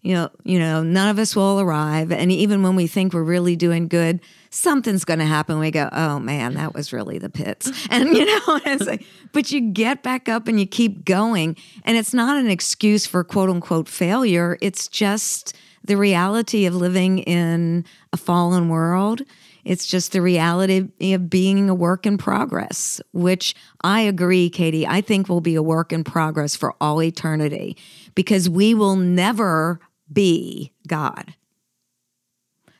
You 0.02 0.14
know, 0.14 0.30
you 0.44 0.58
know, 0.58 0.82
none 0.82 1.08
of 1.08 1.18
us 1.18 1.34
will 1.34 1.60
arrive. 1.60 2.12
And 2.12 2.30
even 2.30 2.62
when 2.62 2.76
we 2.76 2.86
think 2.86 3.12
we're 3.12 3.22
really 3.24 3.56
doing 3.56 3.88
good, 3.88 4.20
something's 4.50 5.04
going 5.04 5.18
to 5.18 5.24
happen. 5.24 5.58
We 5.58 5.70
go, 5.70 5.88
oh 5.90 6.20
man, 6.20 6.54
that 6.54 6.72
was 6.72 6.92
really 6.92 7.18
the 7.18 7.28
pits. 7.30 7.70
And, 7.90 8.10
you 8.16 8.24
know, 8.24 8.60
like, 8.86 9.04
but 9.32 9.50
you 9.50 9.60
get 9.60 10.02
back 10.02 10.28
up 10.28 10.46
and 10.46 10.60
you 10.60 10.66
keep 10.66 11.04
going. 11.04 11.56
And 11.84 11.96
it's 11.96 12.14
not 12.14 12.36
an 12.36 12.48
excuse 12.48 13.06
for 13.06 13.24
quote 13.24 13.50
unquote 13.50 13.88
failure. 13.88 14.56
It's 14.60 14.88
just 14.88 15.56
the 15.84 15.96
reality 15.96 16.66
of 16.66 16.74
living 16.74 17.20
in 17.20 17.84
a 18.12 18.16
fallen 18.16 18.68
world. 18.68 19.22
It's 19.64 19.86
just 19.86 20.12
the 20.12 20.22
reality 20.22 20.88
of 21.12 21.28
being 21.28 21.68
a 21.68 21.74
work 21.74 22.06
in 22.06 22.16
progress, 22.16 23.00
which 23.12 23.54
I 23.82 24.00
agree, 24.00 24.48
Katie. 24.48 24.86
I 24.86 25.00
think 25.00 25.28
will 25.28 25.40
be 25.40 25.56
a 25.56 25.62
work 25.62 25.92
in 25.92 26.04
progress 26.04 26.56
for 26.56 26.74
all 26.80 27.02
eternity 27.02 27.76
because 28.14 28.48
we 28.48 28.74
will 28.74 28.96
never 28.96 29.80
be 30.12 30.72
God. 30.86 31.34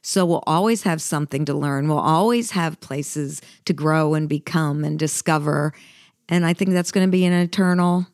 So 0.03 0.25
we'll 0.25 0.45
always 0.47 0.85
have 0.85 1.03
something 1.03 1.45
to 1.47 1.55
learn. 1.55 1.89
We'll 1.89 1.99
always 1.99 2.53
have 2.53 2.81
places 2.81 3.43
to 3.67 3.73
grow 3.73 4.15
and 4.15 4.29
become 4.29 4.85
and 4.85 4.99
discover. 4.99 5.75
And 6.29 6.47
I 6.47 6.55
think 6.55 6.71
that's 6.71 6.93
going 6.93 7.07
to 7.07 7.11
be 7.11 7.25
an 7.25 7.33
eternal 7.33 8.07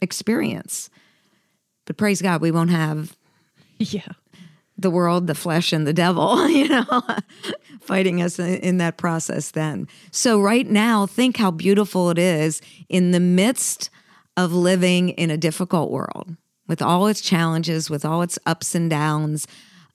experience. 0.00 0.90
But 1.84 1.96
praise 1.96 2.22
God, 2.22 2.40
we 2.40 2.50
won't 2.50 2.70
have 2.70 3.16
Yeah. 3.78 4.08
the 4.78 4.90
world, 4.90 5.26
the 5.26 5.34
flesh, 5.34 5.72
and 5.72 5.86
the 5.86 5.92
devil, 5.92 6.48
you 6.48 6.68
know, 6.68 7.02
fighting 7.80 8.20
us 8.22 8.38
in, 8.38 8.56
in 8.56 8.78
that 8.78 8.96
process 8.96 9.50
then. 9.52 9.86
So, 10.10 10.40
right 10.40 10.68
now, 10.68 11.06
think 11.06 11.36
how 11.36 11.50
beautiful 11.50 12.10
it 12.10 12.18
is 12.18 12.60
in 12.88 13.10
the 13.12 13.20
midst 13.20 13.90
of 14.36 14.52
living 14.52 15.10
in 15.10 15.30
a 15.30 15.36
difficult 15.36 15.90
world 15.90 16.36
with 16.68 16.80
all 16.82 17.06
its 17.06 17.20
challenges, 17.20 17.90
with 17.90 18.04
all 18.04 18.22
its 18.22 18.38
ups 18.46 18.74
and 18.74 18.88
downs. 18.90 19.46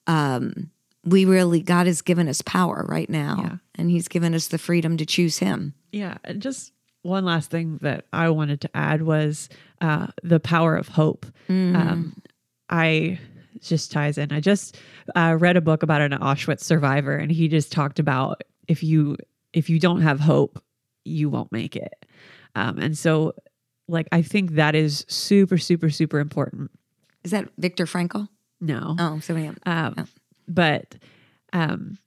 Um, 0.05 0.71
we 1.03 1.25
really, 1.25 1.61
God 1.61 1.87
has 1.87 2.01
given 2.01 2.27
us 2.27 2.41
power 2.41 2.85
right 2.89 3.09
now, 3.09 3.37
Yeah. 3.41 3.57
and 3.75 3.89
He's 3.89 4.07
given 4.07 4.33
us 4.33 4.47
the 4.47 4.57
freedom 4.57 4.97
to 4.97 5.05
choose 5.05 5.37
Him. 5.39 5.73
Yeah. 5.91 6.17
And 6.23 6.41
just 6.41 6.73
one 7.03 7.23
last 7.25 7.49
thing 7.49 7.79
that 7.81 8.05
I 8.11 8.29
wanted 8.29 8.61
to 8.61 8.69
add 8.75 9.01
was 9.01 9.47
uh, 9.79 10.07
the 10.23 10.39
power 10.39 10.75
of 10.75 10.89
hope. 10.89 11.25
Um, 11.49 12.21
I 12.69 13.19
just 13.61 13.91
ties 13.91 14.17
in. 14.17 14.31
I 14.33 14.39
just 14.41 14.77
uh, 15.15 15.37
read 15.39 15.55
a 15.57 15.61
book 15.61 15.83
about 15.83 16.01
an 16.01 16.11
Auschwitz 16.11 16.61
survivor, 16.61 17.15
and 17.15 17.31
he 17.31 17.47
just 17.47 17.71
talked 17.71 17.99
about 17.99 18.41
if 18.67 18.83
you 18.83 19.15
if 19.53 19.69
you 19.69 19.79
don't 19.79 20.01
have 20.01 20.19
hope, 20.19 20.61
you 21.05 21.29
won't 21.29 21.51
make 21.53 21.75
it. 21.77 22.05
Um, 22.55 22.77
and 22.79 22.97
so, 22.97 23.33
like, 23.87 24.07
I 24.11 24.21
think 24.21 24.51
that 24.53 24.75
is 24.75 25.05
super, 25.07 25.57
super, 25.57 25.89
super 25.89 26.19
important. 26.19 26.71
Is 27.23 27.31
that 27.31 27.49
Viktor 27.57 27.85
Frankl? 27.85 28.27
No, 28.59 28.95
Oh, 28.99 29.19
so 29.19 29.35
yeah. 29.35 29.53
um, 29.65 29.93
Yeah. 29.97 30.05
but 30.47 30.95
um, 31.53 31.97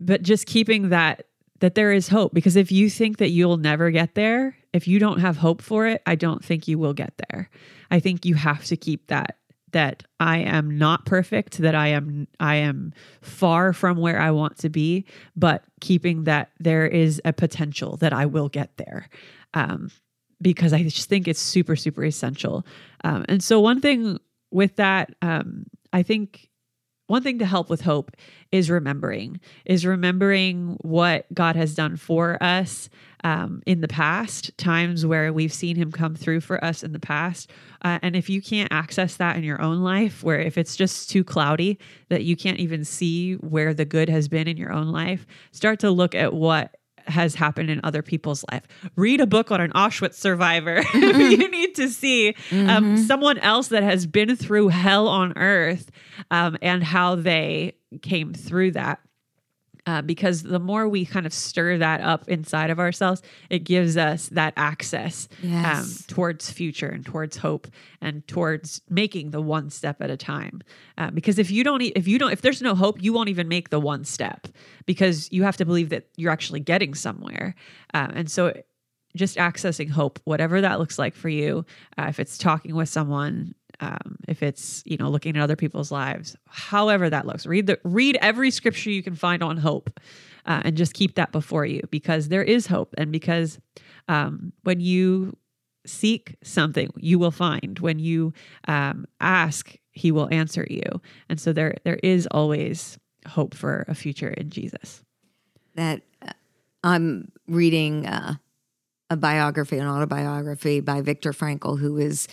but 0.00 0.22
just 0.22 0.46
keeping 0.46 0.90
that 0.90 1.24
that 1.60 1.74
there 1.74 1.92
is 1.92 2.08
hope 2.08 2.32
because 2.32 2.54
if 2.56 2.70
you 2.70 2.88
think 2.88 3.18
that 3.18 3.30
you'll 3.30 3.56
never 3.56 3.90
get 3.90 4.14
there 4.14 4.56
if 4.72 4.86
you 4.86 4.98
don't 5.00 5.18
have 5.18 5.36
hope 5.36 5.60
for 5.60 5.86
it 5.88 6.00
i 6.06 6.14
don't 6.14 6.44
think 6.44 6.68
you 6.68 6.78
will 6.78 6.92
get 6.94 7.12
there 7.28 7.50
i 7.90 7.98
think 7.98 8.24
you 8.24 8.34
have 8.36 8.64
to 8.64 8.76
keep 8.76 9.08
that 9.08 9.38
that 9.72 10.04
i 10.20 10.38
am 10.38 10.78
not 10.78 11.04
perfect 11.04 11.58
that 11.58 11.74
i 11.74 11.88
am 11.88 12.28
i 12.38 12.54
am 12.54 12.92
far 13.22 13.72
from 13.72 13.96
where 13.98 14.20
i 14.20 14.30
want 14.30 14.56
to 14.56 14.68
be 14.68 15.04
but 15.34 15.64
keeping 15.80 16.24
that 16.24 16.50
there 16.60 16.86
is 16.86 17.20
a 17.24 17.32
potential 17.32 17.96
that 17.96 18.12
i 18.12 18.24
will 18.24 18.48
get 18.48 18.76
there 18.76 19.08
um, 19.54 19.90
because 20.40 20.72
i 20.72 20.82
just 20.82 21.08
think 21.08 21.26
it's 21.28 21.40
super 21.40 21.76
super 21.76 22.04
essential. 22.04 22.64
Um, 23.04 23.24
and 23.28 23.42
so 23.42 23.60
one 23.60 23.80
thing 23.80 24.18
with 24.50 24.76
that 24.76 25.14
um, 25.22 25.66
i 25.92 26.02
think 26.02 26.48
one 27.06 27.22
thing 27.22 27.38
to 27.38 27.46
help 27.46 27.70
with 27.70 27.80
hope 27.80 28.12
is 28.52 28.70
remembering 28.70 29.40
is 29.64 29.86
remembering 29.86 30.76
what 30.82 31.26
god 31.34 31.56
has 31.56 31.74
done 31.74 31.96
for 31.96 32.42
us 32.42 32.88
um, 33.24 33.62
in 33.66 33.80
the 33.80 33.88
past 33.88 34.56
times 34.58 35.04
where 35.04 35.32
we've 35.32 35.52
seen 35.52 35.76
him 35.76 35.90
come 35.90 36.14
through 36.14 36.40
for 36.40 36.62
us 36.64 36.82
in 36.82 36.92
the 36.92 37.00
past. 37.00 37.50
Uh, 37.82 37.98
and 38.02 38.16
if 38.16 38.28
you 38.30 38.40
can't 38.40 38.72
access 38.72 39.16
that 39.16 39.36
in 39.36 39.44
your 39.44 39.60
own 39.60 39.82
life 39.82 40.22
where 40.22 40.40
if 40.40 40.58
it's 40.58 40.76
just 40.76 41.10
too 41.10 41.24
cloudy 41.24 41.78
that 42.08 42.24
you 42.24 42.36
can't 42.36 42.58
even 42.58 42.84
see 42.84 43.34
where 43.34 43.74
the 43.74 43.84
good 43.84 44.08
has 44.08 44.28
been 44.28 44.48
in 44.48 44.56
your 44.56 44.72
own 44.72 44.88
life 44.88 45.26
start 45.52 45.78
to 45.80 45.90
look 45.90 46.14
at 46.14 46.32
what 46.32 46.76
has 47.08 47.34
happened 47.34 47.70
in 47.70 47.80
other 47.84 48.02
people's 48.02 48.44
life. 48.50 48.62
Read 48.96 49.20
a 49.20 49.26
book 49.26 49.50
on 49.50 49.60
an 49.60 49.70
Auschwitz 49.72 50.14
survivor. 50.14 50.82
you 50.94 51.50
need 51.50 51.74
to 51.74 51.88
see 51.88 52.34
um, 52.52 52.96
someone 52.96 53.38
else 53.38 53.68
that 53.68 53.82
has 53.82 54.06
been 54.06 54.36
through 54.36 54.68
hell 54.68 55.08
on 55.08 55.36
earth 55.36 55.90
um, 56.30 56.56
and 56.62 56.82
how 56.82 57.14
they 57.14 57.74
came 58.02 58.32
through 58.32 58.72
that. 58.72 59.00
Uh, 59.88 60.02
because 60.02 60.42
the 60.42 60.58
more 60.58 60.86
we 60.86 61.06
kind 61.06 61.24
of 61.24 61.32
stir 61.32 61.78
that 61.78 62.02
up 62.02 62.28
inside 62.28 62.68
of 62.68 62.78
ourselves, 62.78 63.22
it 63.48 63.60
gives 63.60 63.96
us 63.96 64.28
that 64.28 64.52
access 64.54 65.28
um, 65.80 65.88
towards 66.08 66.50
future 66.50 66.88
and 66.88 67.06
towards 67.06 67.38
hope 67.38 67.66
and 68.02 68.26
towards 68.28 68.82
making 68.90 69.30
the 69.30 69.40
one 69.40 69.70
step 69.70 70.02
at 70.02 70.10
a 70.10 70.16
time. 70.16 70.60
Uh, 70.98 71.10
because 71.10 71.38
if 71.38 71.50
you 71.50 71.64
don't, 71.64 71.80
if 71.80 72.06
you 72.06 72.18
don't, 72.18 72.32
if 72.32 72.42
there's 72.42 72.60
no 72.60 72.74
hope, 72.74 73.02
you 73.02 73.14
won't 73.14 73.30
even 73.30 73.48
make 73.48 73.70
the 73.70 73.80
one 73.80 74.04
step 74.04 74.46
because 74.84 75.32
you 75.32 75.42
have 75.42 75.56
to 75.56 75.64
believe 75.64 75.88
that 75.88 76.06
you're 76.16 76.32
actually 76.32 76.60
getting 76.60 76.94
somewhere. 76.94 77.54
Um, 77.94 78.10
and 78.14 78.30
so, 78.30 78.52
just 79.16 79.38
accessing 79.38 79.88
hope, 79.88 80.20
whatever 80.24 80.60
that 80.60 80.78
looks 80.78 80.98
like 80.98 81.14
for 81.14 81.30
you, 81.30 81.64
uh, 81.96 82.08
if 82.10 82.20
it's 82.20 82.36
talking 82.36 82.74
with 82.74 82.90
someone, 82.90 83.54
um, 83.80 84.16
if 84.26 84.42
it's 84.42 84.82
you 84.86 84.96
know 84.96 85.08
looking 85.08 85.36
at 85.36 85.42
other 85.42 85.56
people's 85.56 85.92
lives, 85.92 86.36
however 86.48 87.08
that 87.10 87.26
looks, 87.26 87.46
read 87.46 87.66
the 87.66 87.78
read 87.84 88.18
every 88.20 88.50
scripture 88.50 88.90
you 88.90 89.02
can 89.02 89.14
find 89.14 89.42
on 89.42 89.56
hope, 89.56 90.00
uh, 90.46 90.62
and 90.64 90.76
just 90.76 90.94
keep 90.94 91.14
that 91.14 91.32
before 91.32 91.64
you 91.64 91.82
because 91.90 92.28
there 92.28 92.42
is 92.42 92.66
hope, 92.66 92.94
and 92.98 93.12
because 93.12 93.58
um, 94.08 94.52
when 94.64 94.80
you 94.80 95.36
seek 95.86 96.36
something, 96.42 96.90
you 96.96 97.18
will 97.18 97.30
find. 97.30 97.78
When 97.78 97.98
you 97.98 98.32
um, 98.66 99.06
ask, 99.20 99.74
He 99.92 100.10
will 100.10 100.28
answer 100.32 100.66
you, 100.68 101.00
and 101.28 101.40
so 101.40 101.52
there 101.52 101.76
there 101.84 102.00
is 102.02 102.26
always 102.30 102.98
hope 103.26 103.54
for 103.54 103.84
a 103.88 103.94
future 103.94 104.30
in 104.30 104.50
Jesus. 104.50 105.02
that 105.74 106.02
uh, 106.22 106.32
I'm 106.82 107.30
reading 107.46 108.06
uh, 108.06 108.34
a 109.10 109.16
biography, 109.16 109.78
an 109.78 109.86
autobiography 109.86 110.80
by 110.80 111.00
Viktor 111.00 111.32
Frankl, 111.32 111.78
who 111.78 111.96
is 111.98 112.28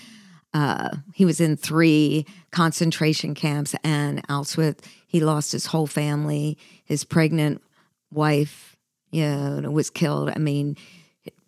uh, 0.56 0.96
he 1.14 1.26
was 1.26 1.42
in 1.42 1.58
three 1.58 2.26
concentration 2.52 3.36
camps 3.36 3.76
and 3.84 4.26
Auschwitz. 4.30 4.80
He 5.06 5.20
lost 5.20 5.52
his 5.52 5.66
whole 5.66 5.86
family. 5.86 6.58
His 6.86 7.04
pregnant 7.04 7.62
wife, 8.10 8.78
you 9.12 9.26
know, 9.26 9.70
was 9.70 9.90
killed. 9.90 10.32
I 10.34 10.40
mean, 10.40 10.78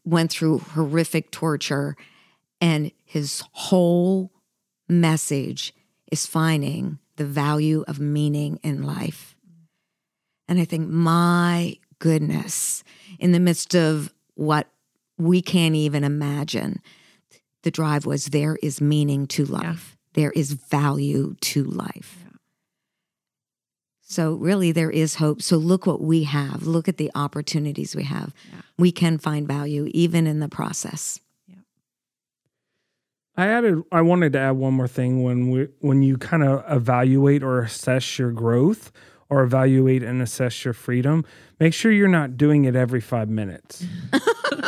went 0.04 0.30
through 0.30 0.60
horrific 0.60 1.32
torture, 1.32 1.96
and 2.60 2.92
his 3.06 3.44
whole 3.54 4.30
message 4.90 5.74
is 6.12 6.26
finding 6.26 7.00
the 7.16 7.26
value 7.26 7.86
of 7.88 8.02
meaning 8.02 8.60
in 8.62 8.84
life. 8.84 9.38
And 10.50 10.60
I 10.60 10.66
think, 10.66 10.90
my 10.90 11.78
goodness, 12.00 12.84
in 13.20 13.32
the 13.32 13.40
midst 13.40 13.74
of 13.74 14.14
what 14.36 14.68
we 15.18 15.42
can't 15.42 15.76
even 15.76 16.04
imagine, 16.04 16.82
the 17.68 17.72
drive 17.72 18.06
was 18.06 18.28
there 18.28 18.58
is 18.64 18.80
meaning 18.80 19.28
to 19.28 19.44
life, 19.44 19.98
there 20.14 20.32
is 20.32 20.54
value 20.54 21.36
to 21.42 21.66
life. 21.66 22.24
So, 24.04 24.36
really, 24.36 24.72
there 24.72 24.90
is 24.90 25.16
hope. 25.16 25.42
So, 25.42 25.58
look 25.58 25.86
what 25.86 26.00
we 26.00 26.24
have. 26.24 26.66
Look 26.66 26.88
at 26.88 26.96
the 26.96 27.12
opportunities 27.14 27.94
we 27.94 28.04
have. 28.04 28.34
Yeah. 28.50 28.62
We 28.78 28.94
can 28.94 29.18
find 29.18 29.46
value 29.46 29.90
even 29.92 30.28
in 30.28 30.40
the 30.40 30.48
process. 30.48 31.20
I 33.36 33.48
added. 33.48 33.84
I 33.92 34.00
wanted 34.00 34.32
to 34.32 34.40
add 34.40 34.52
one 34.52 34.74
more 34.74 34.88
thing 34.88 35.24
when 35.24 35.50
we 35.52 35.68
when 35.80 36.04
you 36.04 36.18
kind 36.18 36.44
of 36.44 36.64
evaluate 36.72 37.44
or 37.44 37.60
assess 37.60 38.18
your 38.18 38.32
growth 38.32 38.94
or 39.30 39.42
evaluate 39.44 40.04
and 40.04 40.22
assess 40.22 40.64
your 40.64 40.74
freedom. 40.74 41.26
Make 41.60 41.74
sure 41.74 41.92
you're 41.92 42.08
not 42.08 42.38
doing 42.38 42.66
it 42.66 42.76
every 42.76 43.02
five 43.02 43.30
minutes. 43.30 43.84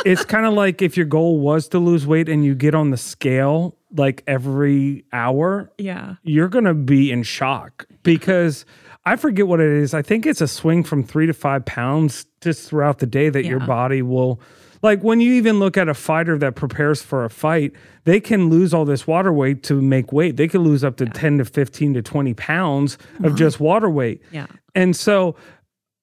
it's 0.04 0.24
kind 0.24 0.46
of 0.46 0.54
like 0.54 0.82
if 0.82 0.96
your 0.96 1.06
goal 1.06 1.38
was 1.40 1.68
to 1.68 1.78
lose 1.78 2.06
weight 2.06 2.28
and 2.28 2.44
you 2.44 2.54
get 2.54 2.74
on 2.74 2.90
the 2.90 2.96
scale 2.96 3.76
like 3.96 4.22
every 4.26 5.04
hour, 5.12 5.72
Yeah. 5.78 6.16
you're 6.22 6.48
going 6.48 6.64
to 6.66 6.74
be 6.74 7.10
in 7.10 7.22
shock 7.22 7.86
because 8.02 8.64
I 9.04 9.16
forget 9.16 9.46
what 9.48 9.60
it 9.60 9.70
is. 9.70 9.94
I 9.94 10.02
think 10.02 10.26
it's 10.26 10.40
a 10.40 10.48
swing 10.48 10.84
from 10.84 11.02
three 11.02 11.26
to 11.26 11.32
five 11.32 11.64
pounds 11.64 12.26
just 12.40 12.68
throughout 12.68 12.98
the 12.98 13.06
day 13.06 13.30
that 13.30 13.44
your 13.46 13.60
body 13.60 14.02
will. 14.02 14.40
Like 14.82 15.02
when 15.02 15.20
you 15.20 15.32
even 15.34 15.58
look 15.58 15.76
at 15.76 15.88
a 15.88 15.94
fighter 15.94 16.38
that 16.38 16.54
prepares 16.54 17.02
for 17.02 17.24
a 17.24 17.30
fight, 17.30 17.72
they 18.04 18.20
can 18.20 18.48
lose 18.48 18.72
all 18.72 18.84
this 18.84 19.06
water 19.06 19.32
weight 19.32 19.62
to 19.64 19.80
make 19.80 20.12
weight. 20.12 20.36
They 20.36 20.48
can 20.48 20.62
lose 20.62 20.82
up 20.82 20.96
to 20.96 21.06
10 21.06 21.38
to 21.38 21.44
15 21.44 21.94
to 21.94 22.02
20 22.02 22.34
pounds 22.34 22.98
of 23.22 23.36
just 23.36 23.60
water 23.60 23.90
weight. 23.90 24.22
Yeah. 24.32 24.46
And 24.74 24.96
so 24.96 25.36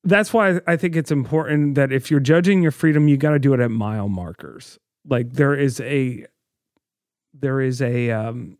that's 0.03 0.31
why 0.31 0.61
I 0.67 0.77
think 0.77 0.95
it's 0.95 1.11
important 1.11 1.75
that 1.75 1.91
if 1.91 2.11
you're 2.11 2.19
judging 2.19 2.61
your 2.61 2.71
freedom, 2.71 3.07
you 3.07 3.17
got 3.17 3.31
to 3.31 3.39
do 3.39 3.53
it 3.53 3.59
at 3.59 3.71
mile 3.71 4.09
markers. 4.09 4.77
Like 5.05 5.33
there 5.33 5.55
is 5.55 5.79
a 5.81 6.25
there 7.33 7.61
is 7.61 7.81
a 7.81 8.11
um, 8.11 8.57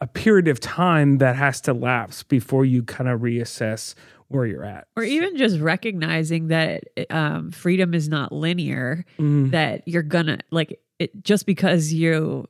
a 0.00 0.06
period 0.06 0.48
of 0.48 0.58
time 0.58 1.18
that 1.18 1.36
has 1.36 1.60
to 1.62 1.72
lapse 1.72 2.22
before 2.24 2.64
you 2.64 2.82
kind 2.82 3.08
of 3.08 3.20
reassess 3.20 3.94
where 4.32 4.46
you're 4.46 4.64
at. 4.64 4.86
Or 4.96 5.02
even 5.02 5.36
just 5.36 5.58
recognizing 5.60 6.48
that 6.48 6.84
um, 7.10 7.50
freedom 7.50 7.94
is 7.94 8.08
not 8.08 8.32
linear. 8.32 9.04
Mm, 9.18 9.50
That 9.52 9.86
you're 9.86 10.02
gonna 10.02 10.38
like 10.50 10.80
it 10.98 11.22
just 11.24 11.46
because 11.46 11.92
you 11.92 12.46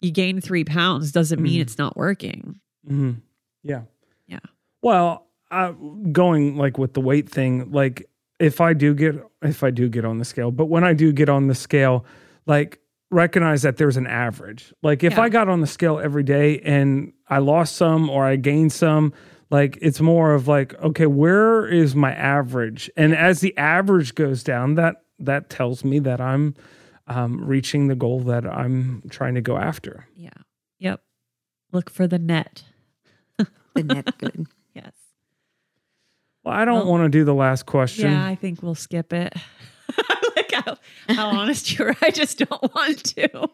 you 0.00 0.10
gain 0.12 0.40
three 0.40 0.64
pounds 0.64 1.10
doesn't 1.12 1.42
mean 1.42 1.58
Mhm. 1.58 1.62
it's 1.62 1.78
not 1.78 1.96
working. 1.96 2.60
mhm. 2.88 3.16
Yeah. 3.64 3.82
Yeah. 4.28 4.38
Well, 4.82 5.26
uh, 5.50 5.72
going 6.12 6.56
like 6.56 6.78
with 6.78 6.94
the 6.94 7.00
weight 7.00 7.28
thing, 7.28 7.70
like 7.72 8.08
if 8.38 8.60
I 8.60 8.72
do 8.74 8.94
get 8.94 9.16
if 9.42 9.62
I 9.64 9.70
do 9.70 9.88
get 9.88 10.04
on 10.04 10.18
the 10.18 10.24
scale, 10.24 10.50
but 10.50 10.66
when 10.66 10.84
I 10.84 10.92
do 10.94 11.12
get 11.12 11.28
on 11.28 11.48
the 11.48 11.54
scale, 11.54 12.04
like 12.46 12.78
recognize 13.10 13.62
that 13.62 13.76
there's 13.78 13.96
an 13.96 14.06
average. 14.06 14.72
Like 14.82 15.02
if 15.02 15.14
Yeah. 15.14 15.22
I 15.22 15.28
got 15.30 15.48
on 15.48 15.60
the 15.62 15.66
scale 15.66 15.98
every 15.98 16.22
day 16.22 16.60
and 16.60 17.12
I 17.28 17.38
lost 17.38 17.74
some 17.76 18.08
or 18.10 18.24
I 18.26 18.36
gained 18.36 18.72
some, 18.72 19.12
like 19.50 19.78
it's 19.80 20.00
more 20.00 20.34
of 20.34 20.46
like 20.48 20.74
okay, 20.82 21.06
where 21.06 21.66
is 21.66 21.94
my 21.94 22.12
average? 22.12 22.90
And 22.96 23.14
as 23.14 23.40
the 23.40 23.56
average 23.56 24.14
goes 24.14 24.42
down, 24.42 24.74
that 24.74 24.96
that 25.18 25.48
tells 25.50 25.84
me 25.84 25.98
that 26.00 26.20
I'm 26.20 26.54
um, 27.06 27.44
reaching 27.44 27.88
the 27.88 27.94
goal 27.96 28.20
that 28.20 28.46
I'm 28.46 29.02
trying 29.10 29.34
to 29.34 29.40
go 29.40 29.56
after. 29.56 30.06
Yeah. 30.14 30.30
Yep. 30.78 31.00
Look 31.72 31.90
for 31.90 32.06
the 32.06 32.18
net. 32.18 32.64
The 33.74 33.82
net 33.84 34.18
good. 34.18 34.46
Yes. 34.74 34.92
Well, 36.44 36.54
I 36.54 36.64
don't 36.64 36.80
Well, 36.80 36.86
want 36.92 37.04
to 37.04 37.08
do 37.18 37.24
the 37.24 37.34
last 37.34 37.66
question. 37.66 38.10
Yeah, 38.12 38.26
I 38.26 38.34
think 38.36 38.62
we'll 38.62 38.74
skip 38.76 39.12
it. 39.12 39.34
I 39.96 40.32
like 40.36 40.52
how, 40.52 40.76
how 41.08 41.26
honest 41.28 41.76
you 41.78 41.84
are. 41.86 41.96
I 42.00 42.10
just 42.10 42.38
don't 42.38 42.74
want 42.74 43.04
to. 43.16 43.48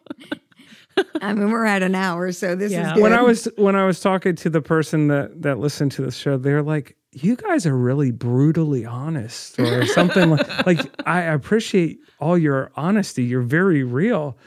I 1.21 1.33
mean, 1.33 1.51
we're 1.51 1.65
at 1.65 1.83
an 1.83 1.95
hour, 1.95 2.31
so 2.31 2.55
this 2.55 2.71
Yeah. 2.71 2.87
is 2.87 2.93
good. 2.93 3.01
when 3.01 3.13
I 3.13 3.21
was 3.21 3.47
when 3.57 3.75
I 3.75 3.85
was 3.85 3.99
talking 3.99 4.35
to 4.35 4.49
the 4.49 4.61
person 4.61 5.07
that 5.09 5.41
that 5.41 5.59
listened 5.59 5.91
to 5.93 6.01
the 6.03 6.11
show, 6.11 6.37
they're 6.37 6.61
like, 6.63 6.95
"You 7.11 7.35
guys 7.35 7.65
are 7.65 7.75
really 7.77 8.11
brutally 8.11 8.85
honest," 8.85 9.59
or 9.59 9.85
something 9.87 10.29
like. 10.29 10.65
Like 10.65 10.79
I 11.05 11.21
appreciate 11.21 11.99
all 12.19 12.37
your 12.37 12.71
honesty. 12.75 13.23
You're 13.23 13.41
very 13.41 13.83
real. 13.83 14.37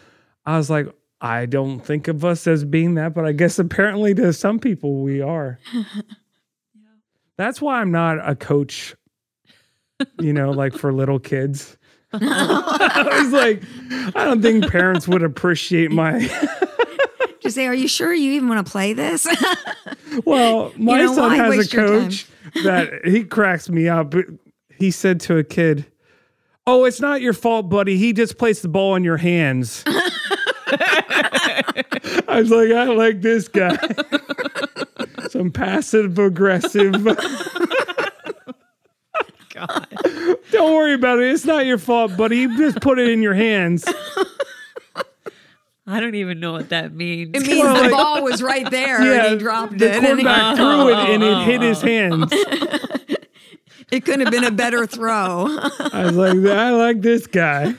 I 0.46 0.56
was 0.56 0.70
like, 0.70 0.88
I 1.20 1.46
don't 1.46 1.80
think 1.80 2.08
of 2.08 2.24
us 2.24 2.46
as 2.46 2.64
being 2.64 2.94
that, 2.94 3.12
but 3.14 3.24
I 3.26 3.32
guess 3.32 3.58
apparently 3.58 4.14
to 4.14 4.32
some 4.32 4.58
people 4.58 5.02
we 5.02 5.20
are. 5.20 5.58
That's 7.36 7.60
why 7.60 7.80
I'm 7.80 7.92
not 7.92 8.18
a 8.28 8.34
coach, 8.34 8.96
you 10.18 10.32
know, 10.32 10.50
like 10.50 10.74
for 10.74 10.92
little 10.92 11.18
kids. 11.20 11.77
I 12.12 13.20
was 13.22 13.32
like, 13.32 13.62
I 14.16 14.24
don't 14.24 14.42
think 14.42 14.70
parents 14.70 15.06
would 15.08 15.22
appreciate 15.22 15.90
my. 15.90 16.20
Just 17.40 17.54
say, 17.54 17.66
are 17.66 17.74
you 17.74 17.88
sure 17.88 18.12
you 18.12 18.32
even 18.32 18.48
want 18.48 18.66
to 18.66 18.70
play 18.70 18.92
this? 18.92 19.26
Well, 20.24 20.72
my 20.78 21.02
know, 21.02 21.14
son 21.14 21.30
why 21.30 21.36
has 21.36 21.54
a 21.54 21.58
waste 21.58 21.72
coach 21.72 22.26
that 22.64 23.04
he 23.04 23.24
cracks 23.24 23.68
me 23.68 23.88
up. 23.88 24.14
He 24.76 24.90
said 24.90 25.20
to 25.22 25.38
a 25.38 25.44
kid, 25.44 25.86
Oh, 26.66 26.84
it's 26.84 27.00
not 27.00 27.22
your 27.22 27.32
fault, 27.32 27.70
buddy. 27.70 27.96
He 27.96 28.12
just 28.12 28.36
placed 28.36 28.62
the 28.62 28.68
ball 28.68 28.94
in 28.94 29.02
your 29.02 29.16
hands. 29.16 29.82
I 29.86 30.10
was 32.28 32.50
like, 32.50 32.70
I 32.70 32.84
like 32.84 33.22
this 33.22 33.48
guy. 33.48 33.78
Some 35.30 35.50
passive 35.50 36.18
aggressive. 36.18 36.94
God. 39.58 39.86
Don't 40.50 40.74
worry 40.74 40.94
about 40.94 41.18
it. 41.18 41.32
It's 41.32 41.44
not 41.44 41.66
your 41.66 41.78
fault, 41.78 42.16
buddy. 42.16 42.46
He 42.46 42.56
just 42.56 42.80
put 42.80 42.98
it 42.98 43.08
in 43.08 43.22
your 43.22 43.34
hands. 43.34 43.84
I 45.90 46.00
don't 46.00 46.16
even 46.16 46.38
know 46.38 46.52
what 46.52 46.68
that 46.68 46.92
means. 46.92 47.30
It 47.34 47.46
means 47.46 47.60
Well, 47.60 47.74
the 47.74 47.80
like- 47.80 47.90
ball 47.90 48.22
was 48.22 48.42
right 48.42 48.70
there 48.70 49.02
Yeah, 49.02 49.24
and 49.24 49.32
he 49.32 49.38
dropped 49.38 49.78
the 49.78 49.86
it. 49.86 49.94
And 49.96 50.18
he- 50.18 50.24
quarterback 50.24 50.56
threw 50.56 50.90
it 50.90 50.96
and 50.96 51.22
it 51.22 51.44
hit 51.44 51.62
his 51.62 51.82
oh. 51.82 51.86
hands. 51.86 52.30
it 53.90 54.04
couldn't 54.04 54.20
have 54.20 54.30
been 54.30 54.44
a 54.44 54.50
better 54.50 54.86
throw. 54.86 55.46
I 55.48 56.04
was 56.04 56.14
like, 56.14 56.36
I 56.54 56.70
like 56.72 57.00
this 57.00 57.26
guy. 57.26 57.72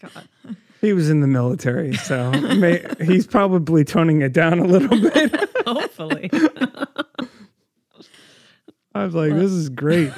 God. 0.00 0.28
He 0.80 0.92
was 0.92 1.10
in 1.10 1.20
the 1.20 1.28
military, 1.28 1.94
so 1.94 2.32
may, 2.32 2.84
he's 3.00 3.26
probably 3.26 3.84
toning 3.84 4.22
it 4.22 4.32
down 4.32 4.58
a 4.58 4.64
little 4.64 5.00
bit. 5.00 5.32
Hopefully. 5.64 6.28
I 8.96 9.04
was 9.04 9.14
like, 9.14 9.32
this 9.32 9.50
is 9.50 9.68
great. 9.68 10.12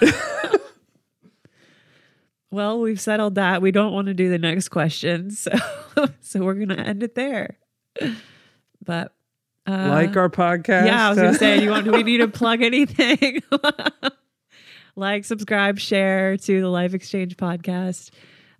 well, 2.50 2.80
we've 2.80 3.00
settled 3.00 3.34
that. 3.34 3.60
We 3.62 3.70
don't 3.70 3.92
want 3.92 4.06
to 4.06 4.14
do 4.14 4.28
the 4.28 4.38
next 4.38 4.68
question. 4.68 5.30
So 5.96 6.06
so 6.20 6.44
we're 6.44 6.54
gonna 6.54 6.80
end 6.80 7.02
it 7.02 7.16
there. 7.16 7.58
But 8.84 9.12
uh, 9.66 9.88
like 9.88 10.16
our 10.16 10.30
podcast. 10.30 10.86
Yeah, 10.86 11.06
I 11.06 11.10
was 11.10 11.18
uh, 11.18 11.22
gonna 11.22 11.38
say, 11.38 11.60
you 11.60 11.70
want 11.70 11.84
do 11.84 11.90
we 11.90 12.04
need 12.04 12.18
to 12.18 12.28
plug 12.28 12.62
anything? 12.62 13.42
like, 14.94 15.24
subscribe, 15.24 15.80
share 15.80 16.36
to 16.36 16.60
the 16.60 16.68
Life 16.68 16.94
Exchange 16.94 17.36
podcast. 17.36 18.10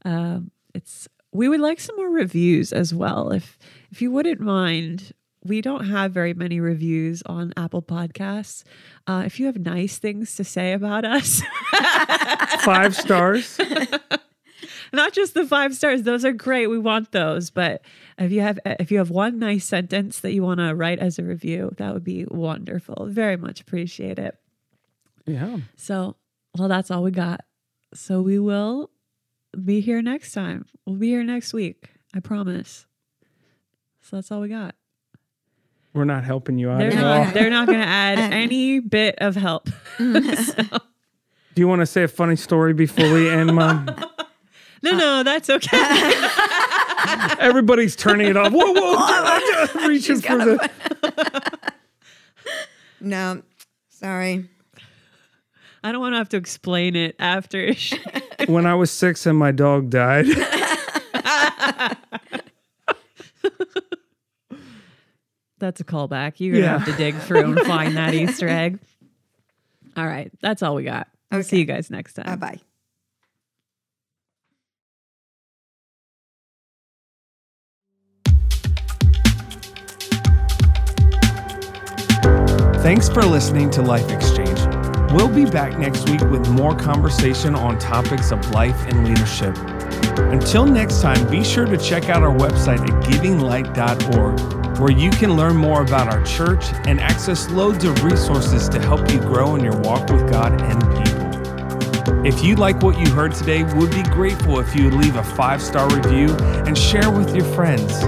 Um, 0.04 0.50
it's 0.74 1.06
we 1.32 1.48
would 1.48 1.60
like 1.60 1.78
some 1.78 1.94
more 1.96 2.10
reviews 2.10 2.72
as 2.72 2.92
well. 2.92 3.30
If 3.30 3.56
if 3.92 4.02
you 4.02 4.10
wouldn't 4.10 4.40
mind, 4.40 5.12
we 5.44 5.60
don't 5.60 5.86
have 5.86 6.12
very 6.12 6.34
many 6.34 6.60
reviews 6.60 7.22
on 7.26 7.52
Apple 7.56 7.82
Podcasts. 7.82 8.64
Uh, 9.06 9.22
if 9.24 9.38
you 9.38 9.46
have 9.46 9.58
nice 9.58 9.98
things 9.98 10.34
to 10.36 10.44
say 10.44 10.72
about 10.72 11.04
us, 11.04 11.42
five 12.60 12.94
stars. 12.96 13.58
not 14.92 15.12
just 15.12 15.34
the 15.34 15.46
five 15.46 15.74
stars; 15.74 16.02
those 16.02 16.24
are 16.24 16.32
great. 16.32 16.66
We 16.66 16.78
want 16.78 17.12
those. 17.12 17.50
But 17.50 17.82
if 18.18 18.32
you 18.32 18.40
have 18.40 18.58
if 18.64 18.90
you 18.90 18.98
have 18.98 19.10
one 19.10 19.38
nice 19.38 19.64
sentence 19.64 20.20
that 20.20 20.32
you 20.32 20.42
want 20.42 20.60
to 20.60 20.74
write 20.74 20.98
as 20.98 21.18
a 21.18 21.22
review, 21.22 21.72
that 21.76 21.94
would 21.94 22.04
be 22.04 22.24
wonderful. 22.28 23.06
Very 23.08 23.36
much 23.36 23.60
appreciate 23.60 24.18
it. 24.18 24.36
Yeah. 25.26 25.58
So, 25.76 26.16
well, 26.56 26.68
that's 26.68 26.90
all 26.90 27.02
we 27.02 27.10
got. 27.10 27.44
So 27.94 28.20
we 28.20 28.38
will 28.38 28.90
be 29.64 29.80
here 29.80 30.02
next 30.02 30.32
time. 30.32 30.66
We'll 30.86 30.96
be 30.96 31.08
here 31.08 31.24
next 31.24 31.52
week. 31.52 31.90
I 32.14 32.20
promise. 32.20 32.86
So 34.00 34.16
that's 34.16 34.32
all 34.32 34.40
we 34.40 34.48
got. 34.48 34.74
We're 35.94 36.04
not 36.04 36.22
helping 36.24 36.58
you 36.58 36.70
out 36.70 36.78
They're 36.78 36.88
at 36.88 36.94
not, 36.96 37.26
all. 37.26 37.32
they're 37.32 37.50
not 37.50 37.66
going 37.66 37.80
to 37.80 37.86
add 37.86 38.18
any 38.32 38.80
bit 38.80 39.16
of 39.18 39.34
help. 39.36 39.68
So- 39.98 40.78
Do 41.54 41.60
you 41.62 41.66
want 41.68 41.80
to 41.80 41.86
say 41.86 42.04
a 42.04 42.08
funny 42.08 42.36
story 42.36 42.72
before 42.72 43.12
we 43.12 43.28
end, 43.28 43.54
Mom? 43.54 43.86
no, 44.82 44.92
no, 44.92 45.22
that's 45.24 45.50
okay. 45.50 46.12
Everybody's 47.40 47.96
turning 47.96 48.28
it 48.28 48.36
off. 48.36 48.52
Whoa, 48.52 48.72
whoa. 48.72 48.94
I'm 48.96 49.40
just 49.40 49.74
Reaching 49.88 50.20
for 50.20 50.38
got 50.38 50.70
the. 51.02 51.72
no, 53.00 53.42
sorry. 53.88 54.48
I 55.82 55.90
don't 55.92 56.00
want 56.00 56.12
to 56.14 56.18
have 56.18 56.28
to 56.30 56.36
explain 56.36 56.94
it 56.96 57.16
after. 57.18 57.72
When 58.46 58.66
I 58.66 58.74
was 58.74 58.90
six 58.90 59.26
and 59.26 59.38
my 59.38 59.50
dog 59.52 59.90
died. 59.90 60.26
That's 65.58 65.80
a 65.80 65.84
callback. 65.84 66.34
You're 66.38 66.52
going 66.52 66.62
to 66.64 66.68
Yeah. 66.70 66.78
have 66.78 66.84
to 66.86 66.96
dig 66.96 67.14
through 67.16 67.52
and 67.56 67.60
find 67.66 67.96
that 67.96 68.14
Easter 68.14 68.48
egg. 68.48 68.78
All 69.96 70.06
right. 70.06 70.30
That's 70.40 70.62
all 70.62 70.74
we 70.74 70.84
got. 70.84 71.08
I'll 71.30 71.42
see 71.42 71.58
you 71.58 71.64
guys 71.64 71.90
next 71.90 72.14
time. 72.14 72.26
Bye 72.26 72.36
bye. 72.36 72.60
Thanks 82.82 83.08
for 83.08 83.22
listening 83.22 83.70
to 83.70 83.82
Life 83.82 84.10
Exchange. 84.10 84.58
We'll 85.12 85.28
be 85.28 85.44
back 85.44 85.78
next 85.78 86.08
week 86.08 86.20
with 86.22 86.48
more 86.50 86.74
conversation 86.76 87.54
on 87.54 87.78
topics 87.78 88.30
of 88.30 88.50
life 88.50 88.76
and 88.86 89.06
leadership. 89.06 89.56
Until 90.32 90.64
next 90.64 91.00
time, 91.02 91.28
be 91.30 91.42
sure 91.44 91.66
to 91.66 91.76
check 91.76 92.08
out 92.08 92.22
our 92.22 92.34
website 92.34 92.80
at 92.80 93.04
givinglight.org, 93.04 94.57
where 94.78 94.92
you 94.92 95.10
can 95.10 95.34
learn 95.36 95.56
more 95.56 95.82
about 95.82 96.08
our 96.12 96.22
church 96.24 96.72
and 96.86 97.00
access 97.00 97.50
loads 97.50 97.84
of 97.84 98.04
resources 98.04 98.68
to 98.68 98.80
help 98.80 99.10
you 99.10 99.18
grow 99.18 99.56
in 99.56 99.64
your 99.64 99.76
walk 99.80 100.08
with 100.08 100.30
God 100.30 100.60
and 100.60 100.80
people. 100.80 102.26
If 102.26 102.44
you 102.44 102.56
like 102.56 102.82
what 102.82 102.98
you 102.98 103.10
heard 103.12 103.34
today, 103.34 103.62
we'd 103.62 103.90
be 103.90 104.02
grateful 104.02 104.60
if 104.60 104.74
you 104.74 104.84
would 104.84 104.94
leave 104.94 105.16
a 105.16 105.22
five 105.22 105.62
star 105.62 105.88
review 105.94 106.34
and 106.66 106.76
share 106.76 107.10
with 107.10 107.34
your 107.34 107.44
friends. 107.54 108.02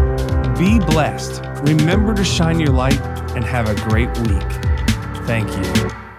Be 0.59 0.79
blessed. 0.79 1.43
Remember 1.63 2.15
to 2.15 2.25
shine 2.25 2.61
your 2.61 2.73
light 2.73 3.01
and 3.35 3.45
have 3.45 3.69
a 3.69 3.75
great 3.89 4.09
week. 4.19 4.43
Thank 5.27 5.49
you. 5.57 6.10